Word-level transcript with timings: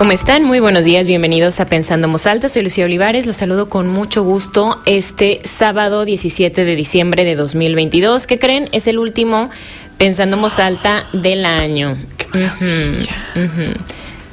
¿Cómo 0.00 0.12
están? 0.12 0.44
Muy 0.44 0.60
buenos 0.60 0.86
días, 0.86 1.06
bienvenidos 1.06 1.60
a 1.60 1.66
Pensando 1.66 2.10
Alta. 2.24 2.48
Soy 2.48 2.62
Lucía 2.62 2.86
Olivares, 2.86 3.26
los 3.26 3.36
saludo 3.36 3.68
con 3.68 3.86
mucho 3.86 4.22
gusto 4.22 4.80
este 4.86 5.40
sábado 5.44 6.06
17 6.06 6.64
de 6.64 6.74
diciembre 6.74 7.24
de 7.24 7.36
2022. 7.36 8.26
¿Qué 8.26 8.38
creen? 8.38 8.70
Es 8.72 8.86
el 8.86 8.98
último 8.98 9.50
Pensando 9.98 10.48
Alta 10.56 11.04
del 11.12 11.44
año. 11.44 11.98
Ujú. 12.32 13.74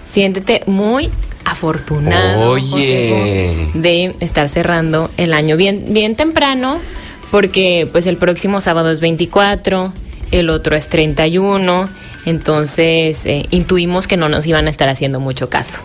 Siéntete 0.06 0.64
muy 0.68 1.10
afortunado 1.44 2.52
Oye. 2.52 3.70
De 3.74 4.16
estar 4.22 4.48
cerrando 4.48 5.12
el 5.18 5.34
año 5.34 5.58
bien, 5.58 5.88
bien 5.90 6.16
temprano, 6.16 6.80
porque 7.30 7.90
pues 7.92 8.08
el 8.08 8.16
próximo 8.16 8.62
sábado 8.62 8.90
es 8.90 9.02
24, 9.02 9.92
el 10.32 10.50
otro 10.50 10.78
es 10.78 10.88
31, 10.88 11.90
entonces 12.30 13.26
eh, 13.26 13.46
intuimos 13.52 14.08
que 14.08 14.18
no 14.18 14.30
nos 14.30 14.46
iban 14.48 14.68
a 14.68 14.70
estar 14.70 14.90
haciendo 14.90 15.20
mucho 15.20 15.50
caso. 15.50 15.80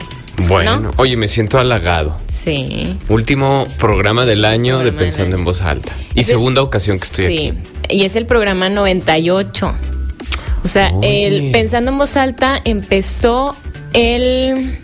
Bueno, 0.49 0.81
¿No? 0.81 0.91
oye, 0.97 1.17
me 1.17 1.29
siento 1.29 1.59
halagado. 1.59 2.17
Sí. 2.29 2.97
Último 3.09 3.65
programa 3.79 4.25
del 4.27 4.45
año 4.45 4.79
de 4.79 4.85
Programa 4.85 4.99
Pensando 5.01 5.37
en 5.37 5.45
Voz 5.45 5.63
Alta. 5.63 5.93
Y 6.15 6.21
Es 6.21 6.29
el- 6.29 6.35
segunda 6.35 6.63
ocasión 6.63 6.99
que 6.99 7.05
estoy 7.05 7.27
sí. 7.27 7.49
aquí. 7.49 7.59
Y 7.97 8.05
es 8.05 8.17
el 8.17 8.27
programa 8.27 8.69
98. 8.69 9.73
O 10.65 10.69
sea, 10.69 10.91
Oye. 10.95 11.27
el 11.27 11.51
Pensando 11.53 11.91
en 11.93 11.99
Voz 11.99 12.17
Alta 12.17 12.61
empezó 12.65 13.55
el 13.93 14.79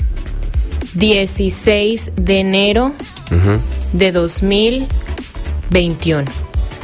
16 0.95 2.13
de 2.17 2.41
enero 2.41 2.93
Ujú, 3.31 3.61
de 3.93 4.13
2021. 4.13 6.25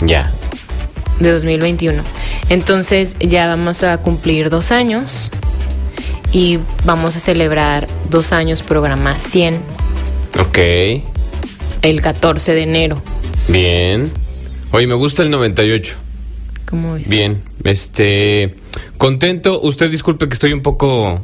Ya. 0.07 0.33
De 1.21 1.31
2021. 1.31 2.03
Entonces 2.49 3.17
ya 3.21 3.47
vamos 3.47 3.83
a 3.83 3.99
cumplir 3.99 4.51
dos 4.51 4.71
años 4.73 5.31
y 6.33 6.59
vamos 6.85 7.17
a 7.17 7.21
celebrar 7.21 7.87
dos 8.11 8.33
años 8.33 8.63
programa 8.63 9.21
100 9.21 9.61
Ok. 10.41 10.59
el 11.83 12.03
14 12.03 12.55
de 12.55 12.63
enero. 12.63 13.01
Bien. 13.49 14.11
Oye, 14.73 14.87
me 14.89 14.95
gusta 14.95 15.23
el 15.23 15.31
98. 15.31 15.95
¿Cómo 16.69 16.95
ves? 16.95 17.09
Bien. 17.09 17.43
Este. 17.63 18.53
Contento. 18.99 19.61
Usted 19.61 19.91
disculpe 19.91 20.27
que 20.29 20.35
estoy 20.35 20.53
un 20.53 20.63
poco. 20.63 21.21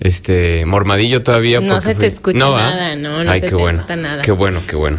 Este. 0.00 0.64
Mormadillo 0.66 1.22
todavía. 1.22 1.60
No 1.60 1.80
se 1.80 1.94
te 1.94 2.06
escucha 2.06 2.48
¿va? 2.48 2.62
nada, 2.70 2.96
no, 2.96 3.22
no 3.22 3.30
Ay, 3.30 3.38
se 3.40 3.46
qué 3.46 3.54
te 3.54 3.62
bueno. 3.62 3.84
nada. 3.96 4.22
Qué 4.22 4.32
bueno, 4.32 4.60
qué 4.66 4.74
bueno. 4.74 4.98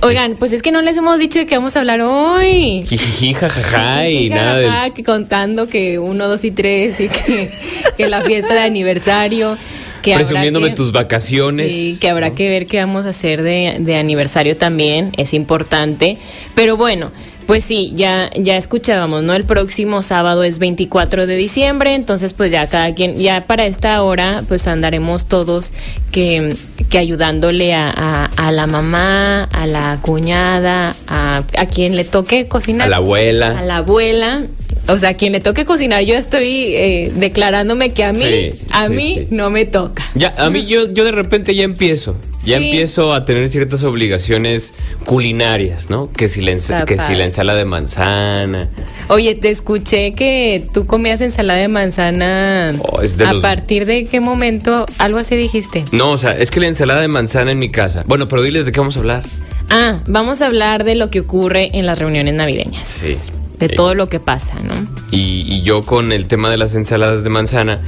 Oigan, 0.00 0.36
pues 0.38 0.52
es 0.52 0.62
que 0.62 0.70
no 0.70 0.80
les 0.80 0.96
hemos 0.96 1.18
dicho 1.18 1.38
de 1.40 1.46
qué 1.46 1.56
vamos 1.56 1.74
a 1.76 1.80
hablar 1.80 2.00
hoy. 2.02 2.84
Jijiji, 2.88 3.34
jajaja 3.34 4.08
y 4.08 4.30
nada 4.30 4.90
que 4.90 5.02
contando 5.02 5.66
que 5.66 5.98
uno, 5.98 6.28
dos 6.28 6.44
y 6.44 6.50
tres 6.52 7.00
y 7.00 7.08
que, 7.08 7.50
que 7.96 8.06
la 8.08 8.22
fiesta 8.22 8.54
de 8.54 8.60
aniversario. 8.60 9.56
Que 10.02 10.14
Presumiéndome 10.14 10.68
que- 10.68 10.76
tus 10.76 10.92
vacaciones. 10.92 11.72
Sí, 11.74 11.98
que 12.00 12.08
habrá 12.08 12.30
que 12.30 12.48
ver 12.48 12.66
qué 12.66 12.78
vamos 12.78 13.06
a 13.06 13.08
hacer 13.08 13.42
de, 13.42 13.78
de 13.80 13.96
aniversario 13.96 14.56
también, 14.56 15.10
es 15.16 15.34
importante. 15.34 16.16
Pero 16.54 16.76
bueno, 16.76 17.10
pues 17.48 17.64
sí, 17.64 17.92
ya, 17.94 18.28
ya 18.36 18.58
escuchábamos, 18.58 19.22
¿no? 19.22 19.32
El 19.32 19.44
próximo 19.44 20.02
sábado 20.02 20.44
es 20.44 20.58
24 20.58 21.26
de 21.26 21.34
diciembre, 21.36 21.94
entonces 21.94 22.34
pues 22.34 22.52
ya 22.52 22.68
cada 22.68 22.92
quien, 22.94 23.18
ya 23.18 23.46
para 23.46 23.64
esta 23.64 24.02
hora, 24.02 24.42
pues 24.48 24.66
andaremos 24.66 25.24
todos 25.24 25.72
que, 26.12 26.54
que 26.90 26.98
ayudándole 26.98 27.72
a, 27.72 27.88
a- 27.88 28.24
a 28.36 28.52
la 28.52 28.66
mamá, 28.66 29.44
a 29.44 29.66
la 29.66 29.98
cuñada, 30.02 30.94
a, 31.06 31.42
a 31.56 31.66
quien 31.66 31.96
le 31.96 32.04
toque 32.04 32.48
cocinar. 32.48 32.86
A 32.88 32.90
la 32.90 32.96
abuela. 32.96 33.58
A 33.58 33.62
la 33.62 33.76
abuela. 33.78 34.42
O 34.88 34.96
sea, 34.96 35.14
quien 35.14 35.32
le 35.32 35.40
toque 35.40 35.64
cocinar, 35.66 36.02
yo 36.02 36.14
estoy 36.14 36.46
eh, 36.74 37.12
declarándome 37.14 37.92
que 37.92 38.04
a 38.04 38.12
mí, 38.12 38.24
Sí, 38.24 38.50
a 38.70 38.86
sí, 38.88 38.92
mí 38.94 39.14
sí. 39.20 39.26
no 39.34 39.50
me 39.50 39.66
toca. 39.66 40.02
Ya, 40.14 40.32
a 40.38 40.48
mí 40.48 40.64
yo, 40.66 40.90
yo 40.90 41.04
de 41.04 41.12
repente 41.12 41.54
ya 41.54 41.64
empiezo. 41.64 42.16
Ya 42.44 42.56
empiezo 42.56 43.12
a 43.12 43.24
tener 43.26 43.48
ciertas 43.50 43.82
obligaciones 43.82 44.72
culinarias, 45.04 45.90
¿no? 45.90 46.10
Que 46.12 46.28
si 46.28 46.40
la, 46.40 46.52
que 46.86 46.98
si 46.98 47.14
la 47.14 47.24
ensalada 47.24 47.58
de 47.58 47.64
manzana. 47.64 48.70
Oye, 49.08 49.34
te 49.34 49.50
escuché 49.50 50.12
que 50.14 50.66
tú 50.72 50.86
comías 50.86 51.20
ensalada 51.20 51.58
de 51.60 51.68
manzana. 51.68 52.72
Oh, 52.80 53.02
es 53.02 53.16
de 53.18 53.24
¿A 53.26 53.32
los- 53.34 53.42
partir 53.42 53.84
de 53.86 54.06
qué 54.06 54.20
momento? 54.20 54.86
Algo 54.98 55.18
así 55.18 55.36
dijiste. 55.36 55.84
No, 55.92 56.12
o 56.12 56.18
sea, 56.18 56.32
es 56.38 56.50
que 56.50 56.60
la 56.60 56.68
ensalada 56.68 57.00
de 57.00 57.08
manzana 57.08 57.50
en 57.50 57.58
mi 57.58 57.70
casa. 57.70 58.04
Bueno, 58.06 58.28
pero 58.28 58.40
diles 58.42 58.64
de 58.66 58.72
qué 58.72 58.80
vamos 58.80 58.96
a 58.96 59.00
hablar. 59.00 59.22
Ah, 59.68 60.00
vamos 60.06 60.40
a 60.40 60.46
hablar 60.46 60.84
de 60.84 60.94
lo 60.94 61.10
que 61.10 61.20
ocurre 61.20 61.70
en 61.76 61.84
las 61.86 61.98
reuniones 61.98 62.32
navideñas. 62.34 62.86
Sí. 62.86 63.14
De 63.58 63.68
todo 63.68 63.94
lo 63.94 64.08
que 64.08 64.20
pasa, 64.20 64.56
¿no? 64.60 64.74
Y, 65.10 65.44
y 65.48 65.62
yo 65.62 65.84
con 65.84 66.12
el 66.12 66.26
tema 66.26 66.48
de 66.50 66.56
las 66.58 66.74
ensaladas 66.74 67.24
de 67.24 67.30
manzana, 67.30 67.80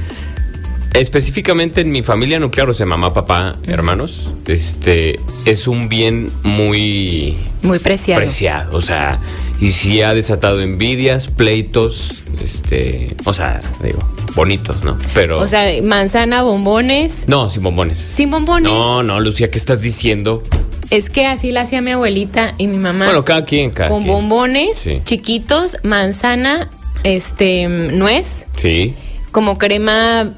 específicamente 0.93 1.81
en 1.81 1.91
mi 1.91 2.01
familia 2.01 2.39
nuclear, 2.39 2.69
o 2.69 2.73
sea, 2.73 2.85
mamá, 2.85 3.13
papá, 3.13 3.55
hermanos, 3.67 4.29
este, 4.47 5.19
es 5.45 5.67
un 5.67 5.87
bien 5.87 6.29
muy 6.43 7.37
Muy 7.61 7.79
preciado. 7.79 8.21
preciado. 8.21 8.75
O 8.75 8.81
sea, 8.81 9.19
y 9.61 9.71
sí 9.71 10.01
ha 10.01 10.13
desatado 10.13 10.59
envidias, 10.61 11.27
pleitos, 11.27 12.11
este, 12.43 13.15
o 13.25 13.33
sea, 13.33 13.61
digo, 13.83 13.99
bonitos, 14.35 14.83
¿no? 14.83 14.97
Pero. 15.13 15.39
O 15.39 15.47
sea, 15.47 15.65
manzana, 15.83 16.41
bombones. 16.41 17.25
no, 17.27 17.49
sin 17.49 17.63
bombones. 17.63 17.97
Sin 17.99 18.29
bombones. 18.29 18.71
No, 18.71 19.03
no, 19.03 19.19
Lucía, 19.21 19.49
¿qué 19.49 19.57
estás 19.57 19.81
diciendo? 19.81 20.43
Es 20.91 21.09
que 21.09 21.25
así 21.25 21.51
la 21.51 21.61
hacía 21.61 21.81
mi 21.81 21.91
abuelita 21.91 22.53
y 22.57 22.67
mi 22.67 22.77
mamá. 22.77 23.05
Bueno, 23.05 23.25
cada 23.25 23.43
quien, 23.43 23.71
cada 23.71 23.89
con 23.89 24.03
quien. 24.03 24.13
bombones 24.13 24.77
Sí. 24.77 25.01
chiquitos, 25.05 25.77
manzana, 25.83 26.69
este, 27.03 27.67
nuez, 27.67 28.45
Sí. 28.57 28.93
como 29.31 29.57
crema 29.57 30.29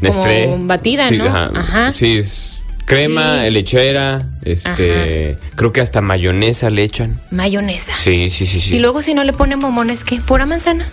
Nestlé. 0.00 0.46
como 0.48 0.66
batida, 0.66 1.08
Sí, 1.08 1.18
¿no? 1.18 1.26
Ajá. 1.26 1.92
Sí, 1.92 2.18
es 2.18 2.62
crema, 2.84 3.42
Sí. 3.44 3.50
lechera, 3.50 4.28
este, 4.44 5.36
creo 5.56 5.72
que 5.72 5.80
hasta 5.80 6.00
mayonesa 6.00 6.70
le 6.70 6.84
echan. 6.84 7.20
Mayonesa. 7.32 7.92
Sí, 7.98 8.30
sí, 8.30 8.46
sí, 8.46 8.60
sí. 8.60 8.76
Y 8.76 8.78
luego 8.78 9.02
si 9.02 9.12
no 9.12 9.24
le 9.24 9.32
ponen 9.32 9.58
bombones, 9.58 10.04
¿qué? 10.04 10.20
¿Pura 10.20 10.46
manzana? 10.46 10.86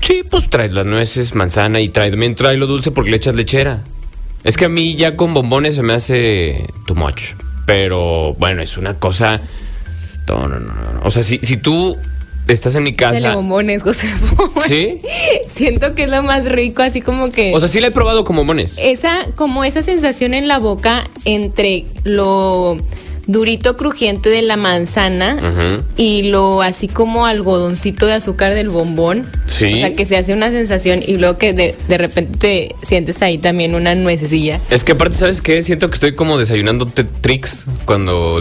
Sí, 0.00 0.24
pues 0.28 0.50
traes 0.50 0.72
las 0.72 0.84
nueces, 0.86 1.34
manzana 1.36 1.80
y 1.80 1.88
trae, 1.90 2.10
también 2.10 2.34
trae 2.34 2.56
lo 2.56 2.66
dulce 2.66 2.90
porque 2.90 3.10
le 3.10 3.16
echas 3.18 3.36
lechera. 3.36 3.84
Es 4.42 4.56
que 4.56 4.64
a 4.64 4.68
mí 4.68 4.96
ya 4.96 5.14
con 5.16 5.32
bombones 5.32 5.76
se 5.76 5.82
me 5.82 5.92
hace 5.92 6.66
too 6.86 6.94
much. 6.96 7.34
Pero 7.68 8.32
bueno, 8.38 8.62
es 8.62 8.78
una 8.78 8.94
cosa. 8.94 9.42
No, 10.26 10.48
no, 10.48 10.58
no. 10.58 10.72
no. 10.72 11.00
O 11.04 11.10
sea, 11.10 11.22
si, 11.22 11.38
si 11.42 11.58
tú 11.58 11.98
estás 12.46 12.74
en 12.76 12.82
mi 12.84 12.90
Échale 12.90 13.20
casa. 13.20 13.34
bombones, 13.34 13.82
José. 13.82 14.08
¿Sí? 14.66 15.02
Siento 15.46 15.94
que 15.94 16.04
es 16.04 16.08
lo 16.08 16.22
más 16.22 16.46
rico, 16.46 16.80
así 16.80 17.02
como 17.02 17.28
que... 17.28 17.52
O 17.54 17.60
sea, 17.60 17.68
sí 17.68 17.78
la 17.80 17.88
he 17.88 17.90
probado 17.90 18.24
con 18.24 18.36
bombones. 18.36 18.78
esa, 18.80 19.26
como 19.36 19.64
esa 19.64 19.82
sensación 19.82 20.32
en 20.32 20.48
la 20.48 20.58
boca 20.58 21.04
entre 21.26 21.84
lo 22.04 22.78
durito 23.28 23.76
crujiente 23.76 24.30
de 24.30 24.40
la 24.40 24.56
manzana 24.56 25.52
y 25.98 26.22
lo 26.30 26.62
así 26.62 26.88
como 26.88 27.26
algodoncito 27.26 28.06
de 28.06 28.14
azúcar 28.14 28.54
del 28.54 28.70
bombón. 28.70 29.26
Sí. 29.46 29.74
O 29.74 29.76
sea, 29.76 29.94
que 29.94 30.06
se 30.06 30.16
hace 30.16 30.32
una 30.32 30.50
sensación 30.50 31.00
y 31.06 31.18
luego 31.18 31.36
que 31.38 31.52
de, 31.52 31.76
de 31.88 31.98
repente 31.98 32.38
te 32.38 32.74
sientes 32.86 33.20
ahí 33.22 33.36
también 33.38 33.74
una 33.74 33.94
nuececilla. 33.94 34.60
Es 34.70 34.82
que 34.82 34.92
aparte, 34.92 35.14
¿sabes 35.16 35.42
qué? 35.42 35.62
Siento 35.62 35.88
que 35.90 35.94
estoy 35.94 36.14
como 36.14 36.38
desayunando 36.38 36.86
tricks 36.86 37.66
cuando. 37.84 38.40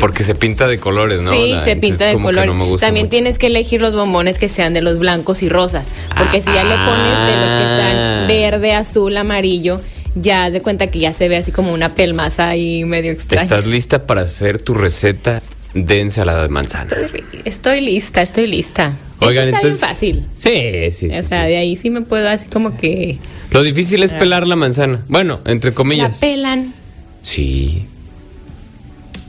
Porque 0.00 0.22
se 0.22 0.34
pinta 0.34 0.66
de 0.68 0.78
colores, 0.78 1.20
¿no? 1.22 1.32
Mm. 1.32 1.34
Sí, 1.34 1.50
La- 1.52 1.64
se 1.64 1.76
pinta 1.76 2.04
de 2.06 2.12
como 2.12 2.28
que 2.28 2.34
color. 2.34 2.46
no 2.48 2.54
me 2.54 2.64
gusta 2.66 2.86
También 2.88 3.06
mucho. 3.06 3.10
tienes 3.12 3.38
que 3.38 3.46
elegir 3.46 3.80
los 3.80 3.96
bombones 3.96 4.38
que 4.38 4.50
sean 4.50 4.74
de 4.74 4.82
los 4.82 4.98
blancos 4.98 5.42
y 5.42 5.48
rosas. 5.48 5.88
Porque 6.16 6.42
si 6.42 6.52
ya 6.52 6.62
le 6.62 6.74
pones 6.74 7.26
de 7.26 7.36
los 7.36 7.46
que 7.46 7.64
Ah. 7.66 7.76
están 8.20 8.28
verde, 8.28 8.74
azul, 8.74 9.16
amarillo, 9.16 9.80
ya 10.16 10.46
haz 10.46 10.52
de 10.52 10.60
cuenta 10.62 10.88
que 10.88 10.98
ya 10.98 11.12
se 11.12 11.28
ve 11.28 11.36
así 11.36 11.52
como 11.52 11.72
una 11.72 11.94
pelmaza 11.94 12.48
ahí 12.48 12.84
medio 12.84 13.12
extraña. 13.12 13.42
¿Estás 13.44 13.66
lista 13.66 14.06
para 14.06 14.22
hacer 14.22 14.60
tu 14.60 14.74
receta 14.74 15.42
de 15.74 16.00
ensalada 16.00 16.42
de 16.42 16.48
manzana? 16.48 16.90
Estoy, 16.90 17.24
estoy 17.44 17.80
lista, 17.82 18.22
estoy 18.22 18.46
lista. 18.48 18.94
Oigan, 19.20 19.48
Eso 19.48 19.56
está 19.56 19.66
entonces. 19.68 19.80
bien 19.80 19.90
fácil. 19.90 20.26
Sí, 20.36 20.92
sí, 20.92 21.10
sí. 21.10 21.18
o 21.18 21.22
sea, 21.22 21.44
sí. 21.44 21.48
de 21.50 21.56
ahí 21.58 21.76
sí 21.76 21.90
me 21.90 22.00
puedo 22.02 22.28
así 22.28 22.48
como 22.48 22.76
que 22.76 23.18
Lo 23.50 23.62
difícil 23.62 24.02
es 24.02 24.12
pelar 24.12 24.46
la 24.46 24.56
manzana. 24.56 25.04
Bueno, 25.08 25.40
entre 25.46 25.70
la 25.70 25.74
comillas. 25.76 26.18
pelan. 26.18 26.74
Sí. 27.22 27.86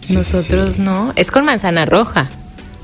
Sí, 0.01 0.10
sí, 0.10 0.13
Nosotros 0.16 0.75
sí. 0.75 0.81
no. 0.81 1.12
Es 1.16 1.31
con 1.31 1.44
manzana 1.45 1.86
roja. 1.86 2.30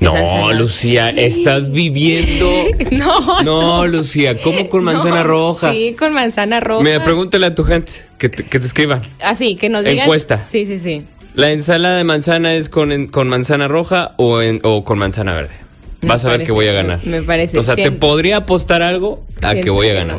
No. 0.00 0.52
Lucía, 0.52 1.10
estás 1.10 1.70
viviendo. 1.70 2.50
No, 2.90 3.42
No, 3.42 3.86
Lucía, 3.86 4.34
¿cómo 4.42 4.68
con 4.68 4.84
manzana 4.84 5.22
no. 5.22 5.24
roja? 5.24 5.72
Sí, 5.72 5.94
con 5.98 6.12
manzana 6.12 6.60
roja. 6.60 6.82
Mira, 6.84 7.02
pregúntale 7.04 7.46
a 7.46 7.54
tu 7.54 7.64
gente 7.64 7.92
que 8.18 8.28
te, 8.28 8.44
que 8.44 8.60
te 8.60 8.66
escriban. 8.66 9.02
Así, 9.22 9.56
que 9.56 9.68
nos 9.68 9.84
digan. 9.84 10.04
Encuesta. 10.04 10.42
Sí, 10.42 10.66
sí, 10.66 10.78
sí. 10.78 11.02
¿La 11.34 11.50
ensalada 11.50 11.96
de 11.96 12.04
manzana 12.04 12.54
es 12.54 12.68
con, 12.68 13.06
con 13.08 13.28
manzana 13.28 13.66
roja 13.68 14.12
o, 14.16 14.40
en- 14.42 14.60
o 14.62 14.84
con 14.84 14.98
manzana 14.98 15.32
verde? 15.34 15.54
Me 16.02 16.08
Vas 16.10 16.24
a 16.24 16.28
ver 16.28 16.44
que 16.44 16.52
voy 16.52 16.68
a 16.68 16.72
ganar. 16.72 17.00
me 17.04 17.22
parece. 17.22 17.58
O 17.58 17.62
sea, 17.62 17.74
te 17.74 17.90
podría 17.90 18.38
apostar 18.38 18.82
algo 18.82 19.24
a 19.42 19.54
que 19.54 19.70
voy 19.70 19.88
a 19.88 19.94
ganar. 19.94 20.18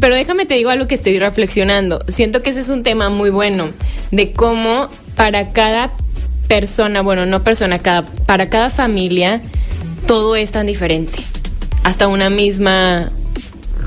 Pero 0.00 0.14
déjame 0.14 0.46
te 0.46 0.54
digo 0.54 0.70
algo 0.70 0.86
que 0.86 0.94
estoy 0.94 1.18
reflexionando. 1.18 2.00
Siento 2.08 2.42
que 2.42 2.50
ese 2.50 2.60
es 2.60 2.68
un 2.70 2.82
tema 2.82 3.10
muy 3.10 3.30
bueno 3.30 3.68
de 4.10 4.32
cómo 4.32 4.88
para 5.16 5.52
cada 5.52 5.92
persona, 6.48 7.02
bueno, 7.02 7.26
no 7.26 7.44
persona, 7.44 7.78
cada, 7.78 8.02
para 8.02 8.48
cada 8.48 8.70
familia, 8.70 9.42
todo 10.06 10.34
es 10.34 10.50
tan 10.52 10.66
diferente. 10.66 11.20
Hasta 11.84 12.08
una 12.08 12.30
misma, 12.30 13.12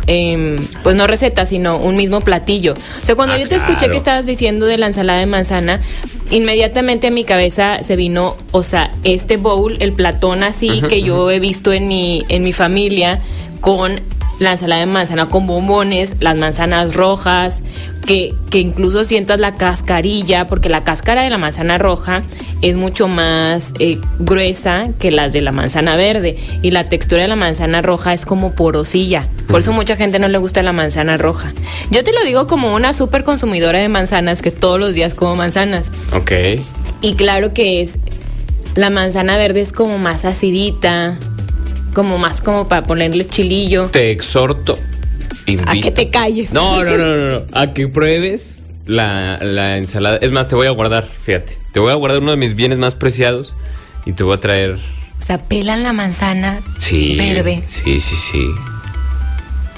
em, 0.08 0.58
pues 0.84 0.96
no 0.96 1.08
receta, 1.08 1.46
sino 1.46 1.78
un 1.78 1.98
mismo 1.98 2.22
platillo. 2.22 2.74
O 2.74 3.06
sea, 3.06 3.16
cuando 3.16 3.36
Ah, 3.36 3.40
yo 3.40 3.48
te 3.48 3.56
escuché 3.56 3.90
que 3.90 3.98
estabas 3.98 4.26
diciendo 4.26 4.66
de 4.66 4.78
la 4.78 4.88
ensalada 4.88 5.20
de 5.20 5.26
manzana, 5.26 5.82
inmediatamente 6.30 7.08
a 7.08 7.12
mi 7.12 7.24
cabeza 7.24 7.84
se 7.84 7.96
vino, 7.96 8.38
o 8.52 8.64
sea, 8.64 8.92
este 9.04 9.38
bowl, 9.38 9.78
el 9.80 9.94
platón 9.94 10.44
así 10.44 10.82
que 10.88 11.02
yo 11.02 11.30
he 11.32 11.40
visto 11.40 11.74
en 11.74 11.88
mi, 11.88 12.24
en 12.30 12.44
mi 12.44 12.54
familia 12.54 13.20
con 13.60 14.02
la 14.42 14.54
ensalada 14.54 14.82
de 14.82 14.88
manzana 14.88 15.28
con 15.28 15.46
bombones, 15.46 16.16
las 16.20 16.36
manzanas 16.36 16.96
rojas, 16.96 17.62
que, 18.08 18.34
que 18.50 18.58
incluso 18.58 19.06
sientas 19.06 19.40
la 19.40 19.52
cascarilla, 19.52 20.48
porque 20.48 20.68
la 20.68 20.84
cáscara 20.84 21.22
de 21.22 21.30
la 21.30 21.38
manzana 21.38 21.78
roja 21.78 22.24
es 22.64 22.76
mucho 22.76 23.08
más 23.08 23.72
eh, 23.78 24.00
gruesa 24.18 24.88
que 24.98 25.12
las 25.12 25.32
de 25.32 25.42
la 25.42 25.52
manzana 25.52 25.96
verde 25.96 26.38
y 26.64 26.72
la 26.72 26.90
textura 26.90 27.22
de 27.22 27.28
la 27.28 27.36
manzana 27.36 27.84
roja 27.84 28.14
es 28.14 28.26
como 28.26 28.54
porosilla. 28.54 29.28
Por 29.48 29.60
eso 29.60 29.74
mucha 29.74 29.96
gente 29.96 30.18
no 30.18 30.28
le 30.28 30.40
gusta 30.40 30.64
la 30.64 30.74
manzana 30.74 31.18
roja. 31.18 31.54
Yo 31.92 32.04
te 32.04 32.12
lo 32.12 32.24
digo 32.24 32.48
como 32.48 32.74
una 32.74 32.94
súper 32.94 33.24
consumidora 33.24 33.78
de 33.78 33.90
manzanas 33.90 34.42
que 34.42 34.50
todos 34.50 34.80
los 34.80 34.96
días 34.96 35.14
como 35.14 35.36
manzanas. 35.36 35.92
Ok. 36.14 36.32
Y 37.02 37.14
claro 37.14 37.54
que 37.54 37.84
es, 37.84 38.00
la 38.74 38.90
manzana 38.90 39.38
verde 39.38 39.62
es 39.62 39.72
como 39.72 40.00
más 40.00 40.26
acidita, 40.26 41.20
como 41.94 42.18
más 42.18 42.42
como 42.42 42.68
para 42.68 42.84
ponerle 42.84 43.28
chilillo. 43.28 43.88
Te 43.92 44.12
exhorto. 44.12 44.78
A 45.66 45.74
que 45.76 45.92
te 45.92 46.10
calles. 46.10 46.54
No, 46.54 46.84
no, 46.84 46.98
no, 46.98 47.18
no, 47.18 47.40
no. 47.40 47.46
A 47.54 47.74
que 47.74 47.88
pruebes 47.88 48.64
la, 48.86 49.38
la 49.42 49.78
ensalada. 49.78 50.18
Es 50.18 50.32
más, 50.32 50.48
te 50.48 50.56
voy 50.56 50.68
a 50.68 50.72
guardar, 50.72 51.08
fíjate. 51.08 51.58
Te 51.74 51.80
voy 51.80 51.92
a 51.92 51.96
guardar 51.96 52.22
uno 52.22 52.32
de 52.32 52.38
mis 52.38 52.56
bienes 52.56 52.78
más 52.78 52.96
preciados 52.96 53.56
y 54.06 54.14
te 54.14 54.24
voy 54.24 54.36
a 54.36 54.40
traer. 54.40 54.76
O 55.20 55.24
sea, 55.24 55.38
pelan 55.44 55.84
la 55.84 55.94
manzana 55.94 56.62
Sí. 56.78 57.16
verde. 57.16 57.64
Sí, 57.70 58.00
sí, 58.00 58.16
sí. 58.16 58.48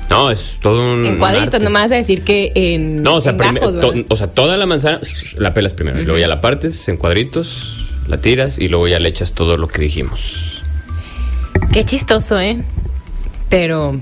No, 0.09 0.29
es 0.31 0.57
todo 0.61 0.93
un. 0.93 1.05
En 1.05 1.17
cuadritos, 1.17 1.55
arte. 1.55 1.63
no 1.63 1.69
me 1.71 1.79
vas 1.79 1.91
a 1.91 1.95
decir 1.95 2.23
que 2.23 2.51
en, 2.55 3.01
No, 3.01 3.15
o 3.15 3.21
sea, 3.21 3.31
en 3.31 3.37
gajos, 3.37 3.79
to- 3.79 3.93
o 4.09 4.15
sea, 4.15 4.27
toda 4.27 4.57
la 4.57 4.65
manzana 4.65 4.99
la 5.37 5.53
pelas 5.53 5.73
primero. 5.73 5.99
Y 6.01 6.05
luego 6.05 6.19
ya 6.19 6.27
la 6.27 6.39
partes 6.41 6.87
en 6.87 6.97
cuadritos, 6.97 7.87
la 8.07 8.17
tiras 8.17 8.59
y 8.59 8.67
luego 8.69 8.87
ya 8.87 8.99
le 8.99 9.09
echas 9.09 9.31
todo 9.31 9.57
lo 9.57 9.67
que 9.67 9.81
dijimos. 9.81 10.52
Qué 11.73 11.83
chistoso, 11.83 12.39
¿eh? 12.39 12.57
Pero 13.49 13.99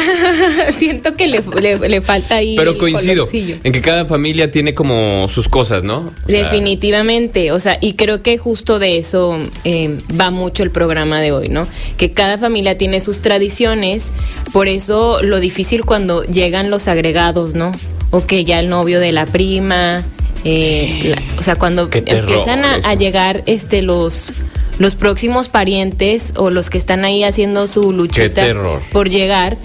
siento 0.76 1.14
que 1.16 1.26
le, 1.26 1.42
le- 1.60 1.88
le 1.88 2.00
falta 2.00 2.36
ahí. 2.36 2.54
Pero 2.56 2.78
coincido 2.78 3.26
en 3.64 3.72
que 3.72 3.80
cada 3.82 4.06
familia 4.06 4.50
tiene 4.50 4.72
como 4.74 5.28
sus 5.28 5.48
cosas, 5.48 5.82
¿no? 5.82 6.10
O 6.24 6.28
sea, 6.30 6.42
Definitivamente, 6.42 7.52
o 7.52 7.60
sea, 7.60 7.76
y 7.80 7.94
creo 7.94 8.22
que 8.22 8.38
justo 8.38 8.78
de 8.78 8.96
eso 8.96 9.36
eh, 9.64 9.98
va 10.18 10.30
mucho 10.30 10.62
el 10.62 10.70
programa 10.70 11.20
de 11.20 11.32
hoy, 11.32 11.48
¿no? 11.50 11.66
Que 11.98 12.12
cada 12.12 12.38
familia 12.38 12.78
tiene 12.78 13.00
sus 13.00 13.20
tradiciones, 13.20 14.12
por 14.52 14.68
eso 14.68 15.22
lo 15.22 15.38
difícil 15.40 15.84
cuando 15.84 16.24
llegan 16.24 16.70
los 16.70 16.88
agregados, 16.88 17.54
¿no? 17.54 17.72
O 18.10 18.24
que 18.26 18.44
ya 18.44 18.58
el 18.60 18.68
novio 18.70 19.00
de 19.00 19.12
la 19.12 19.26
prima, 19.26 20.02
eh, 20.44 21.14
la- 21.14 21.22
o 21.38 21.42
sea, 21.42 21.56
cuando 21.56 21.90
empiezan 21.92 22.64
a, 22.64 22.76
a 22.76 22.94
llegar 22.94 23.42
este 23.46 23.82
los 23.82 24.32
los 24.82 24.96
próximos 24.96 25.48
parientes 25.48 26.32
o 26.36 26.50
los 26.50 26.68
que 26.68 26.76
están 26.76 27.04
ahí 27.04 27.22
haciendo 27.22 27.68
su 27.68 27.92
luchita 27.92 28.44
por 28.90 29.08
llegar, 29.08 29.56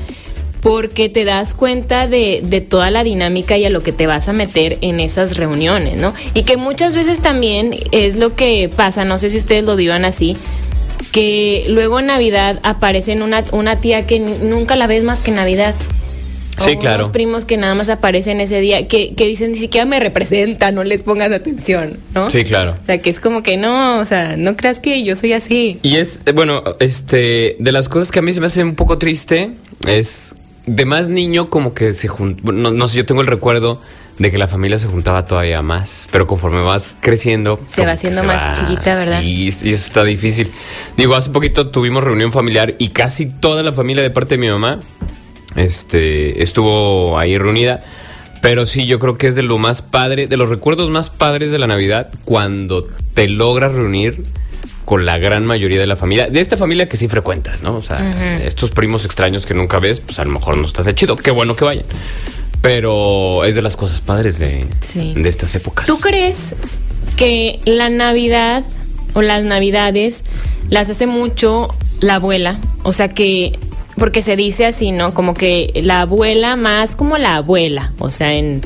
porque 0.62 1.10
te 1.10 1.26
das 1.26 1.56
cuenta 1.56 2.08
de, 2.08 2.42
de 2.44 2.62
toda 2.62 2.92
la 2.92 3.04
dinámica 3.04 3.58
y 3.58 3.66
a 3.66 3.70
lo 3.70 3.82
que 3.82 3.92
te 3.92 4.06
vas 4.06 4.30
a 4.30 4.34
meter 4.34 4.78
en 4.82 5.00
esas 5.00 5.36
reuniones, 5.36 5.96
¿no? 5.98 6.14
Y 6.36 6.44
que 6.44 6.56
muchas 6.56 6.96
veces 6.96 7.22
también 7.22 7.76
es 7.92 8.16
lo 8.16 8.36
que 8.36 8.70
pasa, 8.74 9.06
no 9.06 9.18
sé 9.18 9.32
si 9.32 9.38
ustedes 9.38 9.66
lo 9.66 9.76
vivan 9.76 10.06
así, 10.06 10.38
que 11.12 11.66
luego 11.68 12.00
en 12.00 12.06
Navidad 12.06 12.60
aparecen 12.62 13.24
una, 13.24 13.44
una 13.52 13.78
tía 13.80 14.06
que 14.06 14.20
nunca 14.20 14.76
la 14.76 14.86
ves 14.86 15.04
más 15.04 15.22
que 15.22 15.32
en 15.32 15.38
Navidad. 15.38 15.74
Sí, 16.58 16.72
o 16.72 16.80
claro. 16.80 17.04
Unos 17.04 17.10
primos 17.10 17.46
que 17.46 17.58
nada 17.58 17.76
más 17.76 17.90
aparecen 17.90 18.42
ese 18.42 18.60
día, 18.60 18.88
que, 18.88 19.14
que 19.14 19.26
dicen 19.26 19.52
ni 19.52 19.58
siquiera 19.58 19.86
me 19.86 20.00
representan, 20.00 20.76
no 20.76 20.84
les 20.84 21.02
pongas 21.02 21.32
atención, 21.32 22.00
¿no? 22.14 22.32
Sí, 22.32 22.44
claro. 22.44 22.76
O 22.82 22.86
sea, 22.86 22.98
que 22.98 23.10
es 23.10 23.20
como 23.20 23.44
que 23.44 23.58
no, 23.58 24.00
o 24.00 24.06
sea, 24.06 24.38
no 24.38 24.56
creas 24.56 24.80
que 24.80 25.04
yo 25.04 25.16
soy 25.16 25.34
así. 25.34 25.80
Y 25.84 25.98
es, 25.98 26.24
eh, 26.26 26.32
bueno, 26.32 26.64
este, 26.80 27.56
de 27.60 27.72
las 27.72 27.90
cosas 27.90 28.12
que 28.12 28.20
a 28.20 28.22
mí 28.22 28.34
se 28.34 28.40
me 28.40 28.48
hace 28.48 28.64
un 28.64 28.76
poco 28.76 28.98
triste 28.98 29.52
es 29.88 30.36
de 30.66 30.86
más 30.86 31.10
niño 31.10 31.50
como 31.50 31.74
que 31.74 31.94
se 31.94 32.08
juntó, 32.08 32.52
no, 32.52 32.72
no 32.72 32.88
sé, 32.88 32.98
yo 32.98 33.06
tengo 33.06 33.22
el 33.22 33.28
recuerdo 33.28 33.80
de 34.20 34.32
que 34.32 34.40
la 34.40 34.48
familia 34.48 34.80
se 34.80 34.88
juntaba 34.88 35.26
todavía 35.26 35.62
más, 35.62 36.08
pero 36.12 36.26
conforme 36.26 36.62
vas 36.62 36.98
creciendo... 37.00 37.60
Se 37.68 37.86
va 37.86 37.92
haciendo 37.92 38.24
más 38.24 38.58
chiquita, 38.58 38.96
¿verdad? 38.96 39.22
Sí, 39.22 39.44
y 39.44 39.48
eso 39.50 39.66
está 39.86 40.04
difícil. 40.04 40.52
Digo, 40.98 41.16
hace 41.16 41.30
poquito 41.30 41.70
tuvimos 41.70 42.04
reunión 42.04 42.32
familiar 42.32 42.74
y 42.80 42.90
casi 42.90 43.28
toda 43.28 43.62
la 43.62 43.72
familia 43.72 44.02
de 44.02 44.10
parte 44.10 44.36
de 44.36 44.38
mi 44.40 44.50
mamá 44.50 44.80
este, 45.58 46.42
estuvo 46.42 47.20
ahí 47.20 47.38
reunida. 47.38 47.82
Pero 48.42 48.66
sí, 48.66 48.86
yo 48.86 49.00
creo 49.00 49.18
que 49.18 49.28
es 49.28 49.36
de 49.36 49.44
lo 49.44 49.58
más 49.58 49.82
padre, 49.82 50.28
de 50.28 50.38
los 50.38 50.50
recuerdos 50.50 50.90
más 50.90 51.10
padres 51.10 51.52
de 51.52 51.58
la 51.58 51.68
Navidad, 51.68 52.10
cuando 52.24 52.88
te 53.14 53.28
logras 53.28 53.74
reunir 53.74 54.24
con 54.86 55.06
la 55.06 55.18
gran 55.18 55.46
mayoría 55.46 55.80
de 55.80 55.88
la 55.88 55.98
familia, 55.98 56.30
de 56.30 56.40
esta 56.40 56.56
familia 56.56 56.88
que 56.88 56.96
sí 56.96 57.10
frecuentas, 57.10 57.62
¿no? 57.62 57.76
O 57.76 57.82
sea, 57.82 58.40
estos 58.46 58.70
primos 58.70 59.04
extraños 59.04 59.46
que 59.46 59.54
nunca 59.54 59.80
ves, 59.80 60.00
pues 60.00 60.18
a 60.20 60.24
lo 60.24 60.30
mejor 60.32 60.56
no 60.56 60.66
estás 60.66 60.86
de 60.86 60.96
chido, 60.96 61.18
qué 61.18 61.32
bueno 61.32 61.56
que 61.58 61.66
vayan. 61.66 61.84
Pero 62.62 63.44
es 63.44 63.56
de 63.56 63.62
las 63.62 63.76
cosas 63.76 64.02
padres 64.02 64.40
de, 64.40 64.66
Sí. 64.82 65.14
de 65.16 65.28
estas 65.30 65.54
épocas. 65.56 65.88
¿Tú 65.88 66.00
crees 66.00 66.56
que 67.18 67.60
la 67.66 67.90
Navidad 67.90 68.64
o 69.14 69.22
las 69.22 69.44
Navidades 69.44 70.24
las 70.70 70.90
hace 70.90 71.06
mucho 71.08 71.68
la 72.00 72.16
abuela? 72.16 72.58
O 72.84 72.94
sea 72.94 73.10
que, 73.10 73.60
porque 73.98 74.22
se 74.22 74.36
dice 74.36 74.66
así, 74.66 74.92
¿no? 74.92 75.14
Como 75.14 75.34
que 75.34 75.72
la 75.84 76.02
abuela 76.02 76.56
más 76.56 76.96
como 76.96 77.18
la 77.18 77.38
abuela, 77.38 77.94
o 78.00 78.12
sea, 78.12 78.34
en, 78.36 78.62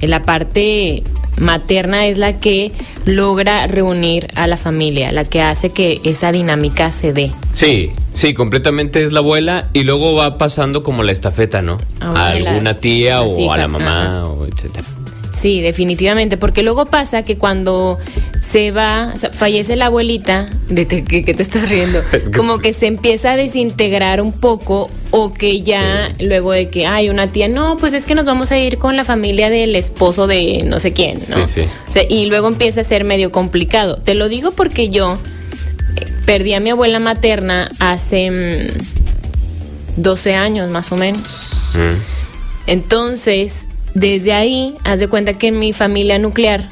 en 0.00 0.10
la 0.10 0.22
parte 0.22 1.02
materna 1.38 2.06
es 2.06 2.18
la 2.18 2.38
que 2.38 2.72
logra 3.04 3.66
reunir 3.66 4.28
a 4.34 4.46
la 4.46 4.56
familia, 4.56 5.12
la 5.12 5.24
que 5.24 5.42
hace 5.42 5.70
que 5.70 6.00
esa 6.04 6.32
dinámica 6.32 6.90
se 6.92 7.12
dé. 7.12 7.30
Sí, 7.52 7.90
sí, 8.14 8.34
completamente 8.34 9.02
es 9.02 9.12
la 9.12 9.20
abuela 9.20 9.68
y 9.72 9.84
luego 9.84 10.14
va 10.14 10.38
pasando 10.38 10.82
como 10.82 11.02
la 11.02 11.12
estafeta, 11.12 11.62
¿no? 11.62 11.78
A 12.00 12.28
alguna 12.28 12.74
tía 12.74 13.22
o 13.22 13.52
a 13.52 13.56
la 13.56 13.68
mamá 13.68 14.20
ajá. 14.20 14.26
o 14.26 14.46
etcétera. 14.46 14.86
Sí, 15.36 15.60
definitivamente, 15.60 16.38
porque 16.38 16.62
luego 16.62 16.86
pasa 16.86 17.22
que 17.22 17.36
cuando 17.36 17.98
se 18.40 18.70
va, 18.70 19.12
o 19.14 19.18
sea, 19.18 19.30
fallece 19.30 19.76
la 19.76 19.86
abuelita, 19.86 20.48
vete, 20.70 21.04
que, 21.04 21.24
que 21.24 21.34
te 21.34 21.42
estás 21.42 21.68
riendo, 21.68 22.02
como 22.36 22.58
que 22.58 22.72
se 22.72 22.86
empieza 22.86 23.32
a 23.32 23.36
desintegrar 23.36 24.22
un 24.22 24.32
poco 24.32 24.90
o 25.10 25.34
que 25.34 25.60
ya 25.60 26.14
luego 26.20 26.52
de 26.52 26.70
que 26.70 26.86
hay 26.86 27.10
una 27.10 27.32
tía, 27.32 27.48
no, 27.48 27.76
pues 27.76 27.92
es 27.92 28.06
que 28.06 28.14
nos 28.14 28.24
vamos 28.24 28.50
a 28.50 28.58
ir 28.58 28.78
con 28.78 28.96
la 28.96 29.04
familia 29.04 29.50
del 29.50 29.76
esposo 29.76 30.26
de 30.26 30.62
no 30.64 30.80
sé 30.80 30.94
quién, 30.94 31.20
¿no? 31.28 31.46
Sí, 31.46 31.60
sí. 31.60 31.68
O 31.86 31.90
sea, 31.90 32.02
y 32.08 32.26
luego 32.26 32.48
empieza 32.48 32.80
a 32.80 32.84
ser 32.84 33.04
medio 33.04 33.30
complicado. 33.30 33.96
Te 33.96 34.14
lo 34.14 34.30
digo 34.30 34.52
porque 34.52 34.88
yo 34.88 35.18
eh, 35.96 36.06
perdí 36.24 36.54
a 36.54 36.60
mi 36.60 36.70
abuela 36.70 36.98
materna 36.98 37.68
hace 37.78 38.30
mm, 38.30 40.02
12 40.02 40.34
años 40.34 40.70
más 40.70 40.92
o 40.92 40.96
menos. 40.96 41.50
Mm. 41.74 42.68
Entonces, 42.68 43.68
desde 43.96 44.34
ahí, 44.34 44.74
haz 44.84 45.00
de 45.00 45.08
cuenta 45.08 45.38
que 45.38 45.46
en 45.46 45.58
mi 45.58 45.72
familia 45.72 46.18
nuclear, 46.18 46.68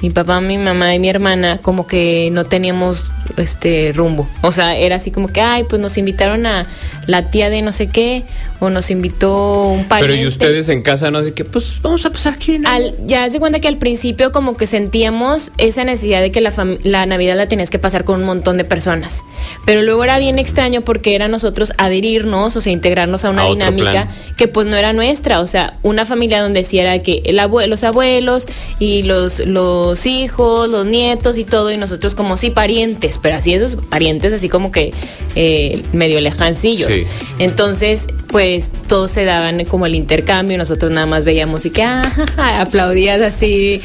mi 0.00 0.10
papá, 0.10 0.40
mi 0.40 0.56
mamá 0.56 0.94
y 0.94 1.00
mi 1.00 1.08
hermana, 1.08 1.58
como 1.58 1.88
que 1.88 2.28
no 2.30 2.44
teníamos 2.44 3.04
este 3.36 3.92
rumbo. 3.94 4.28
O 4.42 4.52
sea, 4.52 4.76
era 4.76 4.96
así 4.96 5.10
como 5.10 5.28
que, 5.28 5.40
ay, 5.40 5.64
pues 5.68 5.80
nos 5.80 5.96
invitaron 5.98 6.46
a 6.46 6.66
la 7.06 7.30
tía 7.30 7.50
de 7.50 7.62
no 7.62 7.72
sé 7.72 7.88
qué, 7.88 8.22
o 8.60 8.70
nos 8.70 8.90
invitó 8.90 9.62
un 9.64 9.84
pariente. 9.84 10.14
Pero 10.14 10.24
y 10.24 10.26
ustedes 10.26 10.68
en 10.70 10.82
casa 10.82 11.10
no 11.10 11.22
sé 11.22 11.34
qué, 11.34 11.44
pues 11.44 11.82
vamos 11.82 12.04
a 12.06 12.10
pasar 12.10 12.34
aquí, 12.34 12.58
¿no? 12.58 12.68
Al, 12.68 12.94
ya 13.06 13.28
se 13.28 13.38
cuenta 13.40 13.60
que 13.60 13.68
al 13.68 13.76
principio 13.76 14.32
como 14.32 14.56
que 14.56 14.66
sentíamos 14.66 15.52
esa 15.58 15.84
necesidad 15.84 16.20
de 16.22 16.30
que 16.30 16.40
la, 16.40 16.52
la 16.82 17.04
Navidad 17.06 17.36
la 17.36 17.46
tenías 17.48 17.68
que 17.70 17.78
pasar 17.78 18.04
con 18.04 18.20
un 18.20 18.26
montón 18.26 18.56
de 18.56 18.64
personas. 18.64 19.22
Pero 19.66 19.82
luego 19.82 20.04
era 20.04 20.18
bien 20.18 20.38
extraño 20.38 20.80
porque 20.80 21.14
era 21.14 21.28
nosotros 21.28 21.72
adherirnos, 21.78 22.56
o 22.56 22.60
sea, 22.60 22.72
integrarnos 22.72 23.24
a 23.24 23.30
una 23.30 23.42
A 23.42 23.48
dinámica 23.50 24.08
que 24.36 24.48
pues 24.48 24.66
no 24.66 24.76
era 24.76 24.92
nuestra. 24.92 25.40
O 25.40 25.46
sea, 25.46 25.74
una 25.82 26.06
familia 26.06 26.40
donde 26.42 26.64
sí 26.64 26.78
era 26.78 26.98
que 27.00 27.20
el 27.26 27.38
abue- 27.40 27.66
los 27.66 27.84
abuelos 27.84 28.46
y 28.78 29.02
los, 29.02 29.40
los 29.40 30.06
hijos, 30.06 30.70
los 30.70 30.86
nietos 30.86 31.36
y 31.36 31.44
todo, 31.44 31.70
y 31.70 31.76
nosotros 31.76 32.14
como 32.14 32.36
sí 32.38 32.50
parientes. 32.50 33.13
Pero 33.22 33.36
así 33.36 33.54
esos 33.54 33.76
parientes 33.76 34.32
así 34.32 34.48
como 34.48 34.70
que 34.72 34.92
eh, 35.34 35.82
medio 35.92 36.20
lejancillos. 36.20 36.90
Sí. 36.92 37.04
Entonces, 37.38 38.06
pues 38.28 38.70
todos 38.88 39.10
se 39.10 39.24
daban 39.24 39.64
como 39.66 39.86
el 39.86 39.94
intercambio, 39.94 40.58
nosotros 40.58 40.90
nada 40.90 41.06
más 41.06 41.24
veíamos 41.24 41.64
y 41.66 41.70
que 41.70 41.82
ah, 41.82 42.02
ja, 42.14 42.26
ja, 42.26 42.60
aplaudías 42.62 43.20
así. 43.22 43.80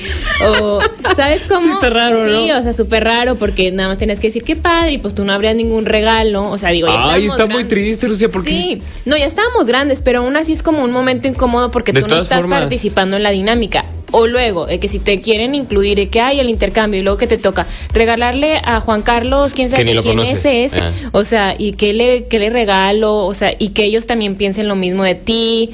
O, 0.62 0.80
¿sabes 1.16 1.44
cómo? 1.48 1.62
Sí, 1.62 1.70
está 1.74 1.90
raro, 1.90 2.26
Sí, 2.26 2.48
¿no? 2.48 2.58
o 2.58 2.62
sea, 2.62 2.74
súper 2.74 3.04
raro 3.04 3.36
porque 3.36 3.72
nada 3.72 3.90
más 3.90 3.98
tenías 3.98 4.20
que 4.20 4.28
decir 4.28 4.44
qué 4.44 4.56
padre 4.56 4.94
y 4.94 4.98
pues 4.98 5.14
tú 5.14 5.24
no 5.26 5.34
habrías 5.34 5.56
ningún 5.56 5.86
regalo. 5.86 6.50
O 6.50 6.58
sea, 6.58 6.70
digo, 6.72 6.88
ya 6.88 7.12
Ay, 7.14 7.26
está 7.28 7.46
muy 7.46 7.66
triste, 7.66 8.08
Lucía, 8.08 8.30
porque 8.30 8.50
Sí, 8.52 8.82
no, 9.06 9.18
ya 9.18 9.26
estábamos 9.26 9.68
grandes, 9.68 10.02
pero 10.02 10.20
aún 10.20 10.36
así 10.36 10.52
es 10.54 10.64
como 10.64 10.84
un 10.84 10.92
momento 10.92 11.28
incómodo 11.28 11.70
porque 11.72 11.92
De 11.94 12.02
tú 12.02 12.08
no 12.08 12.18
estás 12.18 12.42
formas. 12.42 12.62
participando 12.62 13.18
en 13.18 13.24
la 13.24 13.32
dinámica. 13.32 13.86
O 14.12 14.28
luego, 14.28 14.66
de 14.66 14.80
que 14.80 14.88
si 14.88 15.00
te 15.00 15.20
quieren 15.22 15.54
incluir, 15.56 15.98
de 15.98 16.10
que 16.10 16.20
hay 16.22 16.40
el 16.40 16.50
intercambio 16.50 17.00
y 17.00 17.04
luego 17.04 17.18
que 17.18 17.28
te 17.28 17.38
toca 17.38 17.68
regalarle 17.94 18.60
a 18.64 18.80
Juan 18.82 19.02
Carlos, 19.02 19.54
quién 19.54 19.70
sabe 19.70 19.86
Que 19.86 19.92
quién 20.02 20.18
conoces. 20.18 20.46
es 20.46 20.74
ese, 20.74 20.80
Ah. 20.82 20.92
o 21.12 21.24
sea, 21.24 21.56
y 21.58 21.74
qué 21.74 21.94
le, 21.94 22.26
qué 22.26 22.40
le 22.40 22.50
regalo, 22.50 23.26
o 23.26 23.34
sea, 23.34 23.54
y 23.58 23.70
que 23.70 23.84
ellos 23.86 24.08
también 24.08 24.36
piensen 24.36 24.68
lo 24.68 24.76
mismo 24.76 25.04
de 25.04 25.16
ti. 25.16 25.72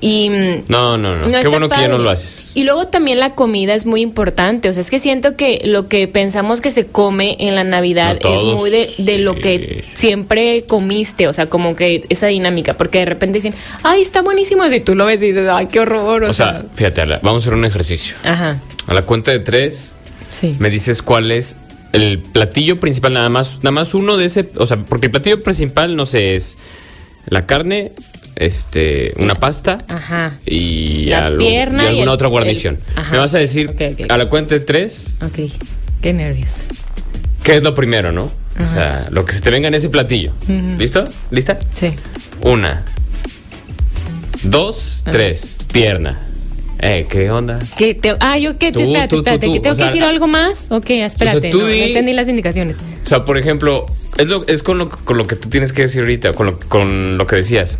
Y 0.00 0.30
mm, 0.30 0.64
No, 0.68 0.96
no, 0.98 1.16
no. 1.16 1.40
Qué 1.40 1.48
bueno 1.48 1.68
que 1.68 1.76
ya 1.76 1.82
no 1.88 1.94
padre. 1.94 2.04
lo 2.04 2.10
haces. 2.10 2.52
Y 2.54 2.64
luego 2.64 2.86
también 2.86 3.18
la 3.20 3.34
comida 3.34 3.74
es 3.74 3.86
muy 3.86 4.00
importante. 4.00 4.68
O 4.68 4.72
sea, 4.72 4.80
es 4.80 4.90
que 4.90 4.98
siento 4.98 5.36
que 5.36 5.60
lo 5.64 5.88
que 5.88 6.06
pensamos 6.08 6.60
que 6.60 6.70
se 6.70 6.86
come 6.86 7.36
en 7.40 7.54
la 7.54 7.64
Navidad 7.64 8.18
No 8.22 8.34
es 8.36 8.44
muy 8.44 8.70
de, 8.70 8.90
de 8.98 9.18
lo 9.18 9.34
que 9.34 9.84
siempre 9.94 10.64
comiste. 10.66 11.28
O 11.28 11.32
sea, 11.32 11.46
como 11.46 11.76
que 11.76 12.04
esa 12.08 12.26
dinámica. 12.26 12.74
Porque 12.74 12.98
de 13.00 13.04
repente 13.06 13.38
dicen, 13.38 13.54
ay, 13.82 14.02
está 14.02 14.22
buenísimo. 14.22 14.66
Y 14.66 14.80
tú 14.80 14.94
lo 14.94 15.04
ves 15.06 15.22
y 15.22 15.26
dices, 15.28 15.48
ay, 15.50 15.66
qué 15.66 15.80
horror. 15.80 16.24
O, 16.24 16.30
O 16.30 16.32
sea, 16.32 16.64
fíjate, 16.74 17.04
vamos 17.22 17.42
a 17.42 17.48
hacer 17.48 17.54
un 17.54 17.64
ejercicio. 17.64 18.14
ajá. 18.24 18.60
A 18.86 18.94
la 18.94 19.02
cuenta 19.02 19.32
de 19.32 19.40
tres, 19.40 19.94
Sí. 20.30 20.54
me 20.60 20.70
dices 20.70 21.02
cuál 21.02 21.30
es 21.32 21.56
el 21.92 22.20
platillo 22.20 22.78
principal, 22.78 23.12
nada 23.14 23.28
más, 23.28 23.56
nada 23.58 23.70
más 23.72 23.94
uno 23.94 24.16
de 24.16 24.26
ese, 24.26 24.48
o 24.56 24.66
sea, 24.66 24.76
porque 24.76 25.06
el 25.06 25.10
platillo 25.12 25.42
principal, 25.42 25.96
no 25.96 26.04
sé, 26.06 26.34
es 26.36 26.58
la 27.26 27.46
carne, 27.46 27.92
este, 28.36 29.12
una 29.16 29.34
pasta 29.34 29.84
Ajá. 29.88 30.34
y, 30.46 31.06
La 31.06 31.26
algo- 31.26 31.38
pierna 31.38 31.82
y 31.82 31.86
y 31.86 31.88
alguna 31.88 32.02
el- 32.04 32.08
otra 32.10 32.26
el- 32.28 32.32
guarnición. 32.32 32.78
ajá. 32.94 33.12
Me 33.12 33.18
vas 33.18 33.34
a 33.34 33.38
decir 33.38 33.70
Ok, 33.70 33.80
ok. 34.00 34.10
a 34.10 34.16
la 34.18 34.28
cuenta 34.28 34.54
de 34.54 34.60
tres, 34.60 35.16
Ok. 35.24 35.50
Qué 36.02 36.12
nervios. 36.12 36.64
¿qué 37.42 37.56
es 37.56 37.62
lo 37.62 37.74
primero, 37.74 38.12
no? 38.12 38.24
O 38.24 38.72
sea, 38.74 39.08
lo 39.10 39.24
que 39.24 39.32
se 39.34 39.40
te 39.40 39.50
venga 39.50 39.68
en 39.68 39.74
ese 39.74 39.88
platillo. 39.90 40.32
¿Listo? 40.78 41.04
¿Lista? 41.30 41.58
Sí. 41.74 41.92
Una, 42.42 42.84
dos, 44.42 45.02
tres, 45.10 45.54
pierna. 45.72 46.18
Eh, 46.78 47.06
¿qué 47.08 47.30
onda? 47.30 47.58
¿Qué 47.78 47.94
te- 47.94 48.16
ah, 48.20 48.36
yo 48.38 48.58
qué, 48.58 48.70
Tú, 48.70 48.80
espérate, 48.80 49.08
tú, 49.08 49.16
tú, 49.16 49.22
espérate, 49.22 49.46
tú, 49.46 49.52
¿que 49.54 49.60
tengo 49.60 49.76
que 49.76 49.82
sea, 49.82 49.86
decir 49.90 50.02
algo 50.04 50.26
más? 50.26 50.66
Ok, 50.70 50.90
espérate, 50.90 51.48
tú 51.50 51.58
no, 51.58 51.64
no 51.64 51.70
di- 51.70 51.82
entendí 51.82 52.12
las 52.12 52.28
indicaciones. 52.28 52.76
O 53.04 53.08
sea, 53.08 53.24
por 53.24 53.38
ejemplo, 53.38 53.86
es, 54.18 54.26
lo, 54.26 54.46
es 54.46 54.62
con, 54.62 54.76
lo, 54.78 54.90
con 54.90 55.16
lo 55.16 55.26
que 55.26 55.36
tú 55.36 55.48
tienes 55.48 55.72
que 55.72 55.82
decir 55.82 56.00
ahorita, 56.02 56.34
con 56.34 56.46
lo, 56.46 56.58
con 56.58 57.16
lo 57.16 57.26
que 57.26 57.36
decías. 57.36 57.78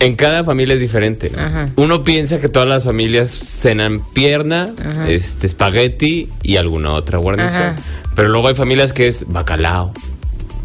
En 0.00 0.14
cada 0.14 0.44
familia 0.44 0.74
es 0.74 0.80
diferente. 0.80 1.30
Ajá. 1.36 1.70
Uno 1.76 2.04
piensa 2.04 2.40
que 2.40 2.48
todas 2.48 2.68
las 2.68 2.84
familias 2.84 3.30
cenan 3.30 4.00
pierna, 4.12 4.70
Ajá. 4.84 5.08
este 5.10 5.46
espagueti 5.46 6.28
y 6.42 6.56
alguna 6.56 6.92
otra 6.92 7.18
guarnición. 7.18 7.62
Ajá. 7.62 7.80
Pero 8.14 8.28
luego 8.28 8.48
hay 8.48 8.54
familias 8.54 8.92
que 8.92 9.06
es 9.06 9.26
bacalao. 9.28 9.92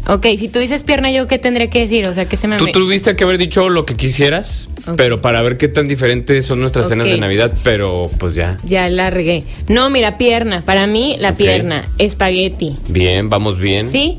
Ok, 0.06 0.26
si 0.38 0.48
tú 0.48 0.58
dices 0.58 0.82
pierna, 0.82 1.10
¿yo 1.10 1.26
qué 1.26 1.38
tendré 1.38 1.70
que 1.70 1.80
decir? 1.80 2.06
O 2.06 2.12
sea, 2.12 2.28
que 2.28 2.36
se 2.36 2.46
me... 2.46 2.58
Tú 2.58 2.66
tuviste 2.72 3.16
que 3.16 3.24
haber 3.24 3.38
dicho 3.38 3.70
lo 3.70 3.86
que 3.86 3.94
quisieras, 3.94 4.68
pero 4.96 5.22
para 5.22 5.40
ver 5.40 5.56
qué 5.56 5.68
tan 5.68 5.88
diferentes 5.88 6.44
son 6.44 6.60
nuestras 6.60 6.88
cenas 6.88 7.08
de. 7.08 7.16
Navidad, 7.16 7.52
pero 7.62 8.10
pues 8.18 8.34
ya. 8.34 8.58
Ya 8.64 8.90
la 8.90 9.08
regué. 9.08 9.44
No, 9.68 9.88
mira, 9.88 10.18
pierna. 10.18 10.62
Para 10.62 10.86
mí, 10.86 11.16
la 11.20 11.34
pierna. 11.34 11.86
Espagueti. 11.96 12.76
Bien, 12.88 13.30
vamos 13.30 13.58
bien. 13.58 13.90
¿Sí? 13.90 14.18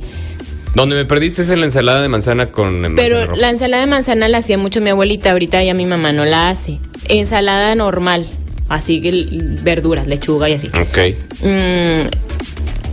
Donde 0.75 0.95
me 0.95 1.05
perdiste 1.05 1.41
es 1.43 1.49
en 1.49 1.59
la 1.61 1.65
ensalada 1.67 2.01
de 2.01 2.09
manzana 2.09 2.51
con 2.51 2.81
manzana 2.81 2.95
Pero 3.01 3.25
roja. 3.27 3.37
la 3.41 3.49
ensalada 3.49 3.81
de 3.81 3.89
manzana 3.89 4.27
la 4.27 4.39
hacía 4.39 4.57
mucho 4.57 4.81
mi 4.81 4.89
abuelita. 4.89 5.31
Ahorita 5.31 5.63
ya 5.63 5.73
mi 5.73 5.85
mamá 5.85 6.11
no 6.11 6.25
la 6.25 6.49
hace. 6.49 6.79
Ensalada 7.07 7.73
normal. 7.75 8.25
Así 8.67 9.01
que 9.01 9.11
verduras, 9.63 10.05
lechuga 10.07 10.49
y 10.49 10.53
así. 10.53 10.67
Ok. 10.67 11.15
Mm, 11.43 12.07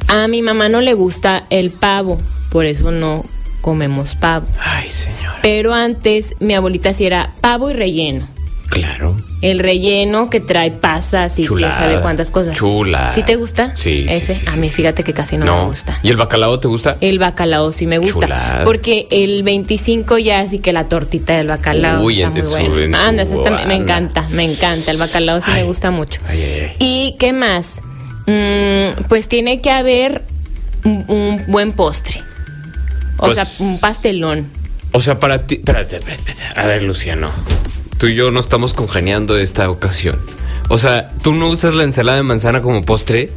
a 0.08 0.28
mi 0.28 0.42
mamá 0.42 0.68
no 0.68 0.80
le 0.80 0.94
gusta 0.94 1.42
el 1.50 1.70
pavo. 1.70 2.20
Por 2.50 2.66
eso 2.66 2.90
no 2.92 3.24
comemos 3.62 4.14
pavo. 4.14 4.46
Ay, 4.60 4.88
señor. 4.88 5.32
Pero 5.42 5.72
antes 5.74 6.34
mi 6.40 6.54
abuelita 6.54 6.92
sí 6.94 7.06
era 7.06 7.32
pavo 7.40 7.70
y 7.70 7.72
relleno. 7.72 8.28
Claro. 8.72 9.16
El 9.42 9.58
relleno 9.58 10.30
que 10.30 10.40
trae 10.40 10.70
pasas 10.70 11.38
y 11.38 11.46
quién 11.46 11.70
sabe 11.72 12.00
cuántas 12.00 12.30
cosas. 12.30 12.56
Chula. 12.56 13.10
¿Sí 13.10 13.22
te 13.22 13.36
gusta? 13.36 13.72
Sí, 13.76 14.06
Ese, 14.08 14.34
sí, 14.36 14.46
a 14.48 14.56
mí 14.56 14.68
sí. 14.68 14.76
fíjate 14.76 15.04
que 15.04 15.12
casi 15.12 15.36
no, 15.36 15.44
me 15.44 15.64
gusta. 15.66 15.98
¿Y 16.02 16.08
el 16.08 16.16
bacalao 16.16 16.58
te 16.58 16.68
gusta? 16.68 16.96
El 17.02 17.18
bacalao 17.18 17.70
sí 17.72 17.86
me 17.86 17.98
gusta. 17.98 18.20
Chulada. 18.26 18.64
Porque 18.64 19.08
el 19.10 19.42
25 19.42 20.16
ya 20.18 20.40
así 20.40 20.58
que 20.60 20.72
la 20.72 20.84
tortita 20.88 21.36
del 21.36 21.48
bacalao 21.48 22.02
Uy, 22.02 22.22
está 22.22 22.30
muy 22.30 22.40
buena. 22.68 22.84
en 22.84 22.92
su 22.94 22.96
Anda, 23.08 23.22
esa 23.24 23.34
está- 23.34 23.50
me 23.50 23.62
anda. 23.62 23.74
encanta, 23.74 24.28
me 24.30 24.44
encanta. 24.44 24.90
El 24.90 24.96
bacalao 24.96 25.40
sí 25.40 25.50
me 25.50 25.64
gusta 25.64 25.90
mucho. 25.90 26.20
Ay, 26.28 26.40
ay, 26.42 26.60
ay. 26.60 26.76
¿Y 26.78 27.16
qué 27.18 27.32
más? 27.32 27.82
Mm, 28.26 29.02
pues 29.08 29.28
tiene 29.28 29.60
que 29.60 29.70
haber 29.70 30.22
un, 30.84 31.04
un 31.08 31.44
buen 31.48 31.72
postre. 31.72 32.22
O 33.18 33.26
Pues- 33.26 33.34
sea, 33.34 33.46
un 33.66 33.78
pastelón. 33.80 34.46
O 34.92 35.00
sea, 35.00 35.18
para 35.18 35.46
ti. 35.46 35.56
Espérate, 35.56 35.96
espérate, 35.96 36.30
espérate. 36.30 36.60
A 36.60 36.66
ver, 36.66 36.82
Luciano. 36.84 37.30
Tú 38.02 38.08
y 38.08 38.16
yo 38.16 38.32
no 38.32 38.40
estamos 38.40 38.74
congeniando 38.74 39.38
esta 39.38 39.70
ocasión. 39.70 40.18
O 40.68 40.76
sea, 40.76 41.12
¿tú 41.22 41.34
no 41.34 41.48
usas 41.48 41.72
la 41.72 41.84
ensalada 41.84 42.16
de 42.16 42.24
manzana 42.24 42.60
como 42.60 42.82
postre? 42.82 43.30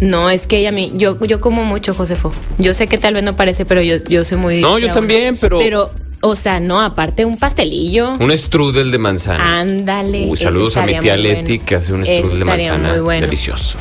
No, 0.00 0.30
es 0.30 0.46
que 0.46 0.60
ella 0.60 0.70
a 0.70 0.72
mí, 0.72 0.90
yo, 0.94 1.22
yo 1.26 1.42
como 1.42 1.62
mucho, 1.62 1.92
Josefo. 1.92 2.32
Yo 2.56 2.72
sé 2.72 2.86
que 2.86 2.96
tal 2.96 3.12
vez 3.12 3.22
no 3.22 3.36
parece, 3.36 3.66
pero 3.66 3.82
yo, 3.82 3.96
yo 4.08 4.24
soy 4.24 4.38
muy. 4.38 4.62
No, 4.62 4.78
yo 4.78 4.90
también, 4.90 5.36
pero- 5.36 5.58
Pero, 5.58 5.90
o 6.22 6.34
sea, 6.34 6.60
no, 6.60 6.80
aparte 6.80 7.26
un 7.26 7.36
pastelillo. 7.36 8.14
Un 8.18 8.34
strudel 8.38 8.90
de 8.90 8.96
manzana. 8.96 9.60
Ándale. 9.60 10.24
Uy, 10.30 10.38
saludos 10.38 10.78
a 10.78 10.86
mi 10.86 10.98
tía 10.98 11.18
Leti 11.18 11.42
bueno. 11.58 11.64
que 11.66 11.74
hace 11.74 11.92
un 11.92 12.06
strudel 12.06 12.38
de 12.38 12.44
manzana 12.46 12.88
muy 12.92 13.00
bueno. 13.00 13.26
delicioso. 13.26 13.76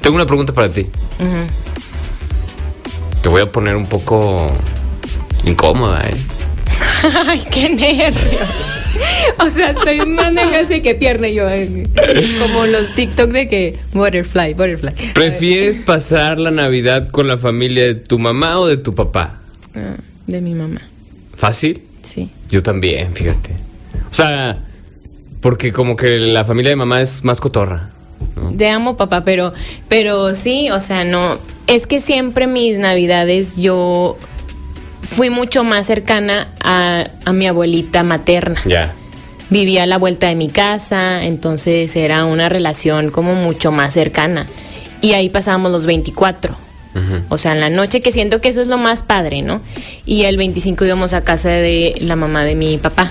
Tengo 0.00 0.16
una 0.16 0.26
pregunta 0.26 0.52
para 0.52 0.68
ti. 0.68 0.88
Te 3.22 3.28
voy 3.28 3.42
a 3.42 3.52
poner 3.52 3.76
un 3.76 3.86
poco 3.86 4.50
incómoda, 5.44 6.02
¿eh? 6.08 6.16
Ay, 7.28 7.40
qué 7.52 7.68
nervios. 7.68 8.48
O 9.38 9.48
sea, 9.50 9.70
estoy 9.70 10.00
mandando 10.06 10.56
así 10.56 10.80
que 10.82 10.94
pierde 10.94 11.34
yo. 11.34 11.48
eh, 11.48 11.84
Como 12.40 12.66
los 12.66 12.92
TikTok 12.92 13.30
de 13.30 13.48
que 13.48 13.78
butterfly, 13.92 14.54
butterfly. 14.54 14.92
¿Prefieres 15.14 15.76
pasar 15.84 16.38
la 16.38 16.50
Navidad 16.50 17.08
con 17.08 17.26
la 17.28 17.36
familia 17.38 17.84
de 17.84 17.94
tu 17.94 18.18
mamá 18.18 18.58
o 18.60 18.66
de 18.66 18.76
tu 18.76 18.94
papá? 18.94 19.40
Ah, 19.74 19.96
de 20.26 20.40
mi 20.40 20.54
mamá, 20.54 20.80
¿Fácil? 21.36 21.82
sí. 22.02 22.30
Yo 22.50 22.62
también, 22.62 23.14
fíjate. 23.14 23.52
O 24.10 24.14
sea, 24.14 24.62
porque 25.40 25.72
como 25.72 25.96
que 25.96 26.18
la 26.18 26.44
familia 26.44 26.70
de 26.70 26.76
mamá 26.76 27.00
es 27.00 27.24
más 27.24 27.40
cotorra. 27.40 27.90
¿no? 28.36 28.52
Te 28.52 28.68
amo, 28.68 28.96
papá, 28.96 29.24
pero, 29.24 29.52
pero 29.88 30.34
sí, 30.34 30.68
o 30.70 30.80
sea, 30.80 31.04
no. 31.04 31.38
Es 31.66 31.86
que 31.86 32.00
siempre 32.00 32.46
mis 32.46 32.78
navidades 32.78 33.56
yo 33.56 34.18
fui 35.02 35.30
mucho 35.30 35.64
más 35.64 35.86
cercana 35.86 36.48
a, 36.62 37.06
a 37.24 37.32
mi 37.32 37.46
abuelita 37.46 38.02
materna. 38.02 38.60
Ya. 38.66 38.92
Vivía 39.50 39.82
a 39.82 39.86
la 39.86 39.98
vuelta 39.98 40.28
de 40.28 40.34
mi 40.34 40.48
casa, 40.48 41.24
entonces 41.24 41.94
era 41.96 42.24
una 42.24 42.48
relación 42.48 43.10
como 43.10 43.34
mucho 43.34 43.70
más 43.70 43.92
cercana. 43.92 44.46
Y 45.02 45.12
ahí 45.12 45.28
pasábamos 45.28 45.72
los 45.72 45.84
24. 45.84 46.54
Ujú. 46.94 47.22
O 47.28 47.38
sea, 47.38 47.52
en 47.52 47.60
la 47.60 47.70
noche 47.70 48.00
que 48.00 48.12
siento 48.12 48.40
que 48.40 48.48
eso 48.48 48.62
es 48.62 48.68
lo 48.68 48.78
más 48.78 49.02
padre, 49.02 49.42
¿no? 49.42 49.60
Y 50.06 50.22
el 50.24 50.36
25 50.36 50.84
íbamos 50.84 51.12
a 51.12 51.22
casa 51.22 51.48
de 51.48 51.94
la 52.00 52.16
mamá 52.16 52.44
de 52.44 52.54
mi 52.54 52.78
papá. 52.78 53.10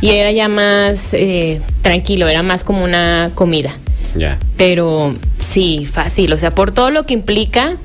Y 0.00 0.10
era 0.10 0.30
ya 0.30 0.48
más 0.48 1.14
eh, 1.14 1.60
tranquilo, 1.80 2.28
era 2.28 2.42
más 2.42 2.62
como 2.62 2.84
una 2.84 3.30
comida. 3.34 3.70
Ya. 4.14 4.38
Pero 4.56 5.14
sí, 5.40 5.88
fácil. 5.90 6.32
O 6.32 6.38
sea, 6.38 6.50
por 6.54 6.72
todo 6.72 6.90
lo 6.90 7.06
que 7.06 7.14
implica, 7.14 7.76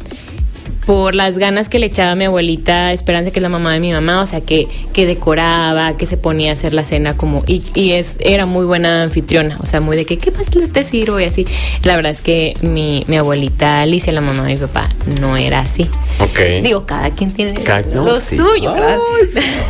por 0.87 1.13
las 1.15 1.37
ganas 1.37 1.67
que 1.67 1.79
le 1.79 1.87
echaba 1.87 2.11
a 2.11 2.15
mi 2.15 2.23
abuelita 2.23 2.93
Esperanza, 2.93 3.29
que 3.31 3.39
es 3.39 3.43
la 3.43 3.49
mamá 3.49 3.73
de 3.73 3.81
mi 3.81 3.91
mamá, 3.91 4.21
o 4.21 4.25
sea, 4.25 4.39
que, 4.39 4.69
que 4.93 5.05
decoraba, 5.05 5.97
que 5.97 6.05
se 6.05 6.15
ponía 6.15 6.51
a 6.51 6.53
hacer 6.53 6.73
la 6.73 6.83
cena 6.85 7.17
como... 7.17 7.43
Y, 7.45 7.61
y 7.75 7.91
es, 7.91 8.15
era 8.21 8.45
muy 8.45 8.65
buena 8.65 9.03
anfitriona, 9.03 9.57
o 9.59 9.65
sea, 9.65 9.81
muy 9.81 9.97
de 9.97 10.05
que, 10.05 10.17
¿qué 10.17 10.31
pastel 10.31 10.69
te 10.69 10.85
sirvo? 10.85 11.19
Y 11.19 11.25
así. 11.25 11.45
La 11.83 11.97
verdad 11.97 12.13
es 12.13 12.21
que 12.21 12.53
mi, 12.61 13.03
mi 13.09 13.17
abuelita 13.17 13.81
Alicia, 13.81 14.13
la 14.13 14.21
mamá 14.21 14.43
de 14.45 14.53
mi 14.53 14.59
papá, 14.61 14.89
no 15.19 15.35
era 15.35 15.59
así. 15.59 15.89
Ok. 16.21 16.39
Digo, 16.63 16.85
cada 16.85 17.09
quien 17.11 17.33
tiene 17.33 17.53
Cada- 17.55 17.81
no, 17.93 18.05
lo 18.05 18.21
sí. 18.21 18.37
suyo, 18.37 18.73
¿verdad? 18.73 18.97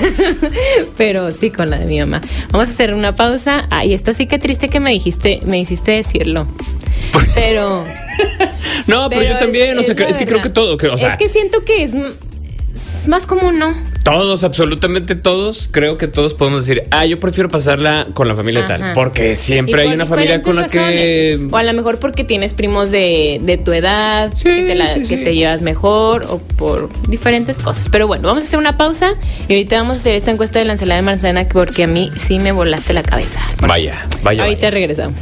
Pero 0.97 1.31
sí 1.31 1.49
con 1.49 1.71
la 1.71 1.79
de 1.79 1.85
mi 1.87 1.99
mamá. 1.99 2.21
Vamos 2.51 2.67
a 2.69 2.71
hacer 2.71 2.93
una 2.93 3.15
pausa. 3.15 3.65
Ay, 3.71 3.93
esto 3.95 4.13
sí 4.13 4.27
que 4.27 4.37
triste 4.37 4.69
que 4.69 4.79
me 4.79 4.91
dijiste, 4.91 5.39
me 5.47 5.59
hiciste 5.59 5.91
decirlo. 5.93 6.45
Pero, 7.33 7.85
no, 8.87 9.09
pero, 9.09 9.21
pero 9.21 9.33
yo 9.33 9.39
también, 9.39 9.77
es- 9.77 9.79
o 9.79 9.83
sea, 9.83 9.91
es 9.93 9.97
que- 9.97 10.03
la 10.03 10.09
es 10.09 10.17
que 10.17 10.25
creo 10.25 10.41
que 10.41 10.49
todo, 10.49 10.77
que, 10.77 10.87
o 10.87 10.97
sea, 10.97 11.09
es 11.09 11.15
que 11.15 11.29
siento 11.29 11.63
que 11.65 11.83
es, 11.83 11.93
más 13.07 13.25
común, 13.25 13.57
¿no? 13.57 13.73
todos, 14.03 14.45
absolutamente 14.45 15.15
todos, 15.15 15.67
creo 15.71 15.97
que 15.97 16.07
todos 16.07 16.33
podemos 16.33 16.65
decir, 16.65 16.83
ah, 16.91 17.05
yo 17.05 17.19
prefiero 17.19 17.49
pasarla 17.49 18.07
con 18.13 18.29
la 18.29 18.35
familia 18.35 18.63
Ajá. 18.63 18.77
tal, 18.77 18.93
porque 18.93 19.35
siempre 19.35 19.81
hay 19.81 19.89
una 19.89 20.05
familia 20.05 20.41
con 20.41 20.55
la 20.55 20.69
que... 20.69 21.37
O 21.51 21.57
a 21.57 21.63
lo 21.63 21.73
mejor 21.73 21.99
porque 21.99 22.23
tienes 22.23 22.53
primos 22.53 22.89
de, 22.89 23.39
de 23.41 23.57
tu 23.57 23.73
edad, 23.73 24.31
Sí, 24.33 24.43
que, 24.45 24.63
te, 24.63 24.75
la- 24.75 24.87
sí, 24.87 25.01
que 25.01 25.17
sí. 25.17 25.23
te 25.25 25.35
llevas 25.35 25.61
mejor, 25.61 26.25
o 26.29 26.37
por 26.39 26.89
diferentes 27.09 27.59
cosas. 27.59 27.89
Pero 27.89 28.07
bueno, 28.07 28.29
vamos 28.29 28.43
a 28.43 28.47
hacer 28.47 28.59
una 28.59 28.77
pausa 28.77 29.15
y 29.49 29.53
ahorita 29.53 29.75
vamos 29.75 29.97
a 29.97 29.99
hacer 29.99 30.15
esta 30.15 30.31
encuesta 30.31 30.59
de 30.59 30.65
la 30.65 30.73
ensalada 30.73 31.01
de 31.01 31.05
manzana 31.05 31.45
porque 31.51 31.83
a 31.83 31.87
mí 31.87 32.09
sí 32.15 32.39
me 32.39 32.53
volaste 32.53 32.93
la 32.93 33.03
cabeza. 33.03 33.39
Vaya, 33.59 33.91
esto. 34.03 34.19
vaya, 34.23 34.43
Ahorita 34.43 34.67
vaya. 34.67 34.71
regresamos. 34.71 35.21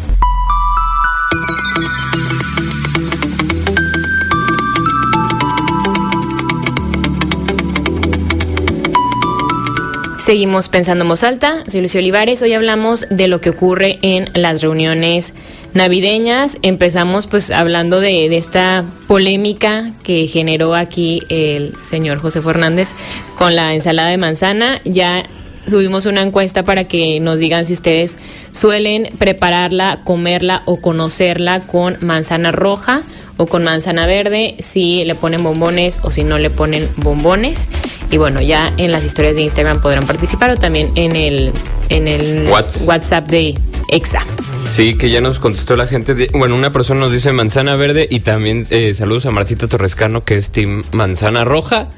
Seguimos 10.26 10.70
pensando 10.70 11.04
en 11.04 11.10
voz 11.10 11.24
alta. 11.24 11.64
Soy 11.68 11.82
Lucio 11.82 12.00
Olivares. 12.00 12.42
Hoy 12.42 12.54
hablamos 12.54 13.06
de 13.12 13.28
lo 13.28 13.42
que 13.42 13.52
ocurre 13.52 14.00
en 14.02 14.28
las 14.34 14.64
reuniones 14.64 15.36
navideñas. 15.76 16.58
Empezamos 16.64 17.28
pues 17.28 17.52
hablando 17.52 18.00
de, 18.00 18.28
de 18.28 18.38
esta 18.38 18.86
polémica 19.08 19.92
que 20.02 20.26
generó 20.26 20.74
aquí 20.74 21.22
el 21.30 21.76
señor 21.84 22.18
José 22.22 22.42
Fernández 22.42 22.96
con 23.38 23.56
la 23.56 23.76
ensalada 23.76 24.10
de 24.10 24.18
manzana. 24.18 24.82
Ya 24.84 25.30
subimos 25.68 26.08
una 26.08 26.24
encuesta 26.24 26.66
para 26.66 26.86
que 26.86 27.20
nos 27.20 27.38
digan 27.38 27.64
si 27.64 27.74
ustedes 27.74 28.18
suelen 28.52 29.16
prepararla, 29.20 30.00
comerla 30.04 30.64
o 30.66 30.82
conocerla 30.82 31.68
con 31.68 32.00
manzana 32.02 32.52
roja 32.52 33.04
o 33.38 33.46
con 33.48 33.64
manzana 33.64 34.06
verde, 34.06 34.56
si 34.60 35.04
le 35.06 35.16
ponen 35.16 35.44
bombones 35.44 36.00
o 36.04 36.12
si 36.12 36.24
no 36.24 36.38
le 36.38 36.50
ponen 36.50 36.88
bombones. 36.98 37.68
Y 38.12 38.18
bueno, 38.18 38.42
ya 38.42 38.72
en 38.78 38.92
las 38.92 39.04
historias 39.04 39.36
de 39.36 39.42
Instagram 39.42 39.82
podrán 39.82 40.06
participar 40.06 40.52
o 40.52 40.56
también 40.58 40.92
en 40.96 41.16
el, 41.16 41.52
en 41.90 42.08
el 42.08 42.48
Whats. 42.50 42.86
WhatsApp 42.88 43.28
de 43.28 43.56
Exa. 43.90 44.26
Sí, 44.70 44.96
que 44.96 45.10
ya 45.10 45.22
nos 45.22 45.38
contestó 45.40 45.76
la 45.76 45.88
gente. 45.88 46.16
de- 46.16 46.28
bueno, 46.34 46.56
una 46.56 46.72
persona 46.72 47.00
nos 47.02 47.12
dice 47.12 47.32
manzana 47.32 47.76
verde 47.76 48.08
y 48.10 48.22
también 48.22 48.66
eh, 48.70 48.94
saludos 48.94 49.26
a 49.26 49.32
Martita 49.32 49.68
Torrescano, 49.68 50.24
que 50.24 50.36
es 50.36 50.52
team 50.52 50.84
manzana 50.92 51.44
roja, 51.44 51.90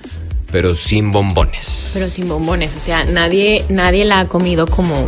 pero 0.51 0.75
sin 0.75 1.11
bombones. 1.11 1.91
Pero 1.93 2.09
sin 2.09 2.27
bombones, 2.27 2.75
o 2.75 2.79
sea, 2.79 3.03
nadie, 3.05 3.63
nadie 3.69 4.03
la 4.05 4.21
ha 4.21 4.27
comido 4.27 4.65
como, 4.67 5.07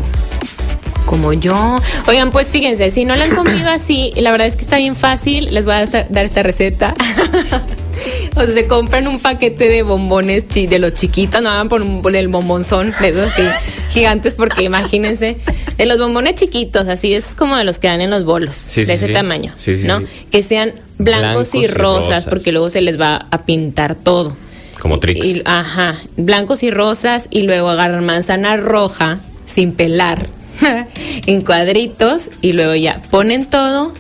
como 1.10 1.34
yo. 1.34 1.82
Oigan, 2.08 2.30
pues 2.30 2.52
fíjense, 2.52 2.92
si 2.92 3.04
no 3.04 3.16
la 3.16 3.24
han 3.26 3.36
comido 3.36 3.68
así, 3.72 4.14
la 4.16 4.30
verdad 4.32 4.46
es 4.48 4.56
que 4.56 4.62
está 4.62 4.78
bien 4.78 4.96
fácil. 4.96 5.52
Les 5.52 5.66
voy 5.66 5.74
a 5.74 5.86
dar 5.88 6.24
esta 6.26 6.44
receta. 6.44 6.94
o 8.36 8.46
sea, 8.46 8.54
se 8.54 8.68
compran 8.68 9.08
un 9.08 9.20
paquete 9.20 9.68
de 9.70 9.82
bombones 9.82 10.48
chi- 10.48 10.68
de 10.68 10.78
los 10.80 10.94
chiquitos, 10.94 11.42
no 11.42 11.50
hagan 11.50 11.68
por 11.68 11.82
un 11.82 12.02
del 12.04 12.28
bombonzón, 12.28 12.94
de 13.02 13.10
esos 13.10 13.28
así 13.34 13.42
gigantes, 13.90 14.36
porque 14.36 14.64
imagínense, 14.64 15.38
de 15.78 15.86
los 15.88 16.00
bombones 16.00 16.36
chiquitos, 16.36 16.88
así, 16.88 17.14
esos 17.16 17.34
como 17.34 17.58
de 17.58 17.64
los 17.64 17.80
que 17.80 17.88
dan 17.88 18.02
en 18.02 18.12
los 18.12 18.24
bolos, 18.24 18.56
Sí, 18.56 18.82
de 18.82 18.86
sí, 18.86 18.92
ese 18.94 19.08
sí. 19.08 19.12
tamaño, 19.14 19.52
Sí, 19.56 19.76
sí, 19.78 19.88
¿no? 19.88 20.04
Que 20.32 20.44
sean 20.44 20.74
blancos, 21.00 21.52
Blancos 21.52 21.56
y 21.56 21.68
rosas. 21.68 22.26
porque 22.28 22.52
luego 22.52 22.70
se 22.70 22.82
les 22.82 23.02
va 23.02 23.28
a 23.32 23.46
pintar 23.46 23.96
todo. 23.96 24.38
Como 24.80 25.00
tricks. 25.00 25.26
Y- 25.26 25.42
ajá, 25.44 25.96
blancos 26.18 26.62
y 26.64 26.70
rosas 26.70 27.28
y 27.32 27.42
luego 27.42 27.68
agarran 27.70 28.06
manzana 28.06 28.56
roja 28.58 29.20
sin 29.46 29.72
pelar 29.74 30.28
en 31.26 31.42
cuadritos 31.42 32.30
y 32.42 32.54
luego 32.54 32.76
ya 32.76 33.02
ponen 33.12 33.46
todo, 33.46 33.94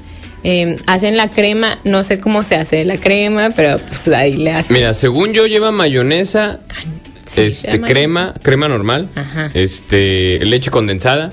eh, 0.43 0.77
hacen 0.87 1.17
la 1.17 1.29
crema, 1.29 1.79
no 1.83 2.03
sé 2.03 2.19
cómo 2.19 2.43
se 2.43 2.55
hace 2.55 2.85
la 2.85 2.97
crema, 2.97 3.49
pero 3.55 3.77
pues 3.79 4.07
ahí 4.09 4.33
le 4.37 4.51
hacen. 4.53 4.73
Mira, 4.75 4.93
según 4.93 5.33
yo 5.33 5.47
lleva 5.47 5.71
mayonesa, 5.71 6.59
Sí, 7.25 7.41
este 7.41 7.79
crema, 7.81 8.33
crema 8.41 8.67
normal, 8.67 9.07
Ajá. 9.15 9.51
este 9.53 10.39
leche 10.43 10.71
condensada 10.71 11.29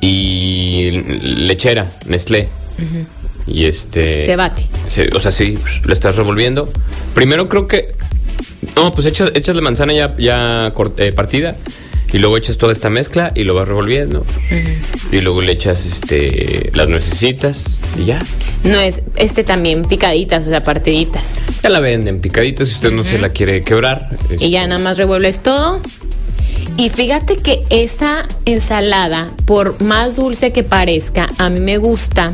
y 0.00 0.90
lechera, 1.22 1.86
Nestlé. 2.06 2.48
Y 3.46 3.64
este 3.66 4.24
Se 4.24 4.36
bate. 4.36 4.66
se- 4.88 5.08
o 5.14 5.20
sea, 5.20 5.30
sí, 5.30 5.58
pues, 5.60 5.84
lo 5.84 5.92
estás 5.92 6.16
revolviendo. 6.16 6.70
Primero 7.14 7.48
creo 7.48 7.66
que 7.66 7.94
no, 8.76 8.92
pues 8.92 9.06
echas, 9.06 9.30
echas 9.34 9.54
la 9.56 9.62
manzana 9.62 9.92
ya 9.92 10.14
ya 10.16 10.72
eh, 10.96 11.12
partida 11.12 11.56
y 12.12 12.18
luego 12.18 12.36
echas 12.36 12.58
toda 12.58 12.72
esta 12.72 12.90
mezcla 12.90 13.32
y 13.34 13.44
lo 13.44 13.54
vas 13.54 13.66
revolviendo. 13.68 14.24
Y 15.10 15.20
luego 15.20 15.40
le 15.42 15.52
echas 15.52 15.86
este 15.86 16.70
las 16.74 16.88
nuecesitas 16.88 17.80
y 17.98 18.04
ya. 18.06 18.18
No 18.64 18.78
es 18.78 19.02
este 19.16 19.44
también 19.44 19.82
picaditas, 19.84 20.46
o 20.46 20.50
sea, 20.50 20.62
partiditas. 20.64 21.40
Ya 21.62 21.70
la 21.70 21.80
venden 21.80 22.20
picadita 22.20 22.64
si 22.66 22.72
usted 22.72 22.90
no 22.92 23.04
se 23.04 23.18
la 23.18 23.30
quiere 23.30 23.62
quebrar. 23.64 24.08
Y 24.38 24.50
ya 24.50 24.60
este, 24.60 24.68
nada 24.68 24.78
más 24.82 24.98
revuelves 24.98 25.40
todo. 25.42 25.80
Y 26.76 26.88
fíjate 26.88 27.36
que 27.36 27.64
esa 27.70 28.26
ensalada, 28.46 29.30
por 29.46 29.80
más 29.82 30.16
dulce 30.16 30.52
que 30.52 30.62
parezca, 30.62 31.28
a 31.38 31.50
mí 31.50 31.60
me 31.60 31.76
gusta. 31.76 32.32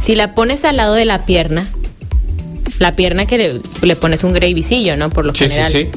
Si 0.00 0.14
la 0.14 0.34
pones 0.34 0.64
al 0.64 0.76
lado 0.76 0.94
de 0.94 1.04
la 1.04 1.24
pierna, 1.24 1.66
la 2.78 2.92
pierna 2.94 3.26
que 3.26 3.38
le, 3.38 3.60
le 3.82 3.96
pones 3.96 4.24
un 4.24 4.32
gravycillo, 4.32 4.96
¿no? 4.96 5.10
Por 5.10 5.24
lo 5.24 5.32
Sí, 5.34 5.44
sí, 5.44 5.50
general. 5.50 5.72
sí. 5.72 5.88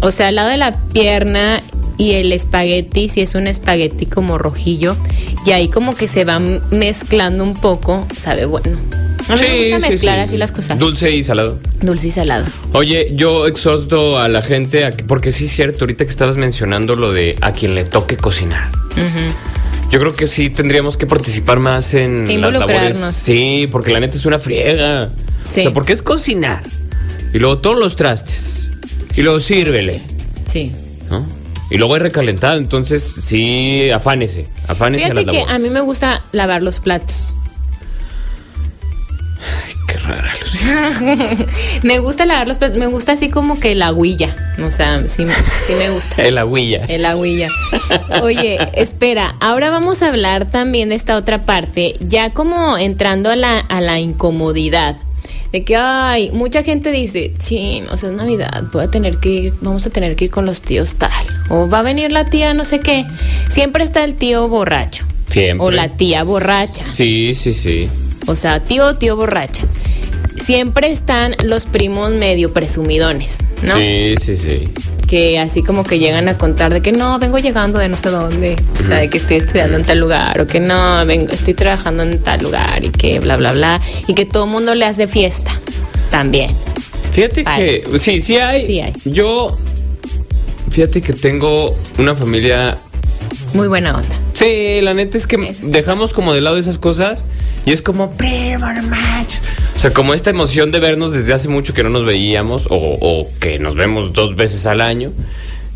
O 0.00 0.10
sea, 0.10 0.28
al 0.28 0.34
lado 0.34 0.48
de 0.50 0.56
la 0.58 0.72
pierna 0.92 1.62
y 1.98 2.12
el 2.12 2.32
espagueti, 2.32 3.08
si 3.08 3.20
es 3.22 3.34
un 3.34 3.46
espagueti 3.46 4.06
como 4.06 4.38
rojillo, 4.38 4.96
y 5.46 5.52
ahí 5.52 5.68
como 5.68 5.94
que 5.94 6.08
se 6.08 6.24
va 6.24 6.38
mezclando 6.38 7.44
un 7.44 7.54
poco, 7.54 8.06
sabe 8.16 8.44
bueno. 8.46 8.76
A 9.28 9.34
mí 9.34 9.40
me 9.42 9.58
gusta 9.70 9.88
mezclar 9.88 10.18
sí. 10.18 10.24
así 10.24 10.36
las 10.36 10.52
cosas. 10.52 10.78
Dulce 10.78 11.10
y 11.10 11.22
salado. 11.24 11.58
Dulce 11.80 12.08
y 12.08 12.10
salado. 12.12 12.44
Oye, 12.72 13.12
yo 13.16 13.46
exhorto 13.48 14.18
a 14.18 14.28
la 14.28 14.40
gente, 14.40 14.84
a 14.84 14.92
que- 14.92 15.02
porque 15.02 15.32
sí 15.32 15.46
es 15.46 15.50
cierto, 15.52 15.78
ahorita 15.84 16.04
que 16.04 16.10
estabas 16.10 16.36
mencionando 16.36 16.94
lo 16.94 17.12
de 17.12 17.34
a 17.40 17.52
quien 17.52 17.74
le 17.74 17.84
toque 17.84 18.16
cocinar. 18.16 18.70
Ujú. 18.92 19.90
Yo 19.90 19.98
creo 20.00 20.12
que 20.14 20.26
sí 20.26 20.50
tendríamos 20.50 20.96
que 20.96 21.06
participar 21.06 21.58
más 21.58 21.94
en 21.94 22.40
las 22.40 22.52
labores. 22.52 22.98
Sí, 22.98 23.68
porque 23.72 23.90
la 23.92 24.00
neta 24.00 24.16
es 24.16 24.26
una 24.26 24.38
friega. 24.38 25.10
Sí. 25.40 25.60
O 25.60 25.62
sea, 25.64 25.72
porque 25.72 25.92
es 25.92 26.02
cocinar. 26.02 26.62
Y 27.32 27.38
luego 27.38 27.58
todos 27.58 27.78
los 27.78 27.96
trastes. 27.96 28.64
Y 29.16 29.22
luego 29.22 29.40
sírvele. 29.40 30.00
Sí. 30.46 30.72
¿no? 31.10 31.24
Y 31.70 31.78
luego 31.78 31.94
hay 31.94 32.00
recalentado. 32.00 32.58
Entonces, 32.58 33.02
sí, 33.02 33.90
afánese. 33.90 34.46
Afánese 34.68 35.06
a 35.06 35.08
Fíjate 35.08 35.26
las 35.26 35.34
que 35.34 35.52
a 35.52 35.58
mí 35.58 35.70
me 35.70 35.80
gusta 35.80 36.22
lavar 36.32 36.62
los 36.62 36.80
platos. 36.80 37.32
Qué 39.86 39.98
rara, 39.98 40.34
Lucía. 40.40 41.46
Me 41.82 41.98
gusta 42.00 42.26
lavar 42.26 42.48
los 42.48 42.58
platos, 42.58 42.76
me 42.76 42.86
gusta 42.86 43.12
así 43.12 43.28
como 43.28 43.60
que 43.60 43.74
la 43.76 43.92
huilla. 43.92 44.34
O 44.66 44.72
sea, 44.72 45.06
sí, 45.06 45.24
sí 45.64 45.74
me 45.74 45.90
gusta. 45.90 46.22
El 46.22 46.38
agüilla. 46.38 46.84
El 46.88 47.04
agüilla. 47.04 47.50
Oye, 48.22 48.58
espera, 48.74 49.36
ahora 49.40 49.70
vamos 49.70 50.02
a 50.02 50.08
hablar 50.08 50.50
también 50.50 50.88
de 50.88 50.96
esta 50.96 51.16
otra 51.16 51.44
parte, 51.44 51.96
ya 52.00 52.30
como 52.30 52.76
entrando 52.76 53.30
a 53.30 53.36
la, 53.36 53.58
a 53.58 53.80
la 53.80 54.00
incomodidad. 54.00 54.96
De 55.52 55.64
que, 55.64 55.76
ay, 55.76 56.30
mucha 56.32 56.62
gente 56.62 56.90
dice, 56.90 57.32
chin, 57.38 57.86
o 57.90 57.96
sea, 57.96 58.10
es 58.10 58.16
Navidad, 58.16 58.64
voy 58.72 58.84
a 58.84 58.90
tener 58.90 59.18
que 59.18 59.28
ir, 59.28 59.54
vamos 59.60 59.86
a 59.86 59.90
tener 59.90 60.16
que 60.16 60.26
ir 60.26 60.30
con 60.30 60.46
los 60.46 60.62
tíos 60.62 60.94
tal. 60.94 61.10
O 61.48 61.68
va 61.68 61.80
a 61.80 61.82
venir 61.82 62.12
la 62.12 62.28
tía 62.28 62.54
no 62.54 62.64
sé 62.64 62.80
qué. 62.80 63.06
Siempre 63.48 63.84
está 63.84 64.04
el 64.04 64.14
tío 64.16 64.48
borracho. 64.48 65.04
Siempre. 65.28 65.66
O 65.66 65.70
la 65.70 65.96
tía 65.96 66.24
borracha. 66.24 66.84
Sí, 66.90 67.34
sí, 67.34 67.52
sí. 67.52 67.88
O 68.26 68.36
sea, 68.36 68.60
tío 68.60 68.96
tío 68.96 69.16
borracha. 69.16 69.62
Siempre 70.36 70.90
están 70.90 71.34
los 71.44 71.66
primos 71.66 72.12
medio 72.12 72.52
presumidones, 72.52 73.38
¿no? 73.62 73.76
Sí, 73.76 74.14
sí, 74.20 74.36
sí. 74.36 74.68
Que 75.06 75.38
así 75.38 75.62
como 75.62 75.82
que 75.82 75.98
llegan 75.98 76.28
a 76.28 76.36
contar 76.36 76.72
de 76.72 76.82
que 76.82 76.92
no, 76.92 77.18
vengo 77.18 77.38
llegando 77.38 77.78
de 77.78 77.88
no 77.88 77.96
sé 77.96 78.10
dónde, 78.10 78.56
o 78.80 78.86
sea, 78.86 78.98
de 78.98 79.08
que 79.08 79.18
estoy 79.18 79.36
estudiando 79.38 79.76
en 79.76 79.84
tal 79.84 79.98
lugar, 79.98 80.40
o 80.40 80.46
que 80.46 80.60
no, 80.60 81.04
vengo, 81.06 81.32
estoy 81.32 81.54
trabajando 81.54 82.02
en 82.02 82.18
tal 82.18 82.42
lugar, 82.42 82.84
y 82.84 82.90
que 82.90 83.20
bla, 83.20 83.36
bla, 83.36 83.52
bla, 83.52 83.80
y 84.06 84.14
que 84.14 84.24
todo 84.24 84.44
el 84.44 84.50
mundo 84.50 84.74
le 84.74 84.84
hace 84.84 85.06
fiesta 85.06 85.52
también. 86.10 86.50
Fíjate 87.12 87.44
que 87.44 87.82
sí, 87.98 88.20
sí 88.20 88.36
hay. 88.36 88.66
Sí 88.66 88.80
hay. 88.80 88.92
Yo, 89.06 89.56
fíjate 90.70 91.00
que 91.00 91.12
tengo 91.14 91.74
una 91.98 92.14
familia. 92.14 92.76
Muy 93.54 93.68
buena 93.68 93.96
onda. 93.96 94.14
Sí, 94.34 94.80
la 94.82 94.92
neta 94.92 95.16
es 95.16 95.26
que 95.26 95.54
dejamos 95.62 96.12
como 96.12 96.34
de 96.34 96.42
lado 96.42 96.58
esas 96.58 96.76
cosas 96.76 97.24
y 97.64 97.72
es 97.72 97.80
como 97.80 98.10
primo, 98.10 98.70
no 98.70 98.82
manches". 98.82 99.42
O 99.76 99.78
sea, 99.78 99.90
como 99.90 100.14
esta 100.14 100.30
emoción 100.30 100.70
de 100.70 100.80
vernos 100.80 101.12
desde 101.12 101.34
hace 101.34 101.48
mucho 101.48 101.74
que 101.74 101.82
no 101.82 101.90
nos 101.90 102.06
veíamos 102.06 102.66
o, 102.70 102.76
o 103.00 103.28
que 103.38 103.58
nos 103.58 103.74
vemos 103.74 104.14
dos 104.14 104.34
veces 104.34 104.66
al 104.66 104.80
año 104.80 105.12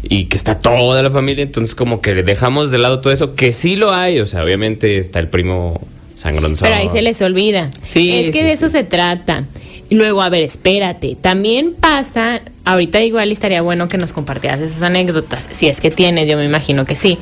y 0.03 0.25
que 0.25 0.39
está 0.39 0.59
toda 0.59 1.03
la 1.03 1.11
familia, 1.11 1.43
entonces 1.43 1.75
como 1.75 2.01
que 2.01 2.15
dejamos 2.15 2.71
de 2.71 2.79
lado 2.79 3.01
todo 3.01 3.13
eso, 3.13 3.35
que 3.35 3.53
sí 3.53 3.77
lo 3.77 3.93
hay, 3.93 4.21
o 4.21 4.27
sea, 4.27 4.43
obviamente 4.43 4.97
está 4.97 5.19
el 5.19 5.29
primo 5.29 5.79
sangronzón. 6.15 6.69
Pero 6.69 6.81
ahí 6.81 6.89
se 6.89 7.03
les 7.03 7.21
olvida. 7.21 7.71
Sí, 7.91 8.13
es 8.13 8.31
que 8.31 8.41
sí, 8.41 8.45
de 8.45 8.53
eso 8.53 8.69
sí. 8.69 8.79
se 8.79 8.85
trata. 8.85 9.45
Y 9.91 9.97
luego, 9.97 10.23
a 10.23 10.31
ver, 10.31 10.45
espérate. 10.45 11.17
También 11.21 11.75
pasa, 11.75 12.41
ahorita 12.65 13.03
igual 13.03 13.33
estaría 13.33 13.61
bueno 13.61 13.89
que 13.89 13.99
nos 13.99 14.13
compartieras 14.13 14.61
esas 14.61 14.83
anécdotas. 14.83 15.49
Si 15.51 15.69
es 15.69 15.81
que 15.81 15.91
tienes, 15.91 16.29
yo 16.29 16.39
me 16.39 16.47
imagino 16.47 16.87
que 16.87 16.95
sí. 16.95 17.19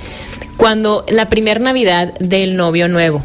Cuando 0.56 1.04
la 1.08 1.28
primera 1.28 1.58
Navidad 1.58 2.14
del 2.18 2.56
novio 2.56 2.88
nuevo 2.88 3.24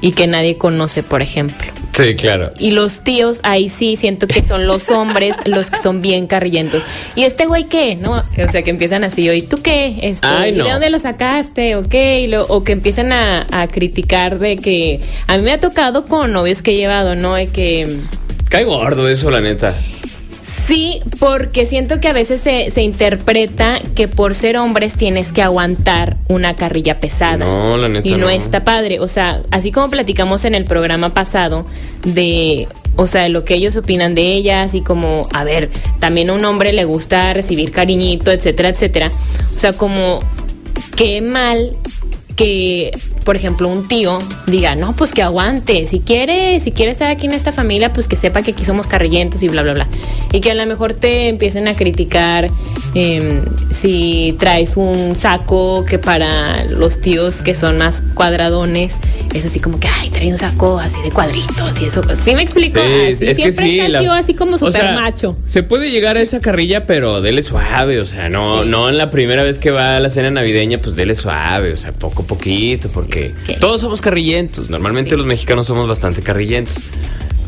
y 0.00 0.12
que 0.12 0.26
nadie 0.26 0.56
conoce, 0.56 1.02
por 1.02 1.22
ejemplo. 1.22 1.66
Sí, 1.94 2.14
claro. 2.16 2.52
Y 2.58 2.72
los 2.72 3.00
tíos, 3.02 3.40
ahí 3.44 3.68
sí 3.68 3.94
siento 3.96 4.26
que 4.26 4.42
son 4.42 4.66
los 4.66 4.90
hombres 4.90 5.36
los 5.44 5.70
que 5.70 5.78
son 5.78 6.02
bien 6.02 6.26
carrillentos. 6.26 6.82
¿Y 7.14 7.22
este 7.22 7.46
güey 7.46 7.64
qué? 7.64 7.94
¿No? 7.96 8.16
O 8.16 8.48
sea, 8.50 8.62
que 8.62 8.70
empiezan 8.70 9.04
así, 9.04 9.30
¿y 9.30 9.42
tú 9.42 9.58
qué? 9.62 9.94
Esto, 10.02 10.26
Ay, 10.28 10.50
¿y 10.52 10.56
no. 10.56 10.64
¿De 10.64 10.70
dónde 10.72 10.90
lo 10.90 10.98
sacaste? 10.98 11.76
¿O 11.76 11.88
qué? 11.88 12.20
Y 12.22 12.26
lo- 12.26 12.44
o 12.48 12.64
que 12.64 12.72
empiezan 12.72 13.12
a, 13.12 13.46
a 13.52 13.68
criticar 13.68 14.38
de 14.40 14.56
que... 14.56 15.00
A 15.28 15.36
mí 15.36 15.44
me 15.44 15.52
ha 15.52 15.60
tocado 15.60 16.06
con 16.06 16.32
novios 16.32 16.62
que 16.62 16.72
he 16.72 16.76
llevado, 16.76 17.14
¿no? 17.14 17.34
De 17.36 17.46
que... 17.46 18.00
Cae 18.48 18.64
gordo 18.64 19.08
eso, 19.08 19.30
la 19.30 19.40
neta. 19.40 19.74
Sí, 20.66 21.00
porque 21.18 21.66
siento 21.66 22.00
que 22.00 22.08
a 22.08 22.12
veces 22.12 22.40
se, 22.40 22.70
se 22.70 22.82
interpreta 22.82 23.80
que 23.94 24.08
por 24.08 24.34
ser 24.34 24.56
hombres 24.56 24.94
tienes 24.94 25.32
que 25.32 25.42
aguantar 25.42 26.16
una 26.28 26.54
carrilla 26.56 27.00
pesada. 27.00 27.44
No, 27.44 27.76
la 27.76 27.88
neta 27.88 28.06
Y 28.08 28.12
no, 28.12 28.18
no. 28.18 28.30
está 28.30 28.64
padre. 28.64 29.00
O 29.00 29.08
sea, 29.08 29.42
así 29.50 29.70
como 29.72 29.90
platicamos 29.90 30.44
en 30.44 30.54
el 30.54 30.64
programa 30.64 31.12
pasado 31.12 31.66
de, 32.04 32.68
o 32.96 33.06
sea, 33.06 33.22
de 33.22 33.28
lo 33.28 33.44
que 33.44 33.54
ellos 33.54 33.76
opinan 33.76 34.14
de 34.14 34.32
ellas 34.32 34.74
y 34.74 34.80
como, 34.80 35.28
a 35.32 35.44
ver, 35.44 35.70
también 35.98 36.30
a 36.30 36.34
un 36.34 36.44
hombre 36.44 36.72
le 36.72 36.84
gusta 36.84 37.32
recibir 37.34 37.70
cariñito, 37.70 38.30
etcétera, 38.32 38.70
etcétera. 38.70 39.10
O 39.56 39.58
sea, 39.58 39.74
como, 39.74 40.20
qué 40.96 41.20
mal 41.20 41.72
que, 42.36 42.90
por 43.24 43.36
ejemplo, 43.36 43.68
un 43.68 43.88
tío 43.88 44.18
diga, 44.46 44.74
no, 44.74 44.94
pues 44.94 45.12
que 45.12 45.22
aguante, 45.22 45.86
si 45.86 46.00
quiere, 46.00 46.60
si 46.60 46.72
quiere 46.72 46.92
estar 46.92 47.08
aquí 47.10 47.26
en 47.26 47.32
esta 47.32 47.52
familia, 47.52 47.92
pues 47.92 48.06
que 48.06 48.16
sepa 48.16 48.42
que 48.42 48.52
aquí 48.52 48.64
somos 48.64 48.86
carrillentos 48.86 49.42
y 49.42 49.48
bla, 49.48 49.62
bla, 49.62 49.74
bla. 49.74 49.88
Y 50.32 50.40
que 50.40 50.50
a 50.50 50.54
lo 50.54 50.66
mejor 50.66 50.92
te 50.92 51.28
empiecen 51.28 51.68
a 51.68 51.74
criticar 51.74 52.50
eh, 52.94 53.40
si 53.70 54.36
traes 54.38 54.76
un 54.76 55.16
saco 55.16 55.84
que 55.84 55.98
para 55.98 56.64
los 56.64 57.00
tíos 57.00 57.42
que 57.42 57.54
son 57.54 57.78
más 57.78 58.02
cuadradones, 58.14 58.98
es 59.34 59.44
así 59.44 59.60
como 59.60 59.80
que, 59.80 59.88
ay, 60.00 60.10
trae 60.10 60.30
un 60.30 60.38
saco 60.38 60.78
así 60.78 61.00
de 61.02 61.10
cuadritos 61.10 61.80
y 61.80 61.86
eso. 61.86 62.02
¿Sí 62.24 62.34
me 62.34 62.42
explico? 62.42 62.80
así, 62.80 62.90
es 62.94 63.18
que 63.18 63.34
siempre 63.34 63.66
sí, 63.66 63.80
está 63.80 63.98
el 63.98 64.04
tío 64.04 64.12
así 64.12 64.34
como 64.34 64.56
o 64.56 64.70
sea, 64.70 64.94
macho. 64.94 65.36
Se 65.46 65.62
puede 65.62 65.90
llegar 65.90 66.16
a 66.16 66.20
esa 66.20 66.40
carrilla, 66.40 66.86
pero 66.86 67.20
dele 67.20 67.42
suave, 67.42 68.00
o 68.00 68.06
sea, 68.06 68.28
no, 68.28 68.62
Sí. 68.62 68.68
no 68.68 68.88
en 68.88 68.98
la 68.98 69.10
primera 69.10 69.42
vez 69.42 69.58
que 69.58 69.70
va 69.70 69.96
a 69.96 70.00
la 70.00 70.08
cena 70.08 70.30
navideña, 70.30 70.78
pues 70.80 70.96
dele 70.96 71.14
suave, 71.14 71.72
o 71.72 71.76
sea, 71.76 71.92
poco 71.92 72.22
a 72.22 72.26
poquito, 72.26 72.88
porque 72.92 73.13
¿qué? 73.20 73.54
todos 73.60 73.80
somos 73.80 74.00
carrillentos. 74.00 74.70
Normalmente 74.70 75.10
Sí. 75.10 75.16
los 75.16 75.26
mexicanos 75.26 75.66
somos 75.66 75.86
bastante 75.88 76.22
carrillentos. 76.22 76.76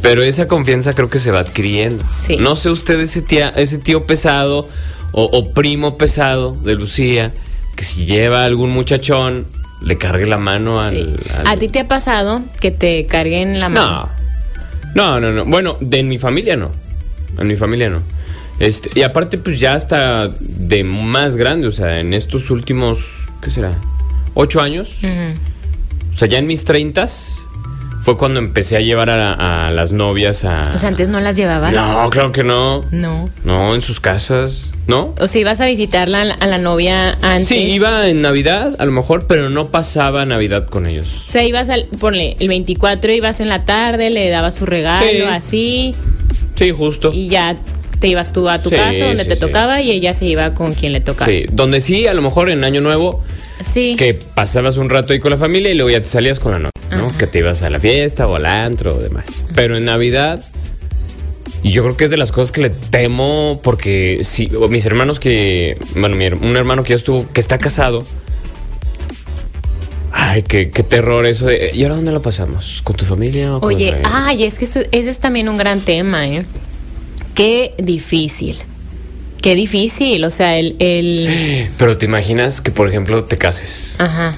Pero 0.03 0.23
esa 0.23 0.47
confianza 0.47 0.93
creo 0.93 1.11
que 1.11 1.19
se 1.19 1.31
va 1.31 1.41
adquiriendo. 1.41 2.05
Sí. 2.27 2.37
No 2.39 2.55
sé 2.57 2.71
usted 2.71 3.01
ese, 3.01 3.23
tía, 3.23 3.49
ese 3.51 3.79
tío 3.79 4.07
pesado 4.07 4.69
o, 5.13 5.25
o 5.25 5.53
primo 5.53 5.97
pesado 5.99 6.55
de 6.63 6.75
Lucía, 6.75 7.33
que 7.75 7.83
si 7.85 8.05
lleva 8.05 8.45
algún 8.45 8.71
muchachón, 8.71 9.47
le 9.83 9.99
cargue 9.99 10.27
la 10.27 10.39
mano 10.39 10.81
al... 10.81 10.95
Sí. 10.95 11.17
al- 11.39 11.47
¿A 11.47 11.57
ti 11.57 11.69
te 11.69 11.81
ha 11.81 11.89
pasado 11.89 12.43
que 12.61 12.71
te 12.71 13.07
carguen 13.07 13.59
la 13.59 13.69
mano? 13.69 13.91
no. 13.91 14.27
No, 14.95 15.21
no, 15.21 15.31
no. 15.33 15.45
Bueno, 15.45 15.77
de 15.81 16.03
mi 16.03 16.17
familia 16.19 16.57
no. 16.57 16.71
En 17.39 17.47
mi 17.49 17.57
familia 17.57 17.91
no. 17.91 18.01
Este, 18.59 18.89
y 18.99 19.03
aparte, 19.03 19.37
pues 19.37 19.59
ya 19.61 19.75
hasta 19.75 20.29
de 20.41 20.85
más 20.85 21.37
grande, 21.37 21.67
o 21.67 21.73
sea, 21.73 22.01
en 22.01 22.15
estos 22.15 22.49
últimos, 22.51 23.01
¿qué 23.43 23.51
será? 23.51 23.77
¿Ocho 24.33 24.61
años? 24.63 24.93
Ujú. 25.03 25.39
O 26.17 26.19
sea, 26.19 26.27
ya 26.29 26.39
en 26.39 26.47
mis 26.47 26.65
treintas 26.65 27.47
fue 28.01 28.17
cuando 28.17 28.39
empecé 28.41 28.77
a 28.79 28.81
llevar 28.81 29.11
a, 29.11 29.67
a 29.67 29.71
las 29.71 29.93
novias 29.93 30.47
a... 30.47 30.71
O 30.75 30.79
sea, 30.79 30.89
antes 30.89 31.09
no 31.09 31.21
las 31.21 31.37
llevabas. 31.37 31.75
No, 31.75 32.09
claro 32.09 32.33
que 32.33 32.43
no. 32.43 32.85
No. 32.91 33.29
No, 33.45 33.75
en 33.75 33.83
sus 33.83 34.01
casas, 34.01 34.73
¿no? 34.87 35.13
O 35.21 35.27
sea, 35.29 35.41
ibas 35.43 35.61
a 35.61 35.67
visitarla 35.67 36.23
a 36.41 36.47
la, 36.47 36.57
novia 36.59 37.19
antes. 37.21 37.49
Sí, 37.49 37.57
iba 37.57 38.09
en 38.09 38.23
Navidad, 38.23 38.75
a 38.79 38.87
lo 38.87 38.93
mejor, 38.93 39.27
pero 39.27 39.51
no 39.51 39.69
pasaba 39.69 40.25
Navidad 40.25 40.67
con 40.71 40.87
ellos. 40.87 41.09
O 41.27 41.29
sea, 41.29 41.45
ibas 41.45 41.69
al, 41.69 41.85
ponle, 42.01 42.37
el 42.39 42.49
24 42.49 43.13
ibas 43.13 43.41
en 43.41 43.51
la 43.51 43.67
tarde, 43.67 44.09
le 44.09 44.31
dabas 44.31 44.55
su 44.55 44.65
regalo, 44.65 45.07
Sí. 45.11 45.21
así, 45.23 45.95
Sí, 46.55 46.71
justo. 46.71 47.11
y 47.13 47.29
ya 47.29 47.57
te 48.01 48.09
ibas 48.09 48.33
tú 48.33 48.49
a 48.49 48.63
tu 48.63 48.71
Sí, 48.71 48.77
casa 48.77 49.05
donde 49.05 49.25
sí, 49.25 49.29
te 49.29 49.37
tocaba 49.37 49.83
y 49.83 49.91
ella 49.91 50.15
se 50.15 50.27
iba 50.27 50.55
con 50.55 50.73
quien 50.75 50.93
le 50.93 51.01
tocaba. 51.01 51.31
Sí, 51.31 51.45
donde 51.53 51.81
sí, 51.83 52.07
a 52.07 52.15
lo 52.15 52.23
mejor 52.23 52.49
en 52.51 52.63
Año 52.65 52.81
Nuevo, 52.81 53.23
Sí. 53.65 53.97
que 53.97 54.15
pasabas 54.15 54.77
un 54.77 54.91
rato 54.91 55.13
ahí 55.13 55.19
con 55.21 55.31
la 55.31 55.37
familia 55.37 55.71
y 55.71 55.75
luego 55.75 55.91
ya 55.91 56.01
te 56.01 56.09
salías 56.09 56.39
con 56.39 56.53
la 56.53 56.59
novia, 56.59 56.71
¿no? 56.91 57.07
Ajá. 57.09 57.19
Que 57.19 57.27
te 57.27 57.39
ibas 57.39 57.63
a 57.63 57.71
la 57.71 57.81
fiesta 57.81 58.27
o 58.29 58.37
al 58.37 58.47
antro 58.47 58.97
o 58.97 58.99
demás. 58.99 59.45
Pero 59.55 59.77
en 59.77 59.85
Navidad, 59.87 60.45
y 61.63 61.73
yo 61.73 61.83
creo 61.83 61.97
que 61.97 62.05
es 62.05 62.11
de 62.11 62.17
las 62.19 62.33
cosas 62.33 62.53
que 62.53 62.61
le 62.63 62.71
temo 62.71 63.61
porque 63.63 64.19
si 64.23 64.49
mis 64.69 64.85
hermanos 64.87 65.19
que, 65.19 65.79
bueno, 65.95 66.17
mi 66.17 66.27
un 66.27 66.57
hermano 66.57 66.83
que 66.85 66.91
ya 66.91 66.97
estuvo, 66.97 67.27
que 67.33 67.41
está 67.41 67.59
casado, 67.59 68.05
ay, 70.13 70.43
qué, 70.43 70.71
qué 70.71 70.83
terror 70.83 71.27
eso 71.27 71.47
de, 71.47 71.71
¿y 71.73 71.83
ahora 71.83 71.97
dónde 71.97 72.13
lo 72.13 72.23
pasamos? 72.23 72.81
¿Con 72.85 72.97
tu 72.97 73.05
familia 73.05 73.57
o 73.57 73.61
con 73.61 73.75
Oye, 73.75 73.97
ay, 74.05 74.45
es 74.45 74.59
que 74.59 74.65
eso- 74.67 74.81
ese 74.93 75.11
es 75.11 75.19
también 75.19 75.49
un 75.49 75.57
gran 75.57 75.81
tema, 75.81 76.27
¿eh? 76.29 76.45
Qué 77.35 77.75
difícil. 77.79 78.59
Qué 79.47 79.55
difícil, 79.55 80.25
o 80.25 80.33
sea, 80.33 80.59
el... 80.59 80.75
el 80.81 81.71
Pero 81.79 81.97
te 81.97 82.07
imaginas 82.07 82.61
que, 82.61 82.73
por 82.73 82.89
ejemplo, 82.89 83.23
te 83.27 83.39
cases 83.39 83.95
ajá. 84.01 84.35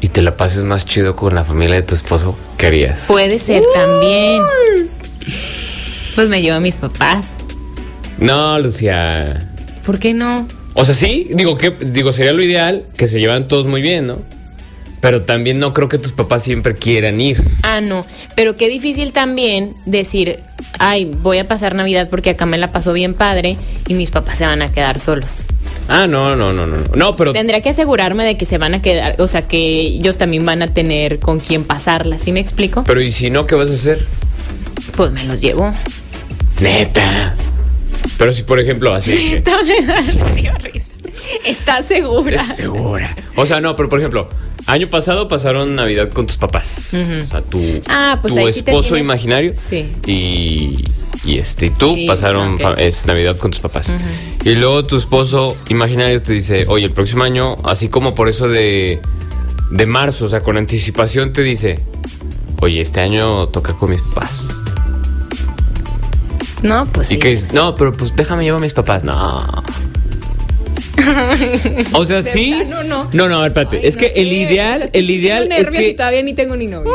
y 0.00 0.08
te 0.08 0.22
la 0.22 0.36
pases 0.36 0.64
más 0.64 0.84
chido 0.84 1.14
con 1.14 1.36
la 1.36 1.44
familia 1.44 1.76
de 1.76 1.82
tu 1.82 1.94
esposo, 1.94 2.36
¿qué 2.58 2.66
harías? 2.66 3.04
Puede 3.06 3.38
ser 3.38 3.62
también. 3.72 4.42
Pues 6.16 6.28
me 6.28 6.42
llevo 6.42 6.56
a 6.56 6.60
mis 6.60 6.74
papás. 6.74 7.36
No, 8.18 8.58
Lucía. 8.58 9.52
¿Por 9.84 10.00
qué 10.00 10.14
no? 10.14 10.48
O 10.74 10.84
sea, 10.84 10.96
sí, 10.96 11.28
digo 11.30 11.56
que 11.56 11.70
digo 11.70 12.12
sería 12.12 12.32
lo 12.32 12.42
ideal 12.42 12.86
que 12.96 13.06
se 13.06 13.20
llevan 13.20 13.46
todos 13.46 13.66
muy 13.68 13.82
bien, 13.82 14.08
¿no? 14.08 14.18
Pero 15.00 15.22
también 15.22 15.60
no 15.60 15.72
creo 15.72 15.88
que 15.88 15.98
tus 15.98 16.10
papás 16.10 16.42
siempre 16.42 16.74
quieran 16.74 17.20
ir. 17.20 17.40
Ah, 17.62 17.80
no. 17.80 18.04
Pero 18.34 18.56
qué 18.56 18.68
difícil 18.68 19.12
también 19.12 19.74
decir, 19.84 20.40
ay, 20.78 21.04
voy 21.22 21.38
a 21.38 21.48
pasar 21.48 21.74
Navidad 21.74 22.08
porque 22.10 22.30
acá 22.30 22.46
me 22.46 22.58
la 22.58 22.70
pasó 22.72 22.92
bien 22.92 23.14
padre 23.14 23.56
y 23.88 23.94
mis 23.94 24.10
papás 24.10 24.38
se 24.38 24.46
van 24.46 24.62
a 24.62 24.70
quedar 24.72 25.00
solos. 25.00 25.46
Ah, 25.88 26.06
no, 26.06 26.34
no, 26.36 26.52
no, 26.52 26.66
no, 26.66 26.76
no. 26.94 27.16
Pero 27.16 27.32
Tendría 27.32 27.60
que 27.60 27.68
asegurarme 27.70 28.24
de 28.24 28.36
que 28.36 28.44
se 28.44 28.58
van 28.58 28.74
a 28.74 28.82
quedar, 28.82 29.16
o 29.20 29.28
sea, 29.28 29.42
que 29.46 29.58
ellos 29.58 30.18
también 30.18 30.44
van 30.44 30.62
a 30.62 30.68
tener 30.74 31.18
con 31.20 31.38
quién 31.40 31.64
pasarla, 31.64 32.18
¿sí 32.18 32.32
me 32.32 32.40
explico? 32.40 32.82
pero 32.84 33.00
¿y 33.00 33.10
si 33.12 33.30
no 33.30 33.46
qué 33.46 33.54
vas 33.54 33.70
a 33.70 33.74
hacer? 33.74 34.04
Pues 34.96 35.12
me 35.12 35.24
los 35.24 35.40
llevo. 35.40 35.72
Neta. 36.60 37.34
Pero 38.18 38.32
si 38.32 38.42
por 38.44 38.58
ejemplo 38.60 38.92
así 38.94 39.12
que- 39.42 39.42
¿Estás 41.44 41.84
segura? 41.86 42.42
segura. 42.54 43.14
O 43.36 43.46
sea, 43.46 43.60
no, 43.60 43.74
pero 43.76 43.88
por 43.88 43.98
ejemplo, 43.98 44.28
año 44.66 44.88
pasado 44.88 45.28
pasaron 45.28 45.74
Navidad 45.74 46.10
con 46.10 46.26
tus 46.26 46.36
papás. 46.36 46.90
Ujú. 46.92 47.24
O 47.24 47.26
sea, 47.30 47.42
tu, 47.42 47.60
Ah, 47.88 48.18
pues 48.20 48.34
tu 48.34 48.40
sí 48.50 48.58
esposo 48.60 48.96
imaginario. 48.96 49.52
Sí. 49.54 49.92
Y, 50.06 50.84
y 51.24 51.38
este, 51.38 51.70
tú 51.70 51.94
Sí, 51.94 52.06
pasaron 52.06 52.56
es 52.78 53.06
Navidad 53.06 53.36
con 53.36 53.50
tus 53.50 53.60
papás. 53.60 53.94
Y 54.44 54.54
luego 54.54 54.84
tu 54.84 54.96
esposo 54.96 55.56
imaginario 55.68 56.20
te 56.22 56.32
dice, 56.32 56.64
oye, 56.68 56.84
el 56.86 56.92
próximo 56.92 57.24
año, 57.24 57.56
así 57.64 57.88
como 57.88 58.14
por 58.14 58.28
eso 58.28 58.48
de, 58.48 59.00
de 59.70 59.86
marzo, 59.86 60.26
o 60.26 60.28
sea, 60.28 60.40
con 60.40 60.56
anticipación 60.56 61.32
te 61.32 61.42
dice, 61.42 61.80
oye, 62.60 62.80
este 62.80 63.00
año 63.00 63.48
toca 63.48 63.72
con 63.74 63.90
mis 63.90 64.00
papás. 64.02 64.48
No, 66.62 66.86
pues 66.86 67.12
Y 67.12 67.14
sí. 67.14 67.20
que 67.20 67.38
no, 67.52 67.74
pero 67.74 67.92
pues 67.92 68.14
déjame 68.16 68.44
llevar 68.44 68.60
a 68.60 68.62
mis 68.62 68.72
papás. 68.72 69.04
No. 69.04 69.46
O 71.92 72.04
sea, 72.04 72.22
sí. 72.22 72.54
plano, 72.56 72.82
no. 72.84 73.08
No, 73.12 73.28
no, 73.28 73.36
a 73.38 73.42
ver, 73.42 73.48
espérate. 73.50 73.76
Ay, 73.78 73.86
es 73.86 73.96
no 73.96 74.00
que 74.00 74.08
sé, 74.08 74.20
el 74.22 74.32
ideal, 74.32 74.90
el 74.92 75.10
ideal 75.10 75.42
es 75.44 75.48
nervios 75.48 75.82
y 75.82 75.86
que. 75.88 75.94
todavía 75.94 76.22
ni 76.22 76.34
tengo 76.34 76.56
ni 76.56 76.66
novio. 76.66 76.92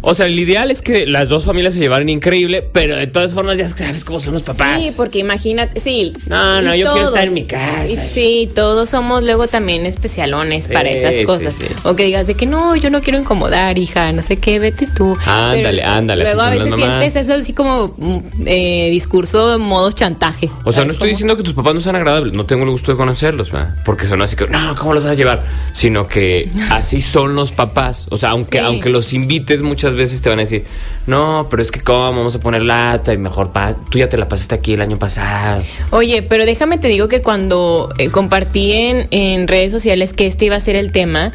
O 0.00 0.14
sea, 0.14 0.26
el 0.26 0.38
ideal 0.38 0.70
es 0.70 0.82
que 0.82 1.06
las 1.06 1.28
dos 1.28 1.44
familias 1.44 1.74
se 1.74 1.80
llevaran 1.80 2.08
increíble, 2.08 2.62
pero 2.72 2.96
de 2.96 3.06
todas 3.06 3.34
formas 3.34 3.58
ya 3.58 3.66
sabes 3.68 4.04
cómo 4.04 4.20
son 4.20 4.34
los 4.34 4.42
papás. 4.42 4.82
Sí, 4.84 4.92
porque 4.96 5.18
imagínate, 5.18 5.80
sí. 5.80 6.12
No, 6.28 6.62
no, 6.62 6.74
yo 6.74 6.92
quiero 6.92 7.08
estar 7.08 7.24
en 7.26 7.34
mi 7.34 7.44
casa. 7.44 8.06
Sí, 8.06 8.48
todos 8.54 8.88
somos 8.88 9.22
luego 9.24 9.46
también 9.48 9.86
especialones 9.86 10.68
para 10.68 10.88
Sí, 10.90 10.96
esas 10.96 11.16
sí, 11.16 11.24
cosas. 11.24 11.54
sí. 11.54 11.66
O 11.84 11.96
que 11.96 12.04
digas 12.04 12.26
de 12.26 12.34
que 12.34 12.46
no, 12.46 12.76
yo 12.76 12.90
no 12.90 13.00
quiero 13.02 13.18
incomodar, 13.18 13.78
hija, 13.78 14.12
no 14.12 14.22
sé 14.22 14.36
qué, 14.38 14.58
vete 14.58 14.86
tú. 14.86 15.16
Ándale, 15.26 15.82
Pero 15.82 15.92
ándale, 15.92 16.24
Luego 16.24 16.40
a 16.42 16.50
veces 16.50 16.74
sientes 16.74 17.16
eso 17.16 17.34
así 17.34 17.52
como 17.52 17.94
mm, 17.98 18.18
eh, 18.46 18.88
discurso 18.90 19.54
en 19.54 19.60
modo 19.60 19.90
chantaje. 19.92 20.50
O 20.64 20.72
sea, 20.72 20.82
no 20.84 20.92
¿sabes 20.92 20.92
estoy 20.92 20.98
cómo? 20.98 21.10
diciendo 21.10 21.36
que 21.36 21.42
tus 21.42 21.54
papás 21.54 21.74
no 21.74 21.80
sean 21.80 21.96
agradables, 22.06 22.32
no 22.34 22.46
tengo 22.46 22.64
el 22.64 22.70
gusto 22.70 22.92
de 22.92 22.96
conocerlos, 22.96 23.50
¿verdad? 23.50 23.74
porque 23.84 24.06
son 24.06 24.22
así 24.22 24.36
que, 24.36 24.46
no, 24.48 24.74
¿cómo 24.76 24.94
los 24.94 25.04
vas 25.04 25.12
a 25.12 25.14
llevar? 25.14 25.42
Sino 25.72 26.06
que 26.08 26.48
así 26.70 27.00
son 27.00 27.34
los 27.34 27.52
papás. 27.52 28.06
O 28.10 28.16
sea, 28.18 28.30
aunque, 28.30 28.58
Sí. 28.58 28.64
aunque 28.64 28.88
los 28.88 29.12
invites, 29.12 29.62
muchas 29.62 29.94
veces 29.94 30.22
te 30.22 30.28
van 30.28 30.38
a 30.38 30.42
decir, 30.42 30.64
no, 31.06 31.46
pero 31.50 31.62
es 31.62 31.70
que 31.70 31.80
cómo 31.80 32.00
vamos 32.12 32.34
a 32.34 32.40
poner 32.40 32.62
lata 32.62 33.12
y 33.12 33.18
mejor 33.18 33.52
pa- 33.52 33.74
tú 33.90 33.98
ya 33.98 34.08
te 34.08 34.16
la 34.16 34.28
pasaste 34.28 34.54
aquí 34.54 34.74
el 34.74 34.80
año 34.80 34.98
pasado. 34.98 35.62
Oye, 35.90 36.22
pero 36.22 36.44
déjame 36.46 36.78
te 36.78 36.88
digo 36.88 37.08
que 37.08 37.22
cuando 37.22 37.88
eh, 37.98 38.08
compartí 38.10 38.72
en, 38.72 39.08
en 39.10 39.48
redes 39.48 39.70
sociales 39.72 40.12
que 40.12 40.26
este 40.26 40.46
iba 40.46 40.56
a 40.56 40.60
ser 40.60 40.76
el 40.76 40.92
tema, 40.92 41.32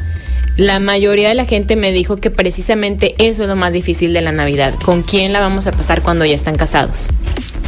la 0.56 0.80
mayoría 0.80 1.28
de 1.28 1.34
la 1.34 1.44
gente 1.46 1.76
me 1.76 1.92
dijo 1.92 2.16
que 2.18 2.30
precisamente 2.30 3.14
eso 3.18 3.42
es 3.44 3.48
lo 3.48 3.56
más 3.56 3.72
difícil 3.72 4.12
de 4.12 4.20
la 4.20 4.32
Navidad. 4.32 4.74
¿Con 4.84 5.02
quién 5.02 5.32
la 5.32 5.40
vamos 5.40 5.66
a 5.66 5.72
pasar 5.72 6.02
cuando 6.02 6.24
ya 6.24 6.34
están 6.34 6.56
casados? 6.56 7.08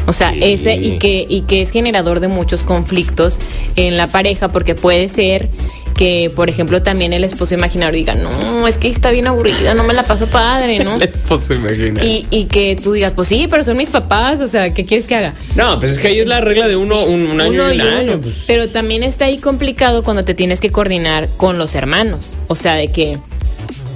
O 0.07 0.13
sea, 0.13 0.33
Sí. 0.33 0.39
ese 0.43 0.75
y 0.75 0.99
que, 0.99 1.25
y 1.29 1.43
que 1.43 1.63
es 1.63 1.71
generador 1.71 2.21
de 2.21 2.29
muchos 2.29 2.63
conflictos 2.65 3.41
en 3.77 3.97
la 3.97 4.07
pareja 4.07 4.53
porque 4.53 4.75
puede 4.75 5.09
ser 5.09 5.49
que, 5.97 6.31
por 6.35 6.49
ejemplo, 6.51 6.83
también 6.83 7.13
el 7.13 7.25
esposo 7.25 7.55
imaginario 7.55 7.97
diga, 7.97 8.15
no, 8.15 8.67
es 8.67 8.79
que 8.79 8.89
está 8.89 9.11
bien 9.11 9.27
aburrida, 9.27 9.75
no 9.75 9.85
me 9.85 9.95
la 9.95 10.03
paso 10.05 10.27
padre, 10.27 10.83
¿no? 10.85 10.97
El 11.01 11.03
esposo 11.03 11.55
imaginario. 11.55 12.03
Y, 12.09 12.27
y 12.31 12.45
que 12.47 12.77
tú 12.83 12.93
digas, 12.93 13.13
pues 13.15 13.29
sí, 13.29 13.47
pero 13.49 13.63
son 13.65 13.77
mis 13.77 13.91
papás, 13.91 14.41
o 14.41 14.49
sea, 14.49 14.75
¿qué 14.75 14.85
quieres 14.85 15.07
que 15.07 15.15
haga? 15.15 15.35
No, 15.55 15.79
pues 15.79 15.93
es 15.93 15.99
que 15.99 16.09
ahí 16.09 16.19
es 16.19 16.27
la 16.27 16.41
regla 16.41 16.67
de 16.67 16.77
uno, 16.77 17.05
un, 17.05 17.27
un 17.27 17.41
año 17.41 17.51
Uno 17.53 17.73
y 17.73 17.81
un 17.81 17.87
año. 17.89 18.21
pues. 18.21 18.35
Pero 18.47 18.69
también 18.69 19.03
está 19.03 19.27
ahí 19.27 19.39
complicado 19.39 20.03
cuando 20.03 20.25
te 20.25 20.35
tienes 20.35 20.61
que 20.61 20.71
coordinar 20.71 21.29
con 21.37 21.59
los 21.59 21.75
hermanos. 21.75 22.35
O 22.49 22.57
sea, 22.57 22.75
de 22.75 22.89
que, 22.89 23.19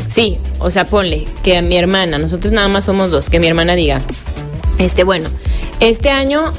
sí, 0.08 0.38
o 0.60 0.70
sea, 0.70 0.84
ponle 0.84 1.26
que 1.42 1.56
a 1.56 1.62
mi 1.62 1.76
hermana, 1.76 2.18
nosotros 2.18 2.52
nada 2.52 2.68
más 2.68 2.84
somos 2.84 3.10
dos, 3.10 3.28
que 3.28 3.40
mi 3.40 3.48
hermana 3.48 3.74
diga, 3.74 4.00
este, 4.78 5.02
bueno, 5.04 5.28
este 5.80 6.10
año 6.10 6.52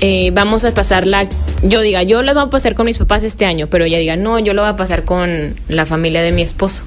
eh, 0.00 0.30
vamos 0.32 0.64
a 0.64 0.74
pasarla, 0.74 1.26
yo 1.62 1.80
diga, 1.80 2.02
yo 2.02 2.22
la 2.22 2.34
voy 2.34 2.44
a 2.44 2.46
pasar 2.46 2.74
con 2.74 2.86
mis 2.86 2.98
papás 2.98 3.24
este 3.24 3.44
año, 3.46 3.66
pero 3.66 3.84
ella 3.84 3.98
diga, 3.98 4.16
no, 4.16 4.38
yo 4.38 4.54
lo 4.54 4.62
voy 4.62 4.70
a 4.70 4.76
pasar 4.76 5.04
con 5.04 5.54
la 5.68 5.86
familia 5.86 6.22
de 6.22 6.32
mi 6.32 6.42
esposo. 6.42 6.84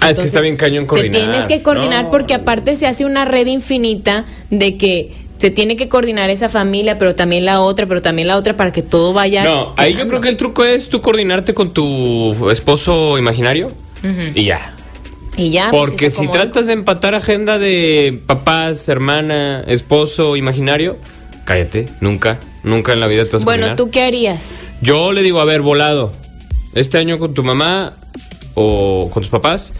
Ah, 0.00 0.10
es 0.10 0.18
que 0.18 0.22
Entonces, 0.22 0.26
está 0.26 0.40
bien 0.40 0.56
cañón 0.56 0.86
coordinar. 0.86 1.12
Te 1.12 1.18
tienes 1.18 1.46
que 1.46 1.62
coordinar 1.62 2.04
No. 2.04 2.10
porque 2.10 2.34
aparte 2.34 2.76
se 2.76 2.86
hace 2.86 3.04
una 3.04 3.24
red 3.24 3.46
infinita 3.46 4.24
de 4.50 4.76
que 4.76 5.12
se 5.38 5.50
tiene 5.50 5.76
que 5.76 5.88
coordinar 5.88 6.30
esa 6.30 6.48
familia, 6.48 6.98
pero 6.98 7.14
también 7.14 7.44
la 7.44 7.60
otra, 7.60 7.86
pero 7.86 8.00
también 8.02 8.28
la 8.28 8.36
otra 8.36 8.56
para 8.56 8.72
que 8.72 8.82
todo 8.82 9.12
vaya. 9.12 9.44
No, 9.44 9.74
ahí 9.76 9.94
yo 9.94 10.06
creo 10.08 10.20
que 10.20 10.28
el 10.28 10.36
truco 10.36 10.64
es 10.64 10.88
tú 10.88 11.00
coordinarte 11.00 11.54
con 11.54 11.72
tu 11.72 12.50
esposo 12.50 13.18
imaginario 13.18 13.68
y 14.34 14.44
ya. 14.44 14.72
Y 15.36 15.50
ya. 15.50 15.68
pues, 15.70 15.90
Porque 15.90 16.10
si 16.10 16.28
tratas 16.28 16.66
de 16.66 16.72
empatar 16.72 17.14
agenda 17.14 17.58
de 17.58 18.20
papás, 18.26 18.88
hermana, 18.88 19.62
esposo 19.66 20.36
imaginario, 20.36 20.96
cállate, 21.46 21.86
nunca, 22.02 22.38
nunca 22.62 22.92
en 22.92 23.00
la 23.00 23.06
vida 23.06 23.24
te 23.24 23.30
vas 23.36 23.42
a 23.42 23.44
Bueno. 23.46 23.74
¿tú 23.76 23.90
qué 23.90 24.02
harías? 24.02 24.54
Yo 24.82 25.12
le 25.12 25.22
digo, 25.22 25.40
a 25.40 25.46
ver, 25.46 25.62
volado, 25.62 26.12
este 26.74 26.98
año 26.98 27.18
con 27.18 27.32
tu 27.32 27.42
mamá 27.42 27.94
o 28.54 29.08
con 29.14 29.22
tus 29.22 29.30
papás 29.30 29.72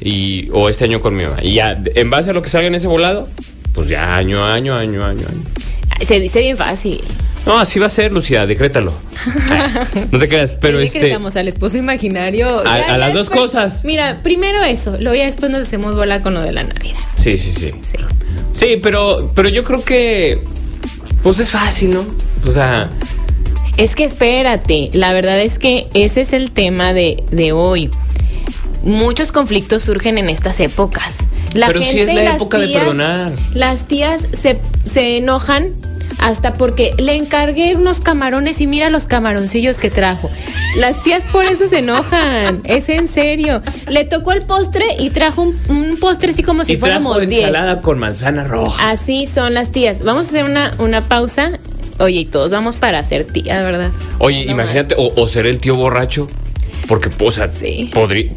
y 0.00 0.48
o 0.52 0.68
este 0.68 0.84
año 0.84 1.00
con 1.00 1.16
mi 1.16 1.24
mamá. 1.24 1.38
Y 1.42 1.54
ya, 1.54 1.82
en 1.96 2.10
base 2.10 2.30
a 2.30 2.32
lo 2.32 2.42
que 2.42 2.48
salga 2.48 2.68
en 2.68 2.76
ese 2.76 2.86
volado, 2.86 3.28
pues 3.72 3.88
ya 3.88 4.16
año 4.16 4.44
año, 4.44 4.76
año 4.76 5.04
año, 5.04 5.26
año. 5.28 5.42
Se 6.00 6.20
dice 6.20 6.40
bien 6.40 6.56
fácil. 6.56 7.00
No, 7.46 7.58
así 7.58 7.78
va 7.78 7.86
a 7.86 7.90
ser, 7.90 8.10
Lucía, 8.12 8.46
decrétalo. 8.46 8.92
Ay, 9.50 10.06
no 10.10 10.18
te 10.18 10.28
creas, 10.28 10.56
pero 10.60 10.78
¿Qué 10.78 10.84
este... 10.84 10.98
decretamos 10.98 11.36
al 11.36 11.46
esposo 11.48 11.76
imaginario? 11.76 12.48
A- 12.66 12.94
a 12.94 12.98
las 12.98 13.12
dos 13.14 13.28
cosas. 13.30 13.84
Mira, 13.84 14.20
primero 14.22 14.62
eso, 14.62 14.96
luego 14.98 15.14
ya 15.16 15.24
después 15.26 15.50
nos 15.50 15.60
hacemos 15.62 15.94
bola 15.94 16.22
con 16.22 16.34
lo 16.34 16.40
de 16.40 16.52
la 16.52 16.62
Navidad. 16.64 16.96
Sí, 17.16 17.36
sí, 17.36 17.52
sí. 17.52 17.72
Sí. 17.82 17.98
Sí, 18.54 18.80
pero, 18.82 19.30
pero 19.34 19.48
yo 19.50 19.62
creo 19.64 19.84
que... 19.84 20.42
Pues 21.24 21.40
es 21.40 21.50
fácil, 21.50 21.90
¿no? 21.94 22.04
O 22.46 22.52
sea... 22.52 22.88
Es 23.76 23.96
que 23.96 24.04
espérate, 24.04 24.90
la 24.92 25.12
verdad 25.12 25.40
es 25.40 25.58
que 25.58 25.88
ese 25.94 26.20
es 26.20 26.32
el 26.32 26.52
tema 26.52 26.92
de, 26.92 27.24
de 27.32 27.50
hoy. 27.50 27.90
Muchos 28.84 29.32
conflictos 29.32 29.82
surgen 29.82 30.16
en 30.16 30.28
estas 30.28 30.60
épocas. 30.60 31.16
La 31.54 31.66
Pero 31.66 31.80
sí 31.80 31.86
gente 31.86 32.02
es 32.04 32.10
y 32.10 32.14
la 32.14 32.22
las 32.24 32.36
época 32.36 32.58
de 32.58 32.66
tías- 32.68 32.78
perdonar. 32.84 33.32
Las 33.54 33.88
tías 33.88 34.28
se, 34.32 34.60
se 34.84 35.16
enojan 35.16 35.70
hasta 36.18 36.54
porque 36.54 36.92
le 36.98 37.14
encargué 37.16 37.74
unos 37.76 38.00
camarones 38.00 38.60
y 38.60 38.66
mira 38.66 38.90
los 38.90 39.06
camaroncillos 39.06 39.78
que 39.78 39.90
trajo. 39.90 40.30
Las 40.76 41.02
tías 41.02 41.24
por 41.26 41.44
eso 41.44 41.66
se 41.68 41.78
enojan, 41.78 42.62
es 42.64 42.88
en 42.88 43.08
serio. 43.08 43.62
Le 43.88 44.04
tocó 44.04 44.32
el 44.32 44.42
postre 44.46 44.84
y 44.98 45.10
trajo 45.10 45.42
un, 45.42 45.56
un 45.68 45.96
postre 45.98 46.30
así 46.30 46.42
como 46.42 46.64
si 46.64 46.72
y 46.72 46.76
trajo 46.76 47.02
fuéramos 47.02 47.28
10. 47.28 47.40
ensalada 47.46 47.80
con 47.80 47.98
manzana 47.98 48.44
roja. 48.44 48.90
Así 48.90 49.26
son 49.26 49.54
las 49.54 49.70
tías. 49.72 50.02
Vamos 50.04 50.26
a 50.26 50.28
hacer 50.30 50.44
una, 50.44 50.72
una 50.78 51.00
pausa. 51.02 51.52
Oye, 51.98 52.20
y 52.20 52.24
todos 52.24 52.50
vamos 52.50 52.76
para 52.76 53.02
ser 53.04 53.24
tía, 53.24 53.62
¿verdad? 53.62 53.90
Oye, 54.18 54.44
No, 54.46 54.52
imagínate, 54.52 54.96
o, 54.98 55.12
o 55.14 55.28
ser 55.28 55.46
el 55.46 55.58
tío 55.58 55.76
borracho. 55.76 56.26
Porque, 56.88 57.08
o 57.18 57.32
sea, 57.32 57.48
Sí. 57.48 57.90
podría... 57.94 58.30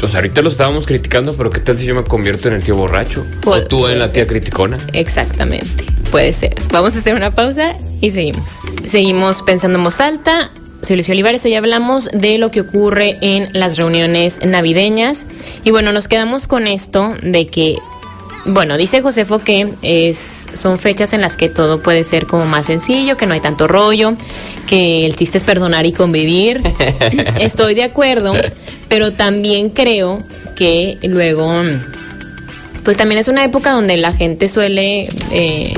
O 0.00 0.06
sea, 0.06 0.20
ahorita 0.20 0.42
lo 0.42 0.50
estábamos 0.50 0.86
criticando, 0.86 1.34
pero 1.34 1.50
¿qué 1.50 1.58
tal 1.58 1.76
si 1.76 1.86
yo 1.86 1.94
me 1.96 2.04
convierto 2.04 2.46
en 2.48 2.54
el 2.54 2.62
tío 2.62 2.76
borracho? 2.76 3.26
O 3.44 3.60
tú 3.64 3.88
en 3.88 3.98
la 3.98 4.08
tía 4.08 4.26
criticona. 4.28 4.78
Exactamente, 4.92 5.84
puede 6.08 6.32
ser. 6.32 6.54
Vamos 6.72 6.96
a 6.96 6.98
hacer 6.98 7.14
una 7.14 7.30
pausa 7.30 7.74
y 8.00 8.10
seguimos. 8.10 8.58
Seguimos 8.86 9.42
pensando 9.42 9.78
en 9.78 9.84
voz 9.84 10.00
alta. 10.00 10.50
Soy 10.82 10.96
Lucio 10.96 11.12
Olivares, 11.12 11.44
hoy 11.44 11.54
hablamos 11.54 12.08
de 12.12 12.38
lo 12.38 12.50
que 12.50 12.60
ocurre 12.60 13.18
en 13.20 13.48
las 13.52 13.76
reuniones 13.76 14.40
navideñas. 14.44 15.26
Y 15.64 15.70
bueno, 15.70 15.92
nos 15.92 16.08
quedamos 16.08 16.46
con 16.46 16.66
esto 16.66 17.16
de 17.22 17.48
que, 17.48 17.78
bueno, 18.44 18.76
dice 18.76 19.02
Josefo 19.02 19.40
que 19.40 19.74
es, 19.82 20.46
son 20.54 20.78
fechas 20.78 21.12
en 21.12 21.20
las 21.20 21.36
que 21.36 21.48
todo 21.48 21.82
puede 21.82 22.04
ser 22.04 22.26
como 22.26 22.46
más 22.46 22.66
sencillo, 22.66 23.16
que 23.16 23.26
no 23.26 23.34
hay 23.34 23.40
tanto 23.40 23.66
rollo, 23.66 24.14
que 24.68 25.04
el 25.04 25.16
chiste 25.16 25.36
es 25.36 25.44
perdonar 25.44 25.84
y 25.84 25.92
convivir. 25.92 26.62
Estoy 27.40 27.74
de 27.74 27.82
acuerdo, 27.82 28.34
pero 28.88 29.12
también 29.12 29.70
creo 29.70 30.22
que 30.54 30.98
luego 31.02 31.50
pues 32.88 32.96
también 32.96 33.18
es 33.18 33.28
una 33.28 33.44
época 33.44 33.72
donde 33.72 33.98
la 33.98 34.12
gente 34.12 34.48
suele 34.48 35.08
eh, 35.30 35.74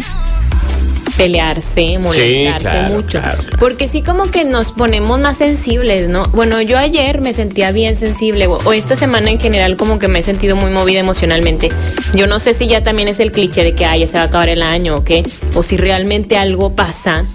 pelearse, 1.21 1.99
molestarse 1.99 2.59
claro, 2.61 2.95
mucho. 2.95 3.21
claro, 3.21 3.43
claro. 3.43 3.57
Porque 3.59 3.89
sí 3.89 4.01
como 4.01 4.31
que 4.31 4.45
nos 4.45 4.73
ponemos 4.73 5.21
más 5.21 5.37
sensibles, 5.37 6.09
¿no? 6.09 6.25
Bueno, 6.33 6.63
yo 6.63 6.79
ayer 6.79 7.21
me 7.21 7.35
sentía 7.35 7.73
bien 7.73 7.97
sensible, 7.97 8.47
o, 8.47 8.59
o 8.65 8.73
esta 8.73 8.97
semana 8.97 9.29
en 9.31 9.39
general 9.39 9.77
como 9.77 9.99
que 9.99 10.09
me 10.09 10.21
he 10.21 10.23
sentido 10.23 10.57
muy 10.57 10.71
movida 10.71 10.99
emocionalmente. 11.01 11.71
Yo 12.15 12.27
no 12.27 12.39
sé 12.39 12.55
si 12.55 12.67
ya 12.67 12.83
también 12.83 13.09
es 13.09 13.21
el 13.21 13.33
cliché 13.33 13.65
de 13.65 13.75
que 13.75 13.85
ah, 13.85 13.97
ya 13.97 14.07
se 14.07 14.17
va 14.17 14.23
a 14.23 14.27
acabar 14.27 14.49
el 14.49 14.63
año 14.63 14.97
o 14.97 15.05
qué, 15.05 15.23
o 15.55 15.63
si 15.63 15.77
realmente 15.77 16.39
algo 16.39 16.75
pasa 16.75 17.27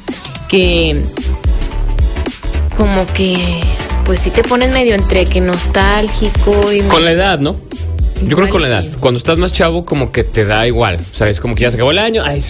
que 0.49 0.99
como 2.75 3.05
que 3.13 3.37
pues 4.05 4.19
sí 4.19 4.31
te 4.31 4.43
pones 4.43 4.71
medio 4.71 4.95
entre 4.95 5.25
que 5.25 5.41
nostálgico 5.41 6.71
y 6.71 6.81
Con 6.81 7.05
la 7.05 7.11
edad, 7.11 7.39
¿no? 7.39 7.55
Yo 8.23 8.35
creo 8.35 8.45
que 8.47 8.51
con 8.51 8.61
la 8.61 8.67
edad. 8.69 8.85
Cuando 8.99 9.17
estás 9.17 9.37
más 9.37 9.51
chavo, 9.51 9.85
como 9.85 10.11
que 10.11 10.23
te 10.23 10.45
da 10.45 10.65
igual. 10.67 10.97
¿Sabes? 11.11 11.39
Como 11.39 11.53
que 11.55 11.61
ya 11.63 11.71
se 11.71 11.75
acabó 11.77 11.91
el 11.91 11.99
año. 11.99 12.23
Ay, 12.25 12.41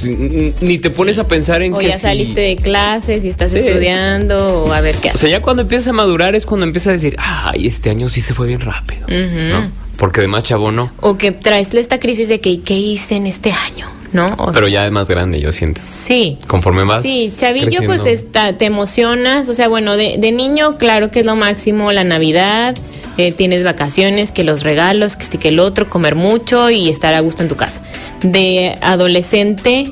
ni 0.61 0.77
te 0.77 0.89
pones 0.89 1.17
a 1.17 1.27
pensar 1.27 1.61
en 1.63 1.73
O 1.73 1.77
que 1.79 1.87
ya 1.87 1.95
si- 1.95 2.01
saliste 2.01 2.39
de 2.41 2.55
clases 2.55 3.25
y 3.25 3.29
estás 3.29 3.51
Sí. 3.51 3.57
estudiando 3.57 4.63
o 4.65 4.71
a 4.73 4.81
ver 4.81 4.95
qué 4.95 5.09
O 5.09 5.17
sea, 5.17 5.29
ya 5.29 5.41
cuando 5.41 5.63
empiezas 5.63 5.87
a 5.87 5.93
madurar 5.93 6.35
es 6.35 6.45
cuando 6.45 6.65
empiezas 6.65 6.87
a 6.89 6.91
decir, 6.91 7.15
ay, 7.17 7.67
este 7.67 7.89
año 7.89 8.09
sí 8.09 8.21
se 8.21 8.33
fue 8.33 8.47
bien 8.47 8.59
rápido. 8.61 9.07
¿no? 9.07 9.69
Porque 9.97 10.21
de 10.21 10.27
más 10.27 10.43
chavo 10.43 10.71
no. 10.71 10.91
O 11.01 11.17
que 11.17 11.31
traes 11.31 11.73
esta 11.73 11.99
crisis 11.99 12.27
de 12.27 12.39
que 12.39 12.61
¿qué 12.61 12.75
hice 12.77 13.15
en 13.15 13.27
este 13.27 13.51
año? 13.51 13.87
¿No? 14.15 14.33
O 14.37 14.51
Pero 14.53 14.67
ya 14.67 14.83
de 14.83 14.91
más 14.91 15.09
grande, 15.09 15.39
yo 15.41 15.51
siento. 15.51 15.81
Sí. 15.83 16.37
Conforme 16.47 16.85
más. 16.85 17.01
Sí, 17.03 17.29
chavillo, 17.37 17.81
pues 17.85 18.05
está, 18.05 18.53
te 18.57 18.65
emocionas. 18.65 19.49
O 19.49 19.53
sea, 19.53 19.67
bueno, 19.67 19.97
de, 19.97 20.15
de 20.17 20.31
niño, 20.31 20.77
claro 20.77 21.11
que 21.11 21.19
es 21.19 21.25
lo 21.25 21.35
máximo 21.35 21.91
la 21.91 22.03
Navidad. 22.03 22.75
eh, 23.17 23.31
tienes 23.31 23.63
vacaciones, 23.63 24.31
que 24.31 24.43
los 24.43 24.63
regalos, 24.63 25.15
que 25.17 25.23
este 25.23 25.37
que 25.37 25.49
el 25.49 25.59
otro, 25.59 25.89
comer 25.89 26.15
mucho 26.15 26.69
y 26.69 26.89
estar 26.89 27.13
a 27.13 27.19
gusto 27.19 27.43
en 27.43 27.49
tu 27.49 27.55
casa. 27.55 27.81
De 28.21 28.77
adolescente, 28.81 29.91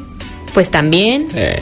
pues 0.53 0.71
también. 0.71 1.27
Eh, 1.35 1.59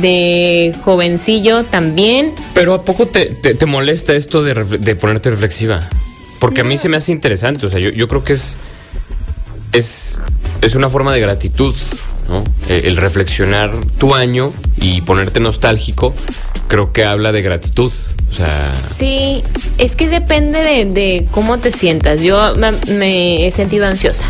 De 0.00 0.74
jovencillo 0.84 1.64
también. 1.64 2.32
Pero 2.54 2.74
¿a 2.74 2.84
poco 2.84 3.06
te, 3.06 3.26
te- 3.26 3.54
te 3.54 3.66
molesta 3.66 4.14
esto 4.14 4.42
de, 4.42 4.52
de 4.54 4.96
ponerte 4.96 5.30
reflexiva? 5.30 5.88
Porque 6.40 6.60
a 6.60 6.64
mí 6.64 6.76
se 6.78 6.88
me 6.88 6.96
hace 6.96 7.12
interesante. 7.12 7.64
O 7.66 7.70
sea, 7.70 7.78
yo, 7.80 7.88
yo 7.90 8.06
creo 8.08 8.22
que 8.24 8.34
es, 8.34 8.56
es, 9.72 10.18
es 10.60 10.74
una 10.74 10.88
forma 10.88 11.12
de 11.12 11.20
gratitud, 11.20 11.74
¿no? 12.28 12.44
Eh, 12.68 12.82
El, 12.84 12.96
reflexionar 12.96 13.72
tu 13.98 14.14
año 14.14 14.52
y 14.80 15.00
ponerte 15.02 15.40
nostálgico, 15.40 16.14
creo 16.68 16.92
que 16.92 17.04
habla 17.04 17.32
de 17.32 17.42
gratitud. 17.42 17.92
O 18.30 18.34
sea, 18.34 18.74
Sí, 18.76 19.44
es 19.78 19.96
que 19.96 20.08
depende 20.08 20.60
de, 20.60 20.84
de 20.84 21.26
cómo 21.30 21.58
te 21.58 21.72
sientas. 21.72 22.20
Yo 22.20 22.54
me, 22.56 22.72
me 22.92 23.46
he 23.46 23.50
sentido 23.50 23.86
ansiosa. 23.86 24.26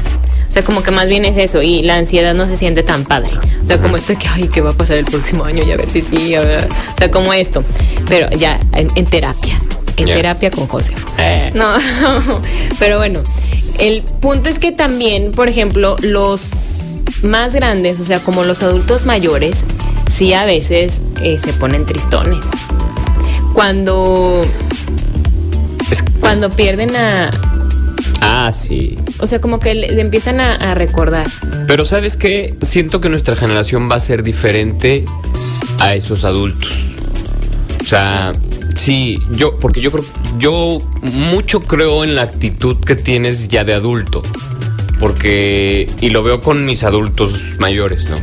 O 0.48 0.52
sea, 0.52 0.62
como 0.62 0.82
que 0.82 0.90
más 0.90 1.08
bien 1.08 1.24
es 1.24 1.36
eso. 1.38 1.60
Y 1.62 1.82
la 1.82 1.96
ansiedad 1.96 2.34
no 2.34 2.46
se 2.46 2.56
siente 2.56 2.82
tan 2.82 3.04
padre. 3.04 3.30
O 3.62 3.66
sea, 3.66 3.80
como 3.80 3.96
esto 3.96 4.16
que, 4.16 4.28
ay, 4.28 4.48
¿qué 4.48 4.60
va 4.60 4.70
a 4.70 4.74
pasar 4.74 4.96
el 4.98 5.04
próximo 5.04 5.44
año? 5.44 5.64
Y 5.64 5.72
a 5.72 5.76
ver 5.76 5.88
si 5.88 6.00
sí. 6.00 6.34
a 6.34 6.40
ver. 6.40 6.68
O 6.94 6.96
sea, 6.98 7.10
como 7.10 7.32
esto. 7.32 7.64
Pero 8.08 8.30
ya, 8.30 8.60
en, 8.72 8.88
en 8.94 9.06
terapia. 9.06 9.60
En 9.96 10.06
terapia 10.06 10.50
con 10.50 10.66
Josefo. 10.68 11.06
Eh. 11.18 11.50
No, 11.54 11.66
pero 12.78 12.98
bueno. 12.98 13.22
El 13.78 14.02
punto 14.02 14.48
es 14.48 14.58
que 14.58 14.72
también, 14.72 15.32
por 15.32 15.48
ejemplo, 15.50 15.96
los 16.00 16.48
más 17.22 17.54
grandes, 17.54 18.00
o 18.00 18.04
sea, 18.04 18.20
como 18.20 18.42
los 18.42 18.62
adultos 18.62 19.04
mayores, 19.04 19.64
sí 20.10 20.32
a 20.32 20.46
veces 20.46 21.02
eh, 21.22 21.38
se 21.38 21.52
ponen 21.52 21.84
tristones. 21.84 22.46
Cuando 23.52 24.46
es- 25.90 26.04
cuando 26.20 26.50
pierden 26.50 26.94
a. 26.96 27.30
ah, 28.20 28.50
sí. 28.52 28.96
O 29.18 29.26
sea, 29.26 29.40
como 29.40 29.60
que 29.60 29.74
le, 29.74 29.90
le 29.92 30.00
empiezan 30.00 30.40
a, 30.40 30.54
a 30.54 30.74
recordar. 30.74 31.26
Pero 31.66 31.84
¿sabes 31.84 32.16
qué? 32.16 32.54
Siento 32.62 33.00
que 33.00 33.08
nuestra 33.08 33.36
generación 33.36 33.90
va 33.90 33.96
a 33.96 34.00
ser 34.00 34.22
diferente 34.22 35.04
a 35.78 35.94
esos 35.94 36.24
adultos. 36.24 36.72
O 37.80 37.84
sea, 37.84 38.32
sí, 38.76 39.18
yo, 39.32 39.58
porque 39.58 39.80
yo 39.80 39.90
creo, 39.90 40.04
yo 40.38 40.78
mucho 41.02 41.60
creo 41.60 42.04
en 42.04 42.14
la 42.14 42.22
actitud 42.22 42.76
que 42.78 42.94
tienes 42.94 43.48
ya 43.48 43.64
de 43.64 43.74
adulto. 43.74 44.22
Porque, 45.00 45.90
y 46.00 46.08
lo 46.08 46.22
veo 46.22 46.40
con 46.40 46.64
mis 46.64 46.82
adultos 46.82 47.56
mayores, 47.58 48.08
¿no? 48.08 48.16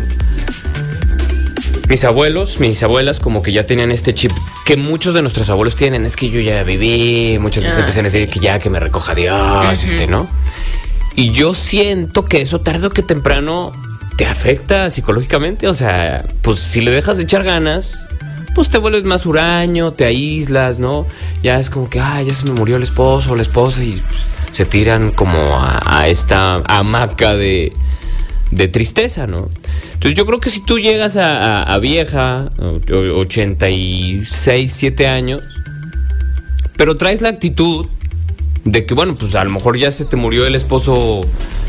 mis 1.89 2.03
abuelos, 2.05 2.59
mis 2.59 2.81
abuelas, 2.81 3.19
como 3.19 3.43
que 3.43 3.51
ya 3.51 3.65
tenían 3.65 3.91
este 3.91 4.15
chip 4.15 4.31
que 4.65 4.77
muchos 4.77 5.13
de 5.13 5.21
nuestros 5.21 5.49
abuelos 5.49 5.75
tienen. 5.75 6.05
Es 6.05 6.15
que 6.15 6.29
yo 6.29 6.39
ya 6.39 6.63
viví, 6.63 7.37
muchas 7.39 7.63
veces 7.63 7.77
Ah, 7.77 7.81
empiezan 7.81 8.05
a 8.05 8.09
decir 8.09 8.29
que 8.29 8.39
ya 8.39 8.57
que 8.57 8.69
me 8.69 8.79
recoja 8.79 9.13
Dios, 9.13 9.83
este, 9.83 10.07
¿no? 10.07 10.27
Y 11.15 11.31
yo 11.31 11.53
siento 11.53 12.25
que 12.25 12.41
eso 12.41 12.61
tarde 12.61 12.87
o 12.87 12.89
que 12.89 13.03
temprano 13.03 13.73
te 14.17 14.25
afecta 14.25 14.89
psicológicamente. 14.89 15.67
O 15.67 15.73
sea, 15.73 16.25
pues 16.41 16.59
si 16.59 16.81
le 16.81 16.91
dejas 16.91 17.17
de 17.17 17.23
echar 17.23 17.43
ganas, 17.43 18.07
pues 18.55 18.69
te 18.69 18.77
vuelves 18.77 19.03
más 19.03 19.25
huraño, 19.25 19.93
te 19.93 20.05
aíslas, 20.05 20.79
¿no? 20.79 21.05
Ya 21.41 21.59
es 21.59 21.69
como 21.69 21.89
que, 21.89 21.99
ah, 21.99 22.21
ya 22.21 22.33
se 22.33 22.45
me 22.45 22.51
murió 22.51 22.75
el 22.77 22.83
esposo 22.83 23.31
o 23.31 23.35
la 23.35 23.41
esposa 23.41 23.83
y 23.83 24.01
se 24.51 24.65
tiran 24.65 25.11
como 25.11 25.57
a, 25.59 26.07
esta 26.07 26.55
hamaca 26.67 27.33
de, 27.35 27.73
de 28.51 28.67
tristeza, 28.67 29.25
¿no? 29.27 29.49
Entonces 29.93 30.13
yo 30.15 30.25
creo 30.25 30.39
que 30.39 30.49
si 30.49 30.59
tú 30.63 30.77
llegas 30.79 31.17
a, 31.17 31.61
a- 31.63 31.73
a 31.73 31.77
vieja, 31.79 32.49
o- 32.59 32.79
o- 32.93 33.19
86, 33.19 34.71
7 34.71 35.07
años, 35.07 35.41
pero 36.77 36.97
traes 36.97 37.21
la 37.21 37.29
actitud 37.29 37.87
de 38.65 38.85
que, 38.85 38.93
bueno, 38.93 39.15
pues 39.15 39.33
a 39.35 39.43
lo 39.43 39.49
mejor 39.49 39.77
ya 39.77 39.91
se 39.91 40.05
te 40.05 40.15
murió 40.15 40.45
el 40.45 40.55
esposo 40.55 41.21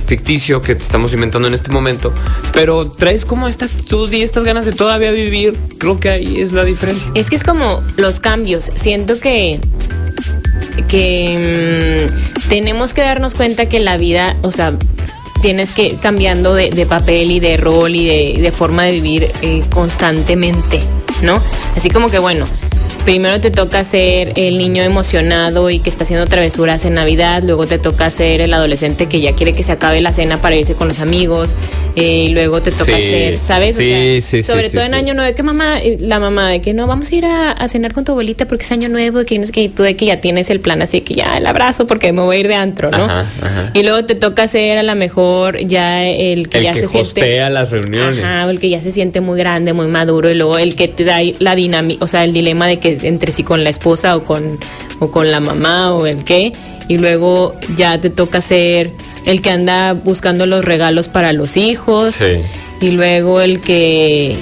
ficticio 0.07 0.61
que 0.63 0.75
te 0.75 0.83
estamos 0.83 1.13
inventando 1.13 1.49
en 1.49 1.55
este 1.55 1.71
momento, 1.71 2.13
pero 2.53 2.91
traes 2.91 3.25
como 3.25 3.49
esta 3.49 3.65
actitud 3.65 4.13
y 4.13 4.23
estas 4.23 4.45
ganas 4.45 4.65
de 4.65 4.73
todavía 4.73 5.11
vivir, 5.11 5.59
creo 5.79 5.99
que 6.01 6.11
ahí 6.11 6.41
es 6.41 6.53
la 6.53 6.65
diferencia. 6.65 7.11
Es 7.15 7.31
que 7.31 7.37
es 7.37 7.45
como 7.45 7.83
los 7.97 8.21
cambios. 8.21 8.71
Siento 8.75 9.19
que 9.19 9.61
que 10.89 12.09
mm, 12.11 12.49
tenemos 12.49 12.95
que 12.95 13.01
darnos 13.01 13.35
cuenta 13.35 13.69
que 13.69 13.81
la 13.81 13.97
vida, 13.97 14.37
o 14.43 14.53
sea, 14.53 14.75
tienes 15.43 15.73
que 15.73 15.87
ir 15.89 15.99
cambiando 15.99 16.55
de, 16.55 16.87
papel 16.87 17.31
y 17.31 17.41
de 17.41 17.57
rol 17.57 17.95
y 17.95 18.07
de, 18.07 18.43
de 18.43 18.53
forma 18.53 18.85
de 18.85 18.93
vivir 18.93 19.33
eh, 19.43 19.63
constantemente, 19.71 20.81
¿no? 21.23 21.41
Así 21.77 21.91
como 21.91 22.11
que 22.11 22.19
bueno. 22.19 22.47
Primero 23.05 23.39
te 23.39 23.51
toca 23.51 23.85
ser 23.85 24.33
el 24.37 24.57
niño 24.57 24.83
emocionado 24.83 25.69
y 25.69 25.79
que 25.79 25.91
está 25.91 26.05
haciendo 26.05 26.27
travesuras 26.27 26.87
en 26.87 26.95
Navidad, 26.95 27.43
luego 27.45 27.67
te 27.67 27.79
toca 27.79 28.09
ser 28.11 28.41
el 28.41 28.55
adolescente 28.55 29.09
que 29.09 29.21
ya 29.21 29.35
quiere 29.35 29.53
que 29.53 29.63
se 29.63 29.73
acabe 29.73 30.01
la 30.01 30.11
cena 30.11 30.41
para 30.41 30.57
irse 30.57 30.75
con 30.75 30.89
los 30.89 31.01
amigos, 31.01 31.55
eh, 31.97 32.25
y 32.25 32.29
luego 32.31 32.63
te 32.63 32.71
toca 32.71 32.97
Sí, 32.97 33.03
ser, 33.03 33.39
¿sabes? 33.39 33.77
O 33.77 33.81
sí, 33.81 33.89
sea, 33.91 34.21
sí, 34.23 34.43
sobre 34.43 34.71
todo 34.71 34.85
en 34.85 34.95
año 34.95 35.15
de 35.23 35.35
que 35.35 35.43
mamá, 35.43 35.81
la 35.99 36.19
mamá 36.19 36.49
de 36.49 36.63
que 36.63 36.73
no, 36.73 36.87
vamos 36.87 37.13
a 37.13 37.15
ir 37.15 37.27
a, 37.27 37.53
a 37.53 37.69
cenar 37.69 37.93
con 37.93 38.05
tu 38.05 38.13
abuelita 38.13 38.47
porque 38.47 38.65
es 38.65 38.73
año 38.73 38.89
nuevo 38.89 39.21
y 39.21 39.27
que 39.27 39.39
no 39.39 39.45
sé 39.45 39.53
qué, 39.53 39.61
y 39.65 39.69
tú 39.69 39.83
de 39.83 39.97
que 39.97 40.07
ya 40.07 40.17
tienes 40.17 40.49
el 40.49 40.61
plan 40.61 40.81
así 40.81 41.01
de 41.01 41.05
que 41.05 41.13
ya 41.15 41.37
el 41.37 41.47
abrazo 41.47 41.87
porque 41.87 42.11
me 42.15 42.23
voy 42.23 42.39
a 42.39 42.41
ir 42.41 42.49
de 42.49 42.55
antro, 42.55 42.91
¿no? 42.91 43.05
Ajá, 43.05 43.27
ajá. 43.43 43.71
Y 43.75 43.83
luego 43.83 44.07
te 44.07 44.15
toca 44.15 44.49
ser 44.49 44.79
a 44.79 44.83
lo 44.83 44.95
mejor 44.95 45.59
ya 45.59 46.07
el 46.07 46.49
que 46.49 46.59
el 46.59 46.65
ya 46.65 46.73
que 46.73 46.81
se 46.81 46.89
siente. 46.89 47.21
hostea 47.21 47.51
las 47.51 47.71
reuniones. 47.71 48.25
Ajá, 48.25 48.47
o 48.47 48.51
el 48.51 48.59
que 48.61 48.71
ya 48.71 48.81
se 48.81 48.93
siente 48.93 49.21
muy 49.21 49.39
grande, 49.39 49.75
muy 49.75 49.89
maduro, 49.89 50.31
y 50.31 50.35
luego 50.35 50.57
el 50.57 50.75
que 50.75 50.89
te 50.89 51.05
da 51.05 51.19
la 51.41 51.55
dinámica, 51.55 52.03
o 52.03 52.09
sea, 52.09 52.25
el 52.25 52.33
dilema 52.33 52.67
de 52.67 52.79
que 52.79 52.94
entre 53.03 53.33
sí 53.33 53.43
con 53.45 53.65
la 53.65 53.71
esposa 53.71 54.17
o 54.17 54.25
con, 54.25 54.59
o 55.01 55.11
con 55.11 55.31
la 55.31 55.41
mamá 55.41 55.93
o 55.93 56.07
el 56.07 56.25
qué, 56.25 56.53
y 56.89 56.99
luego 56.99 57.55
ya 57.77 58.01
te 58.01 58.11
toca 58.11 58.41
ser 58.41 58.91
el 59.27 59.41
que 59.43 59.51
anda 59.51 59.95
buscando 59.95 60.47
los 60.47 60.65
regalos 60.65 61.09
para 61.09 61.33
los 61.33 61.57
hijos, 61.57 62.15
Sí. 62.17 62.37
y 62.81 62.91
luego 62.91 63.41
el 63.41 63.61
que 63.61 64.37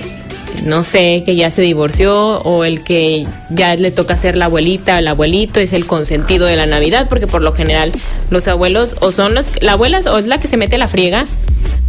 no 0.64 0.84
sé, 0.84 1.22
que 1.24 1.34
ya 1.34 1.50
se 1.50 1.62
divorció 1.62 2.40
o 2.42 2.64
el 2.64 2.84
que 2.84 3.26
ya 3.50 3.74
le 3.74 3.90
toca 3.90 4.16
ser 4.16 4.36
la 4.36 4.44
abuelita 4.44 4.96
o 4.96 4.98
el 4.98 5.08
abuelito 5.08 5.60
es 5.60 5.72
el 5.72 5.86
consentido 5.86 6.46
de 6.46 6.56
la 6.56 6.66
Navidad, 6.66 7.08
porque 7.08 7.26
por 7.26 7.42
lo 7.42 7.52
general 7.52 7.90
los 8.30 8.46
abuelos 8.48 8.96
o 9.00 9.12
son 9.12 9.34
los 9.34 9.50
la 9.62 9.72
abuela 9.72 10.00
o 10.12 10.18
es 10.18 10.26
la 10.26 10.38
que 10.38 10.46
se 10.48 10.56
mete 10.58 10.76
la 10.78 10.88
friega 10.88 11.24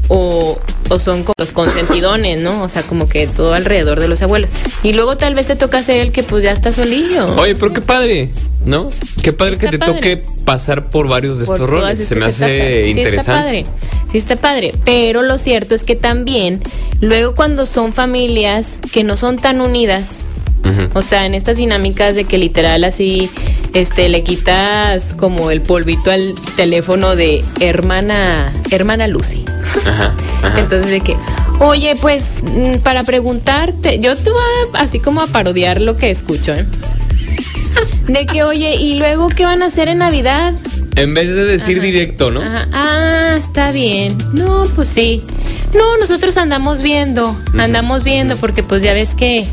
o, 0.10 0.60
o 0.90 1.00
son 1.00 1.24
como 1.24 1.34
los 1.38 1.54
consentidones, 1.54 2.42
¿no? 2.42 2.64
O 2.64 2.70
sea, 2.70 2.84
como 2.84 3.08
que 3.08 3.28
todo 3.28 3.54
alrededor 3.54 4.00
de 4.00 4.08
los 4.08 4.22
abuelos. 4.22 4.50
Y 4.84 4.94
luego 4.94 5.18
tal 5.18 5.36
vez 5.36 5.48
te 5.48 5.56
toca 5.56 5.82
ser 5.84 6.00
el 6.02 6.12
que 6.12 6.24
pues 6.24 6.44
ya 6.44 6.52
está 6.52 6.74
solillo. 6.74 7.36
Oye, 7.36 7.56
pero 7.56 7.74
qué 7.74 7.82
padre, 7.82 8.30
¿no? 8.66 8.90
Qué 9.22 9.34
padre 9.34 9.54
Está 9.54 9.66
que 9.70 9.72
te 9.72 9.80
padre. 9.80 9.94
toque 9.94 10.24
pasar 10.46 10.86
por 10.90 11.08
varios 11.08 11.40
de 11.40 11.46
por 11.46 11.56
estos 11.56 11.70
roles. 11.70 12.00
Se 12.00 12.16
me 12.16 12.26
hace 12.26 12.56
etapas. 12.58 12.84
Sí 12.84 12.90
interesante. 13.00 13.20
está 13.20 13.34
padre, 13.34 13.64
sí 14.12 14.18
está 14.18 14.36
padre, 14.36 14.74
pero 14.84 15.22
lo 15.22 15.38
cierto 15.38 15.74
es 15.74 15.84
que 15.84 15.96
también 15.96 16.62
luego 17.00 17.34
cuando 17.34 17.66
son 17.66 17.94
familias 17.94 18.80
que 18.92 19.04
no 19.04 19.16
son 19.18 19.38
tan 19.38 19.62
unidas, 19.62 20.26
O 20.94 21.02
sea, 21.02 21.26
en 21.26 21.34
estas 21.34 21.58
dinámicas 21.58 22.16
de 22.16 22.24
que 22.24 22.38
literal 22.38 22.84
así 22.84 23.30
este 23.74 24.08
le 24.10 24.24
quitas 24.24 25.14
como 25.14 25.52
el 25.52 25.62
polvito 25.62 26.12
al 26.12 26.36
teléfono 26.56 27.16
de 27.16 27.44
hermana 27.60 28.52
hermana 28.72 29.08
Lucy. 29.08 29.44
Ajá, 29.86 30.14
ajá. 30.42 30.60
Entonces 30.60 30.90
de 30.90 31.02
que, 31.02 31.18
"Oye, 31.60 31.96
pues 32.00 32.42
mm, 32.44 32.78
para 32.78 33.04
preguntarte, 33.04 34.00
yo 34.00 34.16
te 34.16 34.30
voy 34.30 34.42
a, 34.74 34.80
así 34.80 35.00
como 35.00 35.22
a 35.22 35.28
parodiar 35.28 35.82
lo 35.82 35.98
que 35.98 36.12
escucho, 36.12 36.54
¿eh? 36.54 36.66
De 38.08 38.26
que, 38.26 38.44
"Oye, 38.44 38.76
¿y 38.76 38.96
luego 38.96 39.30
qué 39.30 39.46
van 39.46 39.64
a 39.64 39.66
hacer 39.68 39.88
en 39.88 39.98
Navidad?" 40.00 40.54
en 40.96 41.14
vez 41.16 41.30
de 41.34 41.44
decir 41.44 41.78
Ajá. 41.78 41.86
directo, 41.86 42.32
¿no? 42.32 42.42
Ajá. 42.42 42.68
Ah, 42.72 43.36
está 43.38 43.72
bien. 43.72 44.16
No, 44.32 44.68
pues 44.76 44.90
sí. 44.90 45.24
No, 45.74 45.98
nosotros 45.98 46.38
andamos 46.38 46.84
viendo, 46.84 47.36
andamos 47.58 48.04
viendo 48.04 48.38
porque 48.38 48.62
pues 48.62 48.84
ya 48.84 48.94
ves 48.94 49.16
que 49.16 49.44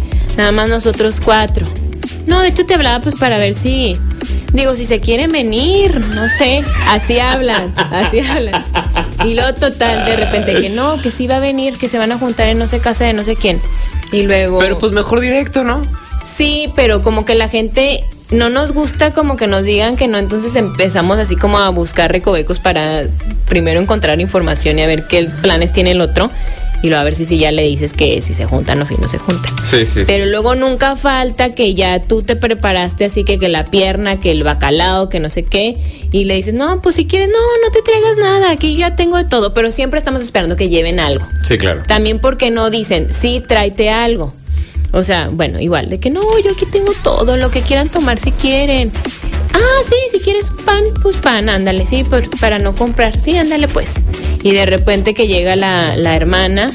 nada 0.40 0.52
más 0.52 0.70
nosotros 0.70 1.20
cuatro. 1.20 1.66
No, 2.26 2.40
de 2.40 2.48
hecho 2.48 2.64
te 2.64 2.74
hablaba 2.74 3.00
pues 3.00 3.14
para 3.16 3.36
ver 3.36 3.54
si, 3.54 3.98
digo, 4.54 4.74
si 4.74 4.86
se 4.86 4.98
quieren 4.98 5.30
venir, 5.30 6.00
no 6.14 6.28
sé, 6.30 6.64
así 6.86 7.18
hablan, 7.18 7.74
así 7.76 8.20
hablan. 8.20 8.64
Y 9.24 9.34
luego 9.34 9.52
total, 9.54 10.06
de 10.06 10.16
repente 10.16 10.54
que 10.54 10.70
no, 10.70 11.00
que 11.02 11.10
sí 11.10 11.26
va 11.26 11.36
a 11.36 11.40
venir, 11.40 11.76
que 11.76 11.90
se 11.90 11.98
van 11.98 12.10
a 12.12 12.18
juntar 12.18 12.48
en 12.48 12.58
no 12.58 12.66
sé 12.66 12.78
casa 12.80 13.04
de 13.04 13.12
no 13.12 13.22
sé 13.22 13.36
quién. 13.36 13.60
Y 14.12 14.22
luego... 14.22 14.58
Pero 14.58 14.78
pues 14.78 14.92
mejor 14.92 15.20
directo, 15.20 15.62
¿no? 15.62 15.86
Sí, 16.24 16.72
pero 16.74 17.02
como 17.02 17.26
que 17.26 17.34
la 17.34 17.48
gente 17.48 18.02
no 18.30 18.48
nos 18.48 18.72
gusta 18.72 19.12
como 19.12 19.36
que 19.36 19.46
nos 19.46 19.64
digan 19.64 19.96
que 19.96 20.08
no, 20.08 20.16
entonces 20.16 20.56
empezamos 20.56 21.18
así 21.18 21.36
como 21.36 21.58
a 21.58 21.68
buscar 21.68 22.10
recovecos 22.10 22.60
para 22.60 23.04
primero 23.46 23.80
encontrar 23.80 24.20
información 24.20 24.78
y 24.78 24.82
a 24.82 24.86
ver 24.86 25.06
qué 25.06 25.28
planes 25.42 25.72
tiene 25.72 25.90
el 25.90 26.00
otro 26.00 26.30
y 26.82 26.88
luego 26.88 27.00
a 27.00 27.04
ver 27.04 27.14
si, 27.14 27.26
si 27.26 27.38
ya 27.38 27.52
le 27.52 27.62
dices 27.62 27.92
que 27.92 28.22
si 28.22 28.32
se 28.32 28.46
juntan 28.46 28.80
o 28.80 28.86
si 28.86 28.96
no 28.96 29.08
se 29.08 29.18
juntan. 29.18 29.52
Sí, 29.70 29.84
sí. 29.86 30.02
Pero 30.06 30.26
luego 30.26 30.54
nunca 30.54 30.96
falta 30.96 31.54
que 31.54 31.74
ya 31.74 32.02
tú 32.02 32.22
te 32.22 32.36
preparaste 32.36 33.04
así 33.04 33.24
que, 33.24 33.38
que 33.38 33.48
la 33.48 33.66
pierna, 33.66 34.20
que 34.20 34.30
el 34.30 34.44
bacalao, 34.44 35.08
que 35.08 35.20
no 35.20 35.30
sé 35.30 35.44
qué, 35.44 35.76
y 36.12 36.24
le 36.24 36.34
dices, 36.34 36.54
no, 36.54 36.80
pues 36.82 36.96
si 36.96 37.06
quieres, 37.06 37.28
no, 37.28 37.38
no 37.64 37.70
te 37.70 37.82
traigas 37.82 38.16
nada, 38.16 38.50
aquí 38.50 38.74
yo 38.74 38.80
ya 38.80 38.96
tengo 38.96 39.16
de 39.16 39.24
todo, 39.24 39.54
pero 39.54 39.70
siempre 39.70 39.98
estamos 39.98 40.22
esperando 40.22 40.56
que 40.56 40.68
lleven 40.68 41.00
algo. 41.00 41.26
Sí, 41.42 41.58
claro. 41.58 41.82
También 41.86 42.18
porque 42.18 42.50
no 42.50 42.70
dicen, 42.70 43.12
sí, 43.12 43.42
tráete 43.46 43.90
algo. 43.90 44.34
O 44.92 45.04
sea, 45.04 45.28
bueno, 45.30 45.60
igual, 45.60 45.88
de 45.88 46.00
que 46.00 46.10
no, 46.10 46.22
yo 46.40 46.50
aquí 46.52 46.66
tengo 46.66 46.92
todo, 47.02 47.36
lo 47.36 47.50
que 47.50 47.62
quieran 47.62 47.88
tomar 47.88 48.18
si 48.18 48.32
quieren. 48.32 48.90
Ah, 49.54 49.82
sí, 49.84 49.96
si 50.12 50.20
quieres 50.20 50.50
pan, 50.64 50.84
pues 51.02 51.16
pan, 51.16 51.48
ándale, 51.48 51.86
sí, 51.86 52.04
por- 52.04 52.28
para 52.38 52.58
no 52.58 52.74
comprar, 52.74 53.18
sí, 53.20 53.36
ándale 53.36 53.68
pues. 53.68 53.96
Y 54.42 54.52
de 54.52 54.66
repente 54.66 55.14
que 55.14 55.26
llega 55.26 55.56
la, 55.56 55.96
la 55.96 56.16
hermana 56.16 56.70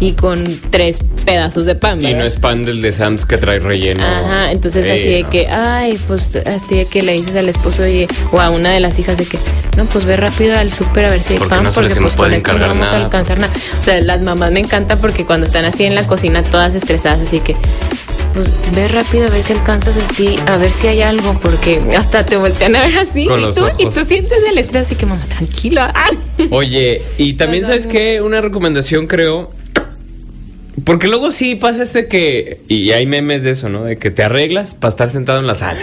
y 0.00 0.12
con 0.12 0.44
tres 0.70 1.00
pedazos 1.24 1.64
de 1.66 1.74
pan. 1.74 2.04
Y 2.04 2.14
no 2.14 2.24
es 2.24 2.36
pan 2.36 2.64
del 2.64 2.80
de 2.82 2.92
Sam's 2.92 3.26
que 3.26 3.36
trae 3.36 3.58
relleno. 3.58 4.04
Ajá, 4.04 4.52
entonces 4.52 4.88
así 4.88 5.08
de 5.10 5.22
no. 5.22 5.30
que, 5.30 5.48
ay, 5.48 5.98
pues 6.06 6.36
así 6.36 6.76
de 6.76 6.86
que 6.86 7.02
le 7.02 7.12
dices 7.14 7.34
al 7.36 7.48
esposo 7.48 7.82
o 8.32 8.40
a 8.40 8.50
una 8.50 8.70
de 8.70 8.80
las 8.80 8.98
hijas 8.98 9.18
de 9.18 9.24
que, 9.26 9.38
no, 9.76 9.86
pues 9.86 10.04
ve 10.04 10.16
rápido 10.16 10.56
al 10.56 10.72
súper 10.72 11.06
a 11.06 11.10
ver 11.10 11.22
si 11.22 11.34
hay 11.34 11.40
pan, 11.40 11.64
no 11.64 11.72
porque 11.72 11.94
pues 11.96 12.14
con 12.16 12.32
esto 12.32 12.52
no 12.54 12.66
vamos 12.68 12.88
a 12.88 12.96
alcanzar 12.96 13.38
nada. 13.38 13.52
O 13.80 13.82
sea, 13.82 14.00
las 14.00 14.20
mamás 14.20 14.50
me 14.52 14.60
encantan 14.60 14.98
porque 15.00 15.24
cuando 15.26 15.46
están 15.46 15.64
así 15.64 15.84
en 15.84 15.94
la 15.94 16.06
cocina 16.06 16.42
todas 16.42 16.74
estresadas, 16.74 17.20
así 17.20 17.40
que, 17.40 17.56
pues 18.44 18.74
ve 18.74 18.88
rápido 18.88 19.26
a 19.26 19.30
ver 19.30 19.42
si 19.42 19.52
alcanzas 19.52 19.96
así, 19.96 20.36
a 20.46 20.56
ver 20.56 20.72
si 20.72 20.86
hay 20.86 21.02
algo, 21.02 21.38
porque 21.40 21.80
hasta 21.96 22.24
te 22.24 22.36
voltean 22.36 22.76
a 22.76 22.82
ver 22.82 22.98
así 22.98 23.26
Con 23.26 23.40
y 23.40 23.52
tú, 23.52 23.66
y 23.78 23.86
tú 23.86 24.04
sientes 24.04 24.38
el 24.50 24.58
estrés, 24.58 24.82
así 24.82 24.94
que 24.94 25.06
mamá, 25.06 25.24
tranquila. 25.26 25.92
Oye, 26.50 27.02
y 27.16 27.34
también 27.34 27.64
sabes 27.64 27.86
que 27.86 28.20
una 28.20 28.40
recomendación 28.40 29.06
creo. 29.06 29.50
Porque 30.84 31.08
luego 31.08 31.32
sí 31.32 31.56
pasa 31.56 31.82
este 31.82 32.06
que. 32.06 32.62
Y 32.68 32.92
hay 32.92 33.04
memes 33.04 33.42
de 33.42 33.50
eso, 33.50 33.68
¿no? 33.68 33.84
De 33.84 33.96
que 33.96 34.12
te 34.12 34.22
arreglas 34.22 34.74
para 34.74 34.90
estar 34.90 35.10
sentado 35.10 35.40
en 35.40 35.46
la 35.48 35.54
sala. 35.54 35.80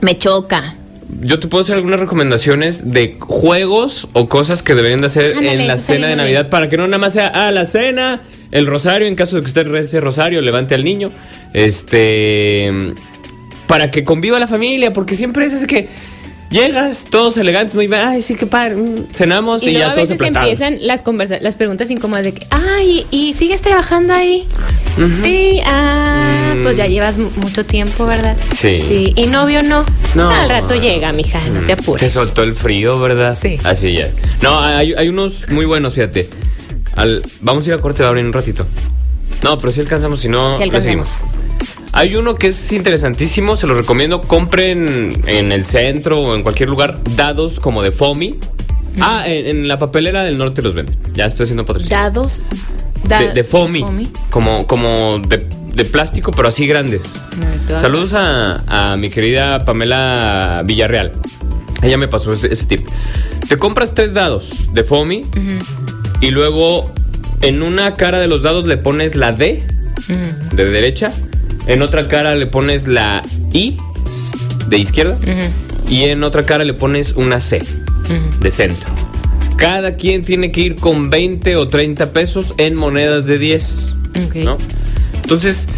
me 0.00 0.18
choca. 0.18 0.74
Yo 1.20 1.40
te 1.40 1.48
puedo 1.48 1.62
hacer 1.62 1.76
algunas 1.76 2.00
recomendaciones 2.00 2.92
de 2.92 3.16
juegos 3.18 4.08
o 4.12 4.28
cosas 4.28 4.62
que 4.62 4.74
deberían 4.74 5.00
de 5.00 5.06
hacer 5.06 5.36
Ándale, 5.38 5.62
en 5.62 5.66
la 5.66 5.78
cena 5.78 6.08
de 6.08 6.16
Navidad 6.16 6.42
bien. 6.42 6.50
para 6.50 6.68
que 6.68 6.76
no 6.76 6.86
nada 6.86 6.98
más 6.98 7.14
sea, 7.14 7.28
ah, 7.28 7.50
la 7.50 7.64
cena, 7.64 8.22
el 8.50 8.66
rosario, 8.66 9.06
en 9.06 9.14
caso 9.14 9.36
de 9.36 9.42
que 9.42 9.48
usted 9.48 9.66
rece 9.66 10.00
rosario, 10.00 10.40
levante 10.40 10.74
al 10.74 10.84
niño. 10.84 11.10
Este. 11.54 12.70
Para 13.66 13.90
que 13.90 14.04
conviva 14.04 14.38
la 14.38 14.46
familia, 14.46 14.92
porque 14.92 15.14
siempre 15.14 15.46
es 15.46 15.54
así 15.54 15.66
que 15.66 15.88
llegas 16.50 17.06
todos 17.10 17.36
elegantes, 17.36 17.74
muy 17.74 17.86
bien, 17.86 18.00
ay, 18.00 18.22
sí, 18.22 18.34
qué 18.34 18.46
padre, 18.46 18.76
mm, 18.76 19.06
cenamos 19.12 19.62
y, 19.64 19.70
Y, 19.70 19.72
ya 19.74 19.90
a 19.90 19.94
veces 19.94 20.20
empiezan 20.20 20.78
las 20.86 21.02
conversa 21.02 21.38
las 21.40 21.56
preguntas 21.56 21.90
incómodas 21.90 22.24
de 22.24 22.32
que, 22.32 22.46
ay, 22.50 23.06
¿y 23.10 23.34
sigues 23.34 23.60
trabajando 23.62 24.14
ahí? 24.14 24.44
Sí, 25.22 25.60
ah, 25.64 26.54
Mm. 26.56 26.62
pues 26.62 26.76
ya 26.76 26.86
llevas 26.86 27.18
mu- 27.18 27.30
mucho 27.36 27.64
tiempo, 27.64 28.04
¿verdad? 28.06 28.36
Sí. 28.56 28.82
Sí, 28.86 29.12
y 29.14 29.26
novio 29.26 29.62
no. 29.62 29.84
No. 30.14 30.30
Al 30.30 30.48
rato 30.48 30.74
llega, 30.74 31.12
mija, 31.12 31.40
no 31.52 31.60
te 31.60 31.66
Se 31.66 31.72
apures. 31.72 32.12
soltó 32.12 32.42
el 32.42 32.52
frío, 32.54 32.98
¿verdad? 32.98 33.36
Sí. 33.40 33.58
Así 33.62 33.92
ya. 33.92 34.08
No, 34.42 34.58
hay, 34.60 34.94
hay 34.94 35.08
unos 35.08 35.50
muy 35.50 35.66
buenos, 35.66 35.94
fíjate. 35.94 36.28
Al- 36.96 37.22
vamos 37.42 37.64
a 37.66 37.68
ir 37.70 37.74
a 37.74 37.78
corte 37.78 38.02
de 38.02 38.08
en 38.08 38.26
un 38.26 38.32
ratito. 38.32 38.66
No, 39.42 39.56
pero 39.58 39.70
si 39.70 39.80
alcanzamos, 39.80 40.20
si 40.20 40.28
no, 40.28 40.54
Sí 40.56 40.58
le 40.58 40.64
alcanzamos. 40.64 41.08
seguimos. 41.08 41.08
Hay 41.92 42.14
uno 42.16 42.34
que 42.34 42.48
es 42.48 42.72
interesantísimo, 42.72 43.56
se 43.56 43.66
lo 43.66 43.74
recomiendo. 43.74 44.20
Compren 44.22 45.12
en 45.26 45.52
el 45.52 45.64
centro 45.64 46.20
o 46.20 46.34
en 46.34 46.42
cualquier 46.42 46.68
lugar 46.68 46.98
dados 47.16 47.60
como 47.60 47.82
de 47.82 47.90
Fomi. 47.92 48.36
Ah, 49.00 49.24
en, 49.26 49.46
en 49.46 49.68
la 49.68 49.78
papelera 49.78 50.22
del 50.24 50.38
norte 50.38 50.60
los 50.62 50.74
venden. 50.74 50.96
Ya 51.14 51.26
estoy 51.26 51.44
haciendo 51.44 51.64
patrocinio. 51.64 51.96
Dados. 51.96 52.42
da- 53.04 53.20
de, 53.20 53.32
de 53.32 53.44
Fomi. 53.44 53.80
Como, 54.30 54.66
como 54.66 55.18
de, 55.20 55.46
de 55.74 55.84
plástico, 55.84 56.30
pero 56.32 56.48
así 56.48 56.66
grandes. 56.66 57.14
Saludos 57.80 58.12
a, 58.14 58.92
a 58.92 58.96
mi 58.96 59.08
querida 59.08 59.64
Pamela 59.64 60.62
Villarreal. 60.64 61.12
Ella 61.82 61.96
me 61.96 62.08
pasó 62.08 62.32
ese, 62.32 62.52
ese 62.52 62.66
tip. 62.66 62.86
Te 63.48 63.56
compras 63.56 63.94
tres 63.94 64.12
dados 64.12 64.50
de 64.72 64.82
Fomi 64.84 65.24
y 66.20 66.30
luego 66.30 66.92
en 67.40 67.62
una 67.62 67.94
cara 67.94 68.18
de 68.18 68.26
los 68.26 68.42
dados 68.42 68.66
le 68.66 68.76
pones 68.78 69.14
la 69.14 69.30
D 69.32 69.64
de 70.52 70.64
derecha, 70.64 71.12
en 71.68 71.82
otra 71.82 72.08
cara 72.08 72.34
le 72.34 72.46
pones 72.46 72.88
la 72.88 73.22
I 73.52 73.76
de 74.68 74.78
izquierda 74.78 75.14
ujú, 75.14 75.92
y 75.92 76.04
en 76.04 76.24
otra 76.24 76.44
cara 76.44 76.64
le 76.64 76.74
pones 76.74 77.12
una 77.12 77.40
C 77.40 77.58
ujú. 77.58 78.40
de 78.40 78.50
centro. 78.50 78.88
Cada 79.56 79.96
quien 79.96 80.24
tiene 80.24 80.50
que 80.50 80.60
ir 80.60 80.76
con 80.76 81.10
20 81.10 81.56
o 81.56 81.68
30 81.68 82.12
pesos 82.12 82.54
en 82.58 82.74
monedas 82.74 83.26
de 83.26 83.38
10. 83.38 83.86
Ok. 84.26 84.34
¿no? 84.36 84.56
Entonces, 85.14 85.68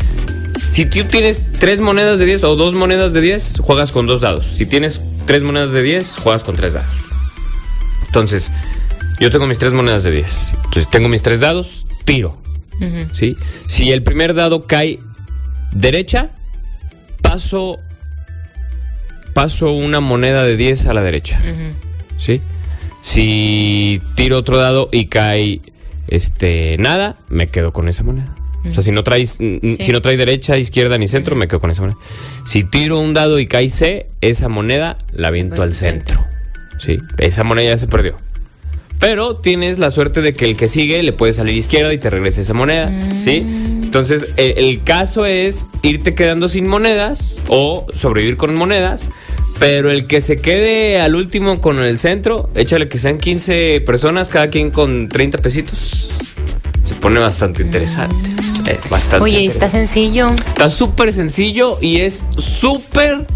si 0.70 0.84
tú 0.84 1.02
tienes 1.04 1.50
tres 1.58 1.80
monedas 1.80 2.18
de 2.18 2.26
10 2.26 2.44
o 2.44 2.56
dos 2.56 2.74
monedas 2.74 3.12
de 3.12 3.20
10, 3.20 3.60
juegas 3.60 3.90
con 3.90 4.06
dos 4.06 4.20
dados. 4.20 4.46
Si 4.46 4.66
tienes 4.66 5.00
tres 5.26 5.42
monedas 5.42 5.72
de 5.72 5.82
10, 5.82 6.16
juegas 6.16 6.44
con 6.44 6.56
tres 6.56 6.74
dados. 6.74 6.90
Entonces, 8.06 8.50
yo 9.18 9.30
tengo 9.30 9.46
mis 9.46 9.58
tres 9.58 9.72
monedas 9.72 10.02
de 10.02 10.10
10. 10.10 10.54
Entonces, 10.56 10.90
tengo 10.90 11.08
mis 11.08 11.22
tres 11.22 11.40
dados, 11.40 11.86
tiro. 12.04 12.36
Ujú. 12.80 13.14
¿sí? 13.14 13.36
Si 13.66 13.90
el 13.92 14.02
primer 14.02 14.34
dado 14.34 14.66
cae 14.66 15.00
derecha, 15.72 16.30
paso 17.22 17.78
paso 19.34 19.72
una 19.72 20.00
moneda 20.00 20.42
de 20.44 20.56
10 20.56 20.86
a 20.86 20.94
la 20.94 21.02
derecha. 21.02 21.40
¿sí? 22.18 22.40
Si 23.00 24.00
tiro 24.16 24.36
otro 24.38 24.58
dado 24.58 24.88
y 24.92 25.06
cae 25.06 25.60
este 26.08 26.76
nada, 26.78 27.16
me 27.28 27.46
quedo 27.46 27.72
con 27.72 27.88
esa 27.88 28.02
moneda. 28.02 28.34
O 28.68 28.72
sea, 28.72 28.82
si 28.82 28.90
no 28.92 29.04
traes 29.04 29.38
Sí. 29.38 29.76
si 29.80 29.92
no 29.92 30.02
trae 30.02 30.18
derecha, 30.18 30.58
izquierda 30.58 30.98
ni 30.98 31.08
centro, 31.08 31.34
me 31.34 31.48
quedo 31.48 31.60
con 31.60 31.70
esa 31.70 31.80
moneda. 31.82 31.98
Si 32.44 32.64
tiro 32.64 32.98
un 32.98 33.14
dado 33.14 33.38
y 33.38 33.46
cae 33.46 33.70
C, 33.70 34.08
esa 34.20 34.48
moneda 34.48 34.98
la 35.12 35.28
aviento 35.28 35.56
Va 35.56 35.64
al 35.64 35.70
al 35.70 35.74
centro. 35.74 36.26
¿Sí? 36.78 36.98
Esa 37.18 37.42
moneda 37.44 37.70
ya 37.70 37.76
se 37.78 37.86
perdió. 37.86 38.18
Pero 39.00 39.36
tienes 39.36 39.78
la 39.78 39.90
suerte 39.90 40.20
de 40.20 40.34
que 40.34 40.44
el 40.44 40.56
que 40.56 40.68
sigue 40.68 41.02
le 41.02 41.12
puede 41.12 41.32
salir 41.32 41.56
izquierda 41.56 41.92
y 41.92 41.98
te 41.98 42.10
regresa 42.10 42.42
esa 42.42 42.52
moneda, 42.54 42.92
¿sí? 43.18 43.38
Entonces, 43.82 44.34
el, 44.36 44.58
el 44.58 44.82
caso 44.84 45.24
es 45.26 45.66
irte 45.82 46.14
quedando 46.14 46.48
sin 46.48 46.68
monedas 46.68 47.38
o 47.48 47.86
sobrevivir 47.94 48.36
con 48.36 48.54
monedas, 48.54 49.08
pero 49.58 49.90
el 49.90 50.06
que 50.06 50.20
se 50.20 50.36
quede 50.36 51.00
al 51.00 51.14
último 51.16 51.60
con 51.60 51.82
el 51.82 51.98
centro, 51.98 52.50
échale 52.54 52.88
que 52.88 52.98
sean 52.98 53.18
15 53.18 53.82
personas, 53.86 54.28
cada 54.28 54.48
quien 54.48 54.70
con 54.70 55.08
30 55.08 55.38
pesitos. 55.38 56.08
Se 56.82 56.94
pone 56.94 57.20
bastante 57.20 57.62
interesante. 57.62 58.14
eh, 58.66 58.78
bastante 58.90 59.24
Oye, 59.24 59.44
está 59.44 59.68
sencillo. 59.68 60.30
Está 60.48 60.70
súper 60.70 61.12
sencillo 61.12 61.78
y 61.80 62.00
es 62.00 62.26
súper 62.36 63.26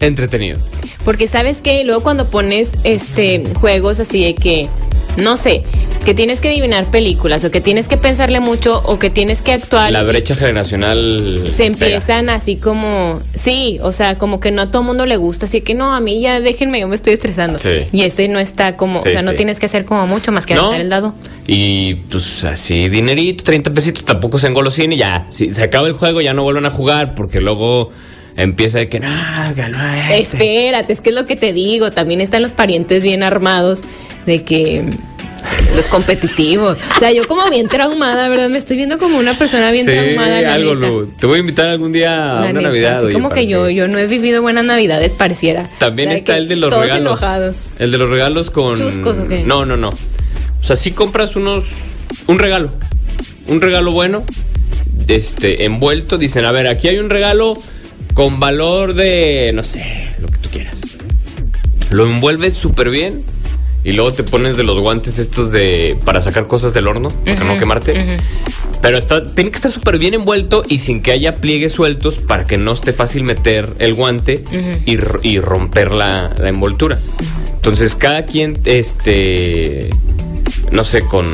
entretenido. 0.00 0.58
Porque 1.04 1.26
sabes 1.26 1.62
que 1.62 1.84
luego 1.84 2.02
cuando 2.02 2.28
pones 2.30 2.72
este 2.84 3.42
juegos 3.60 4.00
así 4.00 4.24
de 4.24 4.34
que, 4.34 4.68
no 5.16 5.36
sé, 5.36 5.62
que 6.04 6.14
tienes 6.14 6.40
que 6.40 6.48
adivinar 6.48 6.90
películas 6.90 7.44
o 7.44 7.50
que 7.50 7.60
tienes 7.60 7.86
que 7.88 7.96
pensarle 7.96 8.40
mucho 8.40 8.82
o 8.86 8.98
que 8.98 9.10
tienes 9.10 9.42
que 9.42 9.52
actuar. 9.52 9.92
La 9.92 10.02
brecha 10.02 10.34
generacional. 10.34 11.44
Se 11.46 11.56
pega. 11.64 11.66
empiezan 11.66 12.28
así 12.30 12.56
como, 12.56 13.20
sí, 13.34 13.78
o 13.82 13.92
sea, 13.92 14.16
como 14.16 14.40
que 14.40 14.50
no 14.50 14.62
a 14.62 14.70
todo 14.70 14.82
mundo 14.82 15.04
le 15.06 15.16
gusta, 15.16 15.46
así 15.46 15.60
que 15.60 15.74
no, 15.74 15.94
a 15.94 16.00
mí 16.00 16.20
ya 16.20 16.40
déjenme, 16.40 16.80
yo 16.80 16.88
me 16.88 16.94
estoy 16.94 17.12
estresando. 17.12 17.58
Sí. 17.58 17.86
Y 17.92 18.02
ese 18.02 18.28
no 18.28 18.38
está 18.38 18.76
como, 18.76 19.02
Sí, 19.02 19.08
o 19.08 19.12
sea, 19.12 19.22
no 19.22 19.34
tienes 19.34 19.60
que 19.60 19.66
hacer 19.66 19.84
como 19.84 20.06
mucho 20.06 20.32
más 20.32 20.46
que 20.46 20.54
No. 20.54 20.62
aventar 20.62 20.80
el 20.80 20.88
dado. 20.88 21.14
Y 21.46 21.94
pues 22.10 22.44
así, 22.44 22.88
dinerito, 22.88 23.44
30 23.44 23.72
pesitos, 23.72 24.04
tampoco 24.04 24.38
se 24.38 24.46
engolosina 24.46 24.94
y 24.94 24.98
ya. 24.98 25.26
Si 25.30 25.52
se 25.52 25.62
acaba 25.62 25.86
el 25.88 25.92
juego, 25.94 26.20
ya 26.20 26.32
no 26.32 26.42
vuelven 26.42 26.64
a 26.66 26.70
jugar 26.70 27.14
porque 27.14 27.40
luego 27.40 27.90
empieza 28.36 28.78
de 28.78 28.88
que 28.88 29.00
no, 29.00 29.08
este". 30.10 30.18
Espérate, 30.18 30.92
es 30.92 31.00
que 31.00 31.10
es 31.10 31.14
lo 31.14 31.26
que 31.26 31.36
te 31.36 31.52
digo, 31.52 31.90
también 31.90 32.20
están 32.20 32.42
los 32.42 32.52
parientes 32.52 33.02
bien 33.02 33.22
armados 33.22 33.82
de 34.26 34.42
que 34.44 34.84
los 35.74 35.86
competitivos. 35.86 36.78
O 36.96 36.98
sea, 36.98 37.12
yo 37.12 37.26
como 37.26 37.48
bien 37.48 37.66
traumada, 37.68 38.28
¿verdad? 38.28 38.50
Me 38.50 38.58
estoy 38.58 38.76
viendo 38.76 38.98
como 38.98 39.18
una 39.18 39.38
persona 39.38 39.70
bien 39.70 39.86
Sí, 39.86 39.92
traumada. 39.92 40.42
la 40.42 40.54
algo. 40.54 40.74
Lu. 40.74 41.06
Te 41.18 41.26
voy 41.26 41.36
a 41.36 41.40
invitar 41.40 41.70
algún 41.70 41.92
día 41.92 42.12
a 42.14 42.26
La 42.34 42.40
una 42.40 42.46
neta, 42.52 42.60
Navidad. 42.62 42.96
Así 42.98 43.06
oye, 43.06 43.14
como 43.14 43.30
que 43.30 43.46
yo, 43.46 43.70
yo 43.70 43.88
no 43.88 43.98
he 43.98 44.06
vivido 44.06 44.42
buenas 44.42 44.64
navidades, 44.66 45.12
pareciera. 45.14 45.66
También 45.78 46.08
O 46.08 46.10
sea, 46.12 46.18
está 46.18 46.36
el 46.36 46.48
de 46.48 46.56
los 46.56 46.70
todos 46.70 46.82
regalos. 46.82 47.06
enojados. 47.06 47.56
El 47.78 47.90
de 47.90 47.98
los 47.98 48.10
regalos 48.10 48.50
con. 48.50 48.76
¿Chuscos 48.76 49.18
o 49.18 49.28
qué? 49.28 49.40
No, 49.44 49.64
no, 49.64 49.76
no. 49.78 49.88
O 49.88 50.62
sea, 50.64 50.76
si 50.76 50.90
compras 50.90 51.36
unos. 51.36 51.64
Un 52.26 52.38
regalo. 52.38 52.70
Un 53.46 53.60
regalo 53.62 53.92
bueno. 53.92 54.24
Este, 55.08 55.64
envuelto. 55.64 56.18
Dicen, 56.18 56.44
a 56.44 56.52
ver, 56.52 56.66
aquí 56.68 56.88
hay 56.88 56.98
un 56.98 57.08
regalo 57.08 57.54
con 58.14 58.40
valor 58.40 58.94
de. 58.94 59.52
No 59.54 59.64
sé, 59.64 60.14
lo 60.18 60.28
que 60.28 60.38
tú 60.38 60.48
quieras. 60.50 60.80
Lo 61.90 62.06
envuelves 62.06 62.54
súper 62.54 62.90
bien. 62.90 63.24
Y 63.82 63.92
luego 63.92 64.12
te 64.12 64.24
pones 64.24 64.58
de 64.58 64.64
los 64.64 64.78
guantes 64.78 65.18
estos 65.18 65.52
de. 65.52 65.96
para 66.04 66.20
sacar 66.20 66.46
cosas 66.46 66.74
del 66.74 66.86
horno. 66.86 67.10
Para 67.24 67.44
no 67.44 67.58
quemarte. 67.58 68.18
Pero 68.82 68.98
está, 68.98 69.26
tiene 69.26 69.50
que 69.50 69.56
estar 69.56 69.70
súper 69.70 69.98
bien 69.98 70.14
envuelto 70.14 70.62
y 70.68 70.78
sin 70.78 71.02
que 71.02 71.12
haya 71.12 71.36
pliegues 71.36 71.72
sueltos 71.72 72.16
para 72.16 72.44
que 72.44 72.58
no 72.58 72.72
esté 72.72 72.92
fácil 72.92 73.24
meter 73.24 73.70
el 73.78 73.94
guante 73.94 74.44
y, 74.86 75.40
romper 75.40 75.92
la, 75.92 76.34
la 76.38 76.48
envoltura. 76.48 76.98
Entonces, 77.54 77.94
cada 77.94 78.24
quien, 78.24 78.58
este, 78.64 79.90
no 80.72 80.84
sé, 80.84 81.02
con, 81.02 81.26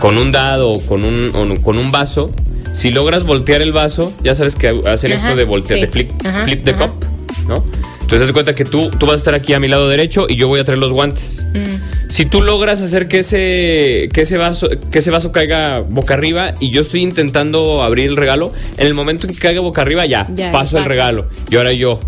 con 0.00 0.18
un 0.18 0.32
dado 0.32 0.70
o 0.70 0.84
con 0.84 1.04
un, 1.04 1.30
o 1.34 1.62
con 1.62 1.78
un 1.78 1.92
vaso, 1.92 2.32
si 2.72 2.90
logras 2.90 3.24
voltear 3.24 3.62
el 3.62 3.72
vaso, 3.72 4.12
ya 4.22 4.34
sabes 4.34 4.54
que 4.54 4.68
hacen 4.86 5.12
Ajá, 5.12 5.22
esto 5.28 5.36
de 5.36 5.44
voltear, 5.44 5.78
sí. 5.78 5.86
de 5.86 5.90
flip, 5.90 6.10
Ajá, 6.24 6.44
flip 6.44 6.64
the 6.64 6.70
ajá. 6.70 6.88
cup, 6.88 7.04
¿no? 7.48 7.64
Entonces, 8.00 8.26
haz 8.26 8.32
cuenta 8.32 8.54
que 8.56 8.64
tú, 8.64 8.90
tú 8.90 9.06
vas 9.06 9.14
a 9.14 9.16
estar 9.18 9.34
aquí 9.34 9.52
a 9.52 9.60
mi 9.60 9.68
lado 9.68 9.88
derecho 9.88 10.26
y 10.28 10.34
yo 10.34 10.48
voy 10.48 10.58
a 10.58 10.64
traer 10.64 10.78
los 10.78 10.92
guantes. 10.92 11.44
Mm. 11.54 12.10
Si 12.10 12.26
tú 12.26 12.42
logras 12.42 12.82
hacer 12.82 13.06
que 13.06 13.20
ese, 13.20 14.08
que 14.12 14.22
ese 14.22 14.36
vaso, 14.36 14.68
que 14.90 14.98
ese 14.98 15.12
vaso 15.12 15.30
caiga 15.30 15.78
boca 15.78 16.14
arriba 16.14 16.54
y 16.58 16.70
yo 16.70 16.80
estoy 16.80 17.02
intentando 17.02 17.84
abrir 17.84 18.08
el 18.08 18.16
regalo, 18.16 18.52
en 18.78 18.86
el 18.88 18.94
momento 18.94 19.28
en 19.28 19.34
que 19.34 19.38
caiga 19.38 19.60
boca 19.60 19.82
arriba 19.82 20.06
ya, 20.06 20.26
Ya, 20.34 20.50
paso 20.50 20.76
el 20.78 20.86
regalo. 20.86 21.28
Y 21.50 21.56
ahora 21.56 21.72
yo. 21.72 22.00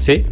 ¿Sí? 0.00 0.24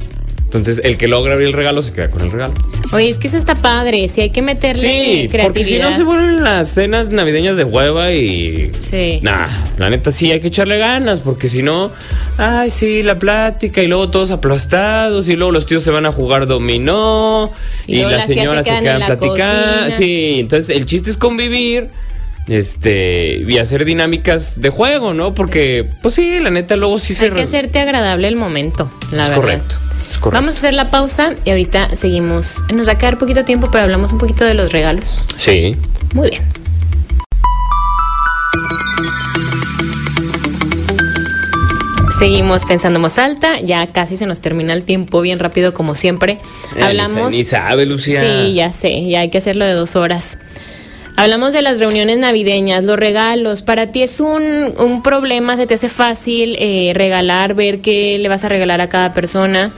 Entonces 0.51 0.81
el 0.83 0.97
que 0.99 1.07
logra 1.07 1.35
abrir 1.35 1.47
el 1.47 1.53
regalo 1.55 1.81
se 1.81 1.93
queda 1.93 2.11
con 2.11 2.23
el 2.23 2.31
regalo. 2.33 2.55
Oye, 2.93 3.09
es 3.09 3.19
que 3.19 3.29
eso 3.29 3.37
está 3.37 3.55
padre, 3.55 4.09
si 4.09 4.21
hay 4.21 4.31
que 4.31 4.43
meterle 4.43 4.81
Sí, 4.81 5.29
creatividad. 5.31 5.45
porque 5.45 5.63
si 5.65 5.79
no 5.79 5.93
se 5.95 6.03
vuelven 6.03 6.43
las 6.43 6.69
cenas 6.75 7.11
navideñas 7.11 7.57
de 7.57 7.63
hueva 7.63 8.11
y 8.13 8.73
Sí. 8.81 9.21
Nah, 9.23 9.47
la 9.79 9.91
neta 9.91 10.11
sí 10.11 10.33
hay 10.33 10.41
que 10.41 10.49
echarle 10.49 10.77
ganas, 10.79 11.21
porque 11.21 11.49
si 11.49 11.63
no, 11.63 11.93
ay, 12.37 12.71
sí, 12.71 13.05
la 13.05 13.15
plática 13.17 13.81
y 13.81 13.87
luego 13.87 14.11
todos 14.11 14.33
aplastados 14.33 15.29
y 15.29 15.37
luego 15.37 15.53
los 15.53 15.67
tíos 15.67 15.85
se 15.85 15.93
van 15.93 16.05
a 16.05 16.11
jugar 16.11 16.49
dominó 16.49 17.53
Y 17.87 17.99
las 18.03 18.27
se 18.27 18.35
señoras 18.35 18.67
se 18.67 18.73
quedan 18.81 19.03
platicando. 19.07 19.95
Sí, 19.95 20.39
entonces 20.41 20.77
el 20.77 20.85
chiste 20.85 21.11
es 21.13 21.17
convivir. 21.17 21.91
Este, 22.49 23.45
y 23.47 23.59
hacer 23.59 23.85
dinámicas 23.85 24.61
de 24.61 24.71
juego, 24.71 25.15
¿no? 25.15 25.35
Porque, 25.35 25.87
pues 26.03 26.15
sí, 26.17 26.41
la 26.41 26.51
neta, 26.51 26.75
luego 26.75 26.99
sí 26.99 27.15
se. 27.15 27.27
Hay 27.27 27.31
que 27.31 27.43
hacerte 27.43 27.79
agradable 27.79 28.27
el 28.27 28.35
momento, 28.35 28.91
la 29.13 29.23
Es 29.25 29.29
verdad. 29.29 29.35
correcto, 29.37 29.75
correcto. 30.21 30.31
Vamos 30.31 30.55
a 30.55 30.59
hacer 30.59 30.75
la 30.75 30.91
pausa 30.91 31.35
y 31.45 31.51
ahorita 31.51 31.97
seguimos. 31.97 32.63
Nos 32.73 32.87
va 32.87 32.93
a 32.93 32.99
quedar 32.99 33.19
poquito 33.19 33.45
tiempo, 33.45 33.71
pero 33.71 33.85
hablamos 33.85 34.13
un 34.13 34.19
poquito 34.19 34.45
de 34.45 34.55
los 34.55 34.73
regalos. 34.73 35.27
Sí. 35.39 35.77
Muy 36.15 36.31
bien. 36.31 36.43
Seguimos 42.19 42.67
pensando 42.67 42.99
en 42.99 43.03
voz 43.03 43.17
alta, 43.17 43.61
ya 43.61 43.87
casi 43.93 44.15
se 44.15 44.27
nos 44.27 44.43
termina 44.43 44.75
el 44.75 44.83
tiempo 44.83 45.23
bien 45.23 45.39
rápido 45.39 45.73
como 45.73 45.95
siempre. 45.95 46.39
Eh, 46.77 46.83
Hablamos... 46.83 47.33
Ni 47.33 47.45
sabe, 47.45 47.87
Lucía. 47.87 48.21
Sí, 48.21 48.53
ya 48.53 48.71
sé, 48.71 49.09
ya 49.09 49.21
hay 49.21 49.31
que 49.31 49.39
hacerlo 49.39 49.65
de 49.65 49.73
dos 49.73 49.97
horas. 49.97 50.37
Hablamos 51.17 51.55
de 51.55 51.63
las 51.63 51.79
reuniones 51.79 52.19
navideñas, 52.19 52.85
los 52.85 52.99
regalos. 52.99 53.63
¿Para 53.63 53.91
ti 53.91 54.03
es 54.03 54.21
un, 54.21 54.75
un 54.79 55.03
problema? 55.03 55.57
¿Se 55.57 55.67
te 55.67 55.75
hace 55.75 55.89
fácil 55.89 56.57
eh, 56.59 56.93
regalar, 56.95 57.55
ver 57.55 57.81
qué 57.81 58.19
le 58.19 58.29
vas 58.29 58.45
a 58.45 58.51
regalar 58.51 58.83
a 58.83 58.91
cada 58.91 59.15
persona? 59.15 59.71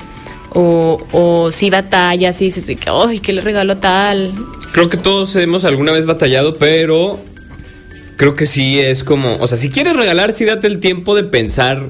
¿O, 0.54 1.00
o 1.12 1.50
si 1.52 1.70
batallas 1.70 2.40
y 2.42 2.46
dices, 2.46 2.76
ay, 2.86 3.18
¿qué 3.20 3.32
le 3.32 3.40
regalo 3.40 3.78
tal? 3.78 4.32
Creo 4.72 4.88
que 4.88 4.96
todos 4.96 5.34
hemos 5.36 5.64
alguna 5.64 5.92
vez 5.92 6.06
batallado, 6.06 6.56
pero 6.56 7.20
creo 8.16 8.34
que 8.34 8.46
sí 8.46 8.78
es 8.78 9.02
como, 9.02 9.36
o 9.36 9.48
sea, 9.48 9.58
si 9.58 9.70
quieres 9.70 9.96
regalar, 9.96 10.32
sí 10.32 10.44
date 10.44 10.66
el 10.66 10.78
tiempo 10.78 11.14
de 11.14 11.24
pensar. 11.24 11.88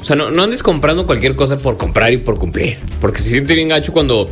O 0.00 0.04
sea, 0.04 0.16
no, 0.16 0.30
no 0.30 0.42
andes 0.42 0.62
comprando 0.62 1.06
cualquier 1.06 1.34
cosa 1.34 1.58
por 1.58 1.76
comprar 1.76 2.12
y 2.12 2.18
por 2.18 2.38
cumplir. 2.38 2.78
Porque 3.00 3.20
se 3.20 3.30
siente 3.30 3.54
bien 3.54 3.68
gacho 3.68 3.92
cuando, 3.92 4.30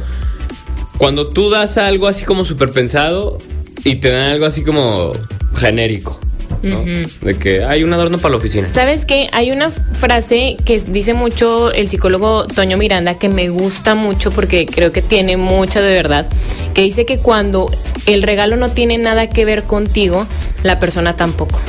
cuando 0.99 1.29
tú 1.29 1.51
das 1.51 1.79
algo 1.79 2.07
así 2.07 2.25
como 2.25 2.45
súper 2.45 2.71
pensado 2.71 3.39
y 3.85 3.97
te 3.97 4.11
dan 4.11 4.31
algo 4.31 4.47
así 4.47 4.63
como 4.63 5.13
genérico. 5.55 6.21
¿No? 6.63 6.85
De 7.21 7.39
que 7.39 7.65
hay 7.65 7.85
un 7.85 7.93
adorno 7.93 8.19
para 8.19 8.33
la 8.33 8.37
oficina. 8.39 8.69
¿Sabes 8.73 9.05
qué? 9.05 9.29
Hay 9.33 9.51
una 9.51 9.71
frase 9.71 10.57
que 10.65 10.79
dice 10.81 11.15
mucho 11.15 11.73
el 11.73 11.89
psicólogo 11.89 12.47
Toño 12.47 12.77
Miranda 12.77 13.19
que 13.19 13.29
me 13.29 13.49
gusta 13.49 13.95
mucho 13.95 14.31
porque 14.31 14.67
creo 14.67 14.93
que 14.93 15.03
tiene 15.03 15.37
mucha 15.37 15.81
de 15.81 15.95
verdad, 15.95 16.27
que 16.75 16.83
dice 16.83 17.07
que 17.07 17.19
cuando 17.19 17.71
el 18.07 18.23
regalo 18.23 18.57
no 18.57 18.71
tiene 18.71 18.99
nada 18.99 19.29
que 19.29 19.45
ver 19.45 19.65
contigo, 19.65 20.27
la 20.63 20.79
persona 20.79 21.17
tampoco. 21.17 21.61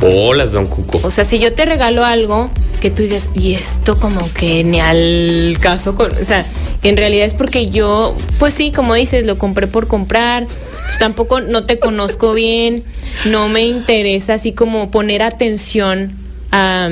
Bolas, 0.00 0.52
don 0.52 0.66
Cuco. 0.66 1.00
O 1.02 1.10
sea, 1.10 1.24
si 1.24 1.38
yo 1.38 1.54
te 1.54 1.64
regalo 1.64 2.04
algo 2.04 2.50
que 2.80 2.90
tú 2.90 3.02
digas, 3.02 3.30
y 3.34 3.54
esto 3.54 3.98
como 3.98 4.20
que 4.34 4.62
ni 4.62 4.80
al 4.80 5.56
caso 5.60 5.94
con, 5.94 6.16
o 6.16 6.24
sea, 6.24 6.44
en 6.82 6.96
realidad 6.96 7.26
es 7.26 7.34
porque 7.34 7.66
yo, 7.66 8.16
pues 8.38 8.54
sí, 8.54 8.70
como 8.70 8.94
dices, 8.94 9.26
lo 9.26 9.36
compré 9.36 9.66
por 9.66 9.88
comprar, 9.88 10.46
pues 10.88 10.98
tampoco 10.98 11.40
no 11.40 11.64
te 11.64 11.78
conozco 11.78 12.32
bien, 12.34 12.82
no 13.26 13.48
me 13.48 13.62
interesa 13.62 14.34
así 14.34 14.52
como 14.52 14.90
poner 14.90 15.22
atención 15.22 16.12
a, 16.50 16.90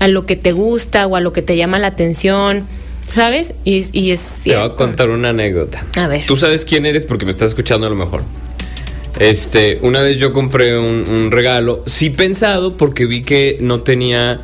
a 0.00 0.08
lo 0.08 0.26
que 0.26 0.34
te 0.36 0.50
gusta 0.52 1.06
o 1.06 1.14
a 1.16 1.20
lo 1.20 1.32
que 1.32 1.40
te 1.42 1.56
llama 1.56 1.78
la 1.78 1.86
atención. 1.86 2.64
¿Sabes? 3.14 3.54
Y, 3.64 3.86
y 3.98 4.10
es 4.10 4.40
Te 4.44 4.56
voy 4.56 4.66
a 4.66 4.74
contar 4.74 5.08
una 5.10 5.28
anécdota. 5.28 5.84
A 5.96 6.08
ver. 6.08 6.26
Tú 6.26 6.36
sabes 6.36 6.64
quién 6.64 6.84
eres 6.86 7.04
porque 7.04 7.24
me 7.24 7.30
estás 7.30 7.50
escuchando 7.50 7.86
a 7.86 7.90
lo 7.90 7.94
mejor. 7.96 8.22
Este, 9.18 9.78
una 9.82 10.00
vez 10.02 10.18
yo 10.18 10.32
compré 10.32 10.76
un, 10.78 11.08
un 11.08 11.30
regalo, 11.30 11.82
sí 11.86 12.10
pensado 12.10 12.76
porque 12.76 13.06
vi 13.06 13.22
que 13.22 13.58
no 13.62 13.80
tenía, 13.80 14.42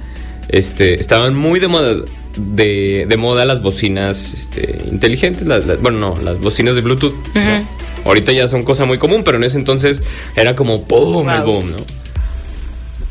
este, 0.49 0.95
estaban 0.99 1.35
muy 1.35 1.61
de 1.61 1.69
moda, 1.69 1.97
de, 2.39 3.05
de 3.07 3.17
moda 3.19 3.45
las 3.45 3.61
bocinas, 3.61 4.33
este, 4.33 4.79
inteligentes, 4.91 5.47
las- 5.47 5.67
las- 5.67 5.81
bueno, 5.83 5.99
no, 5.99 6.23
las 6.23 6.39
bocinas 6.41 6.75
de 6.75 6.81
Bluetooth. 6.81 7.13
¿no? 7.35 7.82
Ahorita 8.05 8.33
ya 8.33 8.49
son 8.49 8.63
cosa 8.63 8.85
muy 8.85 8.99
común, 8.99 9.23
pero 9.25 9.37
en 9.39 9.45
ese 9.45 9.59
entonces 9.59 10.03
era 10.37 10.55
como 10.57 10.85
¡pum! 10.85 11.29
el 11.31 11.43
Wow. 11.43 11.47
boom, 11.47 11.71
¿no? 11.73 11.77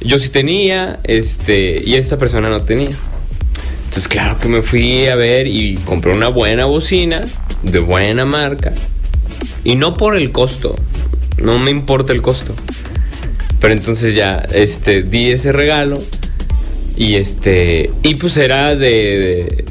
Yo 0.01 0.17
sí 0.19 0.29
tenía, 0.29 0.99
este, 1.03 1.79
y 1.85 1.95
esta 1.95 2.17
persona 2.17 2.49
no 2.49 2.61
tenía. 2.63 2.89
Entonces, 3.85 4.07
claro 4.07 4.39
que 4.39 4.47
me 4.47 4.61
fui 4.61 5.05
a 5.07 5.15
ver 5.15 5.47
y 5.47 5.75
compré 5.85 6.13
una 6.13 6.29
buena 6.29 6.65
bocina, 6.65 7.21
de 7.61 7.79
buena 7.79 8.25
marca. 8.25 8.73
Y 9.63 9.75
no 9.75 9.93
por 9.93 10.15
el 10.15 10.31
costo, 10.31 10.75
no 11.37 11.59
me 11.59 11.71
importa 11.71 12.13
el 12.13 12.21
costo. 12.21 12.55
Pero 13.59 13.73
entonces 13.73 14.15
ya, 14.15 14.43
este, 14.53 15.03
di 15.03 15.29
ese 15.31 15.51
regalo. 15.51 16.01
Y 16.97 17.15
este, 17.15 17.91
y 18.01 18.15
pues 18.15 18.37
era 18.37 18.75
de- 18.75 19.65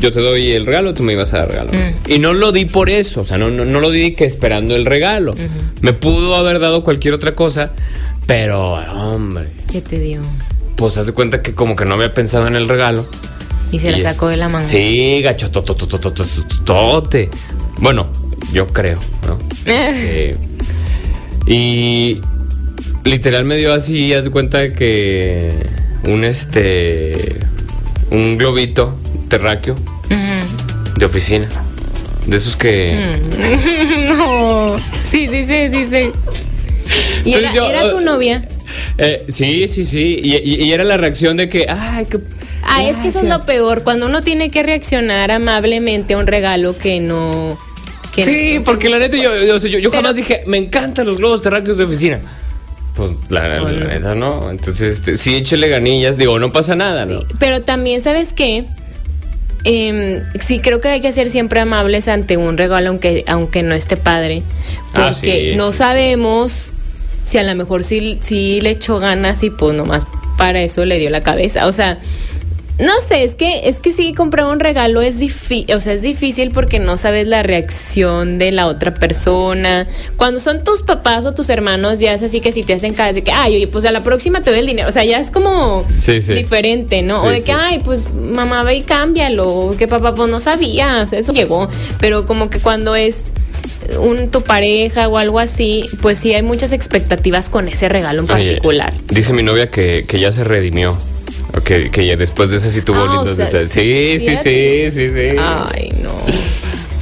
yo 0.00 0.12
te 0.12 0.20
doy 0.20 0.52
el 0.52 0.66
regalo, 0.66 0.92
tú 0.94 1.02
me 1.02 1.12
ibas 1.14 1.32
a 1.34 1.38
dar 1.38 1.48
regalo. 1.50 1.72
Mm. 1.72 2.10
Y 2.12 2.18
no 2.18 2.32
lo 2.34 2.52
di 2.52 2.64
por 2.66 2.90
eso, 2.90 3.22
o 3.22 3.24
sea, 3.24 3.38
no, 3.38 3.50
no, 3.50 3.64
no 3.64 3.80
lo 3.80 3.90
di 3.90 4.12
que 4.14 4.24
esperando 4.24 4.74
el 4.76 4.84
regalo. 4.86 5.32
Me 5.80 5.92
pudo 5.92 6.34
haber 6.36 6.58
dado 6.58 6.82
cualquier 6.84 7.14
otra 7.14 7.34
cosa, 7.34 7.72
pero, 8.26 8.72
hombre, 8.74 9.48
¿Qué 9.70 9.80
te 9.80 9.98
dio? 9.98 10.20
pues 10.76 10.98
haz 10.98 11.06
de 11.06 11.12
cuenta 11.12 11.42
que 11.42 11.54
como 11.54 11.76
que 11.76 11.84
no 11.84 11.94
había 11.94 12.12
pensado 12.12 12.46
en 12.46 12.56
el 12.56 12.68
regalo. 12.68 13.06
Y 13.72 13.78
se 13.78 13.90
la 13.90 13.96
Y 13.98 14.00
es- 14.00 14.06
sacó 14.06 14.28
de 14.28 14.36
la 14.36 14.48
manga. 14.48 14.66
Sí, 14.66 15.20
gacho, 15.22 15.50
to- 15.50 15.62
to- 15.62 15.74
to- 15.74 15.86
to- 15.88 15.98
to- 15.98 16.12
to- 16.12 16.24
to- 16.24 16.64
tote. 16.64 17.28
Bueno, 17.78 18.06
yo 18.52 18.66
creo, 18.66 18.98
¿no? 19.26 19.38
Eh, 19.66 20.36
y 21.46 22.20
literal 23.04 23.44
me 23.44 23.56
dio 23.56 23.72
así, 23.72 24.12
haz 24.12 24.24
de 24.24 24.30
cuenta 24.30 24.72
que 24.72 25.66
un 26.04 26.24
este 26.24 27.36
un 28.10 28.38
globito 28.38 28.96
terráqueo 29.28 29.76
de 30.96 31.04
oficina. 31.04 31.48
De 32.26 32.36
esos 32.38 32.56
que 32.56 33.16
no. 34.16 34.76
Sí, 35.04 35.28
sí, 35.28 35.44
sí, 35.46 35.68
sí, 35.70 35.86
sí. 35.86 36.10
¿Y 37.24 37.34
era, 37.34 37.48
Entonces 37.48 37.52
yo, 37.54 37.68
era 37.68 37.90
tu 37.90 37.98
eh, 37.98 38.04
novia? 38.04 38.48
eh, 38.98 39.24
sí, 39.28 39.68
sí, 39.68 39.84
sí. 39.84 40.20
Y, 40.22 40.36
y- 40.36 40.64
y 40.64 40.72
era 40.72 40.84
la 40.84 40.96
reacción 40.96 41.36
de 41.36 41.48
que, 41.48 41.66
ay, 41.68 42.06
qué. 42.06 42.18
Ah, 42.62 42.82
es 42.84 42.96
que 42.98 43.08
eso 43.08 43.18
es 43.18 43.24
lo 43.24 43.28
gracias". 43.30 43.46
peor, 43.46 43.82
cuando 43.84 44.06
uno 44.06 44.22
tiene 44.22 44.50
que 44.50 44.62
reaccionar 44.64 45.30
amablemente 45.30 46.14
a 46.14 46.18
un 46.18 46.26
regalo 46.26 46.76
que 46.76 46.98
no... 46.98 47.56
Que 48.12 48.24
Sí, 48.24 48.60
porque 48.64 48.88
la 48.88 48.98
neta 48.98 49.16
yo, 49.16 49.30
yo, 49.44 49.56
yo- 49.58 49.78
yo 49.78 49.90
jamás 49.90 50.16
dije, 50.16 50.42
me 50.46 50.56
encantan 50.56 51.06
los 51.06 51.18
globos 51.18 51.42
terráqueos 51.42 51.76
de 51.78 51.84
oficina. 51.84 52.18
Pues 52.96 53.12
la, 53.28 53.60
neta 53.70 54.14
no. 54.16 54.50
Entonces, 54.50 54.96
este, 54.96 55.16
sí, 55.16 55.36
échele 55.36 55.68
ganillas. 55.68 56.16
Digo, 56.16 56.38
no 56.38 56.50
pasa 56.50 56.74
nada, 56.74 57.06
Sí, 57.06 57.12
¿no? 57.12 57.20
Pero 57.38 57.60
también, 57.60 58.00
¿sabes 58.00 58.32
qué? 58.32 58.64
Em, 59.68 60.22
sí, 60.38 60.60
creo 60.60 60.80
que 60.80 60.86
hay 60.86 61.00
que 61.00 61.10
ser 61.10 61.28
siempre 61.28 61.58
amables 61.58 62.06
ante 62.06 62.36
un 62.36 62.56
regalo, 62.56 62.88
aunque, 62.88 63.24
aunque 63.26 63.64
no 63.64 63.74
esté 63.74 63.96
padre. 63.96 64.42
Ah, 64.94 65.10
Porque 65.12 65.50
sí, 65.50 65.56
no 65.56 65.72
sí. 65.72 65.78
sabemos 65.78 66.72
si 67.24 67.38
a 67.38 67.42
lo 67.42 67.52
mejor 67.56 67.82
sí, 67.82 68.20
sí 68.22 68.60
le 68.60 68.70
echó 68.70 69.00
ganas 69.00 69.42
y 69.42 69.50
pues 69.50 69.74
nomás 69.74 70.06
para 70.38 70.62
eso 70.62 70.84
le 70.84 71.00
dio 71.00 71.10
la 71.10 71.24
cabeza. 71.24 71.66
O 71.66 71.72
sea, 71.72 71.98
no 72.78 72.92
sé, 73.00 73.24
es 73.24 73.34
que, 73.34 73.68
es 73.68 73.80
que 73.80 73.90
sí 73.90 74.12
comprar 74.12 74.46
un 74.46 74.60
regalo 74.60 75.00
es 75.00 75.18
difícil, 75.18 75.66
o 75.74 75.80
sea, 75.80 75.94
es 75.94 76.02
difícil 76.02 76.50
porque 76.50 76.78
no 76.78 76.96
sabes 76.98 77.26
la 77.26 77.42
reacción 77.42 78.36
de 78.38 78.52
la 78.52 78.66
otra 78.66 78.94
persona. 78.94 79.86
Cuando 80.16 80.40
son 80.40 80.62
tus 80.64 80.82
papás 80.82 81.24
o 81.24 81.32
tus 81.32 81.48
hermanos, 81.48 82.00
ya 82.00 82.12
es 82.12 82.22
así 82.22 82.40
que 82.40 82.52
si 82.52 82.62
te 82.62 82.74
hacen 82.74 82.92
caras 82.92 83.14
de 83.14 83.22
que, 83.22 83.32
ay, 83.32 83.56
oye, 83.56 83.66
pues 83.66 83.84
a 83.86 83.92
la 83.92 84.02
próxima 84.02 84.42
te 84.42 84.50
doy 84.50 84.60
el 84.60 84.66
dinero. 84.66 84.88
O 84.88 84.92
sea, 84.92 85.04
ya 85.04 85.18
es 85.20 85.30
como 85.30 85.86
Sí, 86.00 86.20
sí. 86.20 86.34
diferente, 86.34 87.00
¿no? 87.02 87.22
o 87.22 87.28
de 87.30 87.42
que, 87.42 87.52
ay, 87.52 87.80
pues 87.84 88.12
mamá 88.12 88.62
ve 88.64 88.76
y 88.76 88.82
cámbialo, 88.82 89.48
o 89.48 89.76
que 89.76 89.88
papá 89.88 90.14
pues 90.14 90.30
no 90.30 90.38
sabía, 90.40 91.00
o 91.02 91.06
sea, 91.06 91.18
eso 91.18 91.32
llegó. 91.32 91.68
Pero 92.00 92.26
como 92.26 92.50
que 92.50 92.58
cuando 92.58 92.94
es 92.94 93.32
un, 93.98 94.28
tu 94.30 94.42
pareja 94.42 95.08
o 95.08 95.16
algo 95.16 95.38
así, 95.38 95.88
pues 96.02 96.18
sí 96.18 96.34
hay 96.34 96.42
muchas 96.42 96.72
expectativas 96.72 97.48
con 97.48 97.68
ese 97.68 97.88
regalo 97.88 98.22
en 98.22 98.30
Oye, 98.30 98.44
particular. 98.48 98.92
dice 99.08 99.32
mi 99.32 99.42
novia 99.42 99.70
que, 99.70 100.04
que 100.06 100.20
ya 100.20 100.30
se 100.30 100.44
redimió. 100.44 100.96
Que, 101.64 101.90
que 101.90 102.06
ya 102.06 102.16
después 102.16 102.50
de 102.50 102.58
ese 102.58 102.70
sí 102.70 102.82
tuvo 102.82 102.98
Ah, 102.98 103.04
o 103.04 103.14
lindos 103.24 103.36
sea, 103.36 103.46
detalles. 103.46 103.72
sí, 103.72 104.18
Sí, 104.18 104.36
sí, 104.36 104.90
sí, 104.90 105.08
sí. 105.10 105.36
Ay, 105.38 105.92
no. 106.02 106.12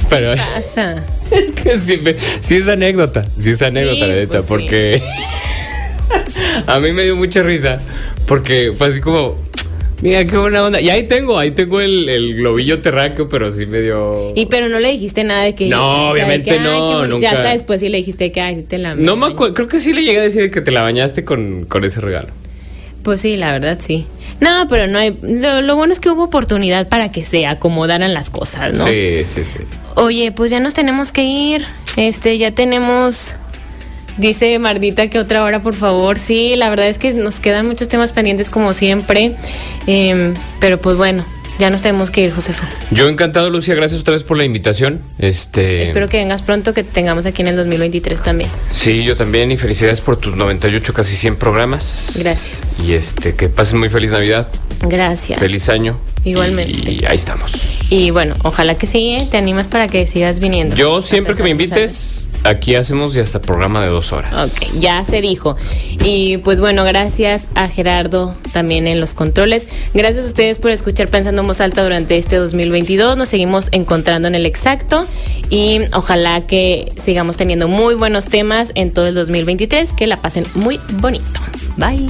Pero 0.09 0.35
Sí 0.35 0.41
pasa. 0.55 1.05
es 1.31 1.51
que 1.51 1.79
sí, 1.79 1.99
sí 2.41 2.55
es 2.57 2.67
anécdota. 2.69 3.21
Sí 3.39 3.51
es 3.51 3.59
Sí, 3.59 3.65
anécdota, 3.65 4.07
la 4.07 4.13
neta. 4.15 4.31
pues 4.31 4.45
sí. 4.45 4.49
porque 4.53 5.01
a 6.67 6.79
mí 6.79 6.91
me 6.91 7.03
dio 7.03 7.15
mucha 7.15 7.43
risa. 7.43 7.79
Porque 8.27 8.71
fue 8.77 8.87
así 8.87 9.01
como. 9.01 9.35
Mira, 10.01 10.25
qué 10.25 10.37
buena 10.37 10.63
onda. 10.63 10.81
Y 10.81 10.89
ahí 10.89 11.03
tengo, 11.03 11.39
ahí 11.39 11.51
tengo 11.51 11.79
el, 11.79 12.09
el 12.09 12.35
globillo 12.35 12.79
terráqueo, 12.79 13.29
pero 13.29 13.49
sí 13.49 13.65
me 13.65 13.81
dio. 13.81 14.33
Y 14.35 14.45
pero 14.47 14.67
no 14.69 14.79
le 14.79 14.89
dijiste 14.91 15.23
nada 15.23 15.43
de 15.43 15.55
que. 15.55 15.67
No, 15.69 16.09
obviamente 16.09 16.51
que, 16.51 16.59
no, 16.59 17.01
qué 17.01 17.07
nunca. 17.07 17.21
Ya 17.21 17.31
hasta 17.31 17.49
después 17.51 17.79
sí 17.79 17.89
le 17.89 17.97
dijiste 17.97 18.31
que, 18.31 18.41
ay, 18.41 18.63
te 18.63 18.77
la. 18.77 18.93
No 18.95 19.15
me 19.15 19.27
acuerdo, 19.27 19.53
creo 19.53 19.67
que 19.67 19.79
sí 19.79 19.93
le 19.93 20.03
llegué 20.03 20.19
a 20.19 20.23
decir 20.23 20.51
que 20.51 20.61
te 20.61 20.71
la 20.71 20.81
bañaste 20.81 21.23
con, 21.23 21.65
con 21.65 21.83
ese 21.85 22.01
regalo. 22.01 22.29
Pues 23.03 23.21
sí, 23.21 23.37
la 23.37 23.51
verdad 23.53 23.77
sí. 23.79 24.05
No, 24.39 24.67
pero 24.67 24.87
no 24.87 24.99
hay. 24.99 25.17
Lo, 25.21 25.61
lo 25.61 25.75
bueno 25.75 25.93
es 25.93 25.99
que 25.99 26.09
hubo 26.09 26.23
oportunidad 26.23 26.87
para 26.87 27.09
que 27.09 27.23
se 27.23 27.45
acomodaran 27.45 28.13
las 28.13 28.29
cosas, 28.29 28.73
¿no? 28.73 28.85
Sí, 28.87 29.23
sí, 29.25 29.43
sí. 29.45 29.59
Oye, 29.95 30.31
pues 30.31 30.51
ya 30.51 30.59
nos 30.59 30.73
tenemos 30.73 31.11
que 31.11 31.23
ir. 31.23 31.65
Este, 31.95 32.37
ya 32.37 32.51
tenemos. 32.51 33.35
Dice 34.17 34.57
Mardita 34.59 35.09
que 35.09 35.19
otra 35.19 35.43
hora, 35.43 35.61
por 35.61 35.73
favor. 35.73 36.19
Sí, 36.19 36.55
la 36.55 36.69
verdad 36.69 36.87
es 36.87 36.97
que 36.97 37.13
nos 37.13 37.39
quedan 37.39 37.67
muchos 37.67 37.87
temas 37.89 38.13
pendientes 38.13 38.49
como 38.49 38.71
siempre. 38.73 39.35
Em, 39.87 40.33
pero 40.59 40.79
pues 40.79 40.95
bueno, 40.95 41.25
ya 41.59 41.69
nos 41.69 41.81
tenemos 41.81 42.11
que 42.11 42.21
ir, 42.21 42.31
Josefo. 42.33 42.63
Yo 42.91 43.07
encantado, 43.07 43.49
Lucia, 43.49 43.75
gracias 43.75 44.01
otra 44.01 44.13
vez 44.13 44.23
por 44.23 44.37
la 44.37 44.43
invitación. 44.43 45.01
Este. 45.19 45.83
Espero 45.83 46.09
que 46.09 46.17
vengas 46.17 46.41
pronto, 46.41 46.73
que 46.73 46.83
te 46.83 46.91
tengamos 46.91 47.25
aquí 47.25 47.41
en 47.41 47.49
el 47.49 47.55
2023 47.55 48.21
también. 48.21 48.49
Sí, 48.71 49.03
yo 49.03 49.15
también 49.15 49.51
y 49.51 49.57
felicidades 49.57 50.01
por 50.01 50.17
tus 50.17 50.35
98, 50.35 50.93
casi 50.93 51.15
100 51.15 51.37
programas. 51.37 52.11
Gracias. 52.15 52.79
Y 52.79 52.93
este, 52.93 53.35
que 53.35 53.49
pasen 53.49 53.79
muy 53.79 53.89
feliz 53.89 54.11
Navidad, 54.11 54.47
Gracias. 54.81 55.39
feliz 55.39 55.69
año. 55.69 55.97
Igualmente. 56.25 56.91
Y, 56.91 57.05
ahí 57.05 57.15
estamos. 57.15 57.53
Y 57.89 58.09
bueno, 58.09 58.35
ojalá 58.43 58.77
que 58.77 58.87
sí, 58.87 59.11
¿eh? 59.11 59.27
te 59.29 59.37
animas 59.37 59.67
para 59.67 59.87
que 59.87 60.07
sigas 60.07 60.39
viniendo. 60.39 60.75
Yo 60.75 61.01
siempre 61.01 61.35
que 61.35 61.43
me 61.43 61.51
invites, 61.51 62.29
aquí 62.43 62.73
hacemos 62.75 63.13
ya 63.13 63.21
hasta 63.21 63.39
programa 63.39 63.83
de 63.83 63.89
dos 63.89 64.11
horas. 64.11 64.33
Ok, 64.33 64.79
ya 64.79 65.05
se 65.05 65.21
dijo. 65.21 65.55
Y 66.03 66.37
pues 66.37 66.59
bueno, 66.59 66.83
gracias 66.83 67.47
a 67.53 67.67
Gerardo 67.67 68.35
también 68.53 68.87
en 68.87 68.99
los 68.99 69.13
controles. 69.13 69.67
Gracias 69.93 70.25
a 70.25 70.27
ustedes 70.27 70.57
por 70.57 70.71
escuchar 70.71 71.09
Pensando 71.09 71.41
en 71.41 71.47
Voz 71.47 71.61
Alta 71.61 71.83
durante 71.83 72.17
este 72.17 72.37
2022. 72.37 73.17
Nos 73.17 73.29
seguimos 73.29 73.69
encontrando 73.71 74.27
en 74.27 74.33
el 74.33 74.47
exacto 74.47 75.05
y 75.51 75.81
ojalá 75.93 76.47
que 76.47 76.91
sigamos 76.97 77.37
teniendo 77.37 77.67
muy 77.67 77.93
buenos 77.93 78.27
temas 78.27 78.71
en 78.73 78.91
todo 78.91 79.07
el 79.07 79.13
2023. 79.13 79.93
Que 79.93 80.07
la 80.07 80.17
pasen 80.17 80.45
muy 80.55 80.79
bonito. 80.99 81.39
Bye. 81.77 82.09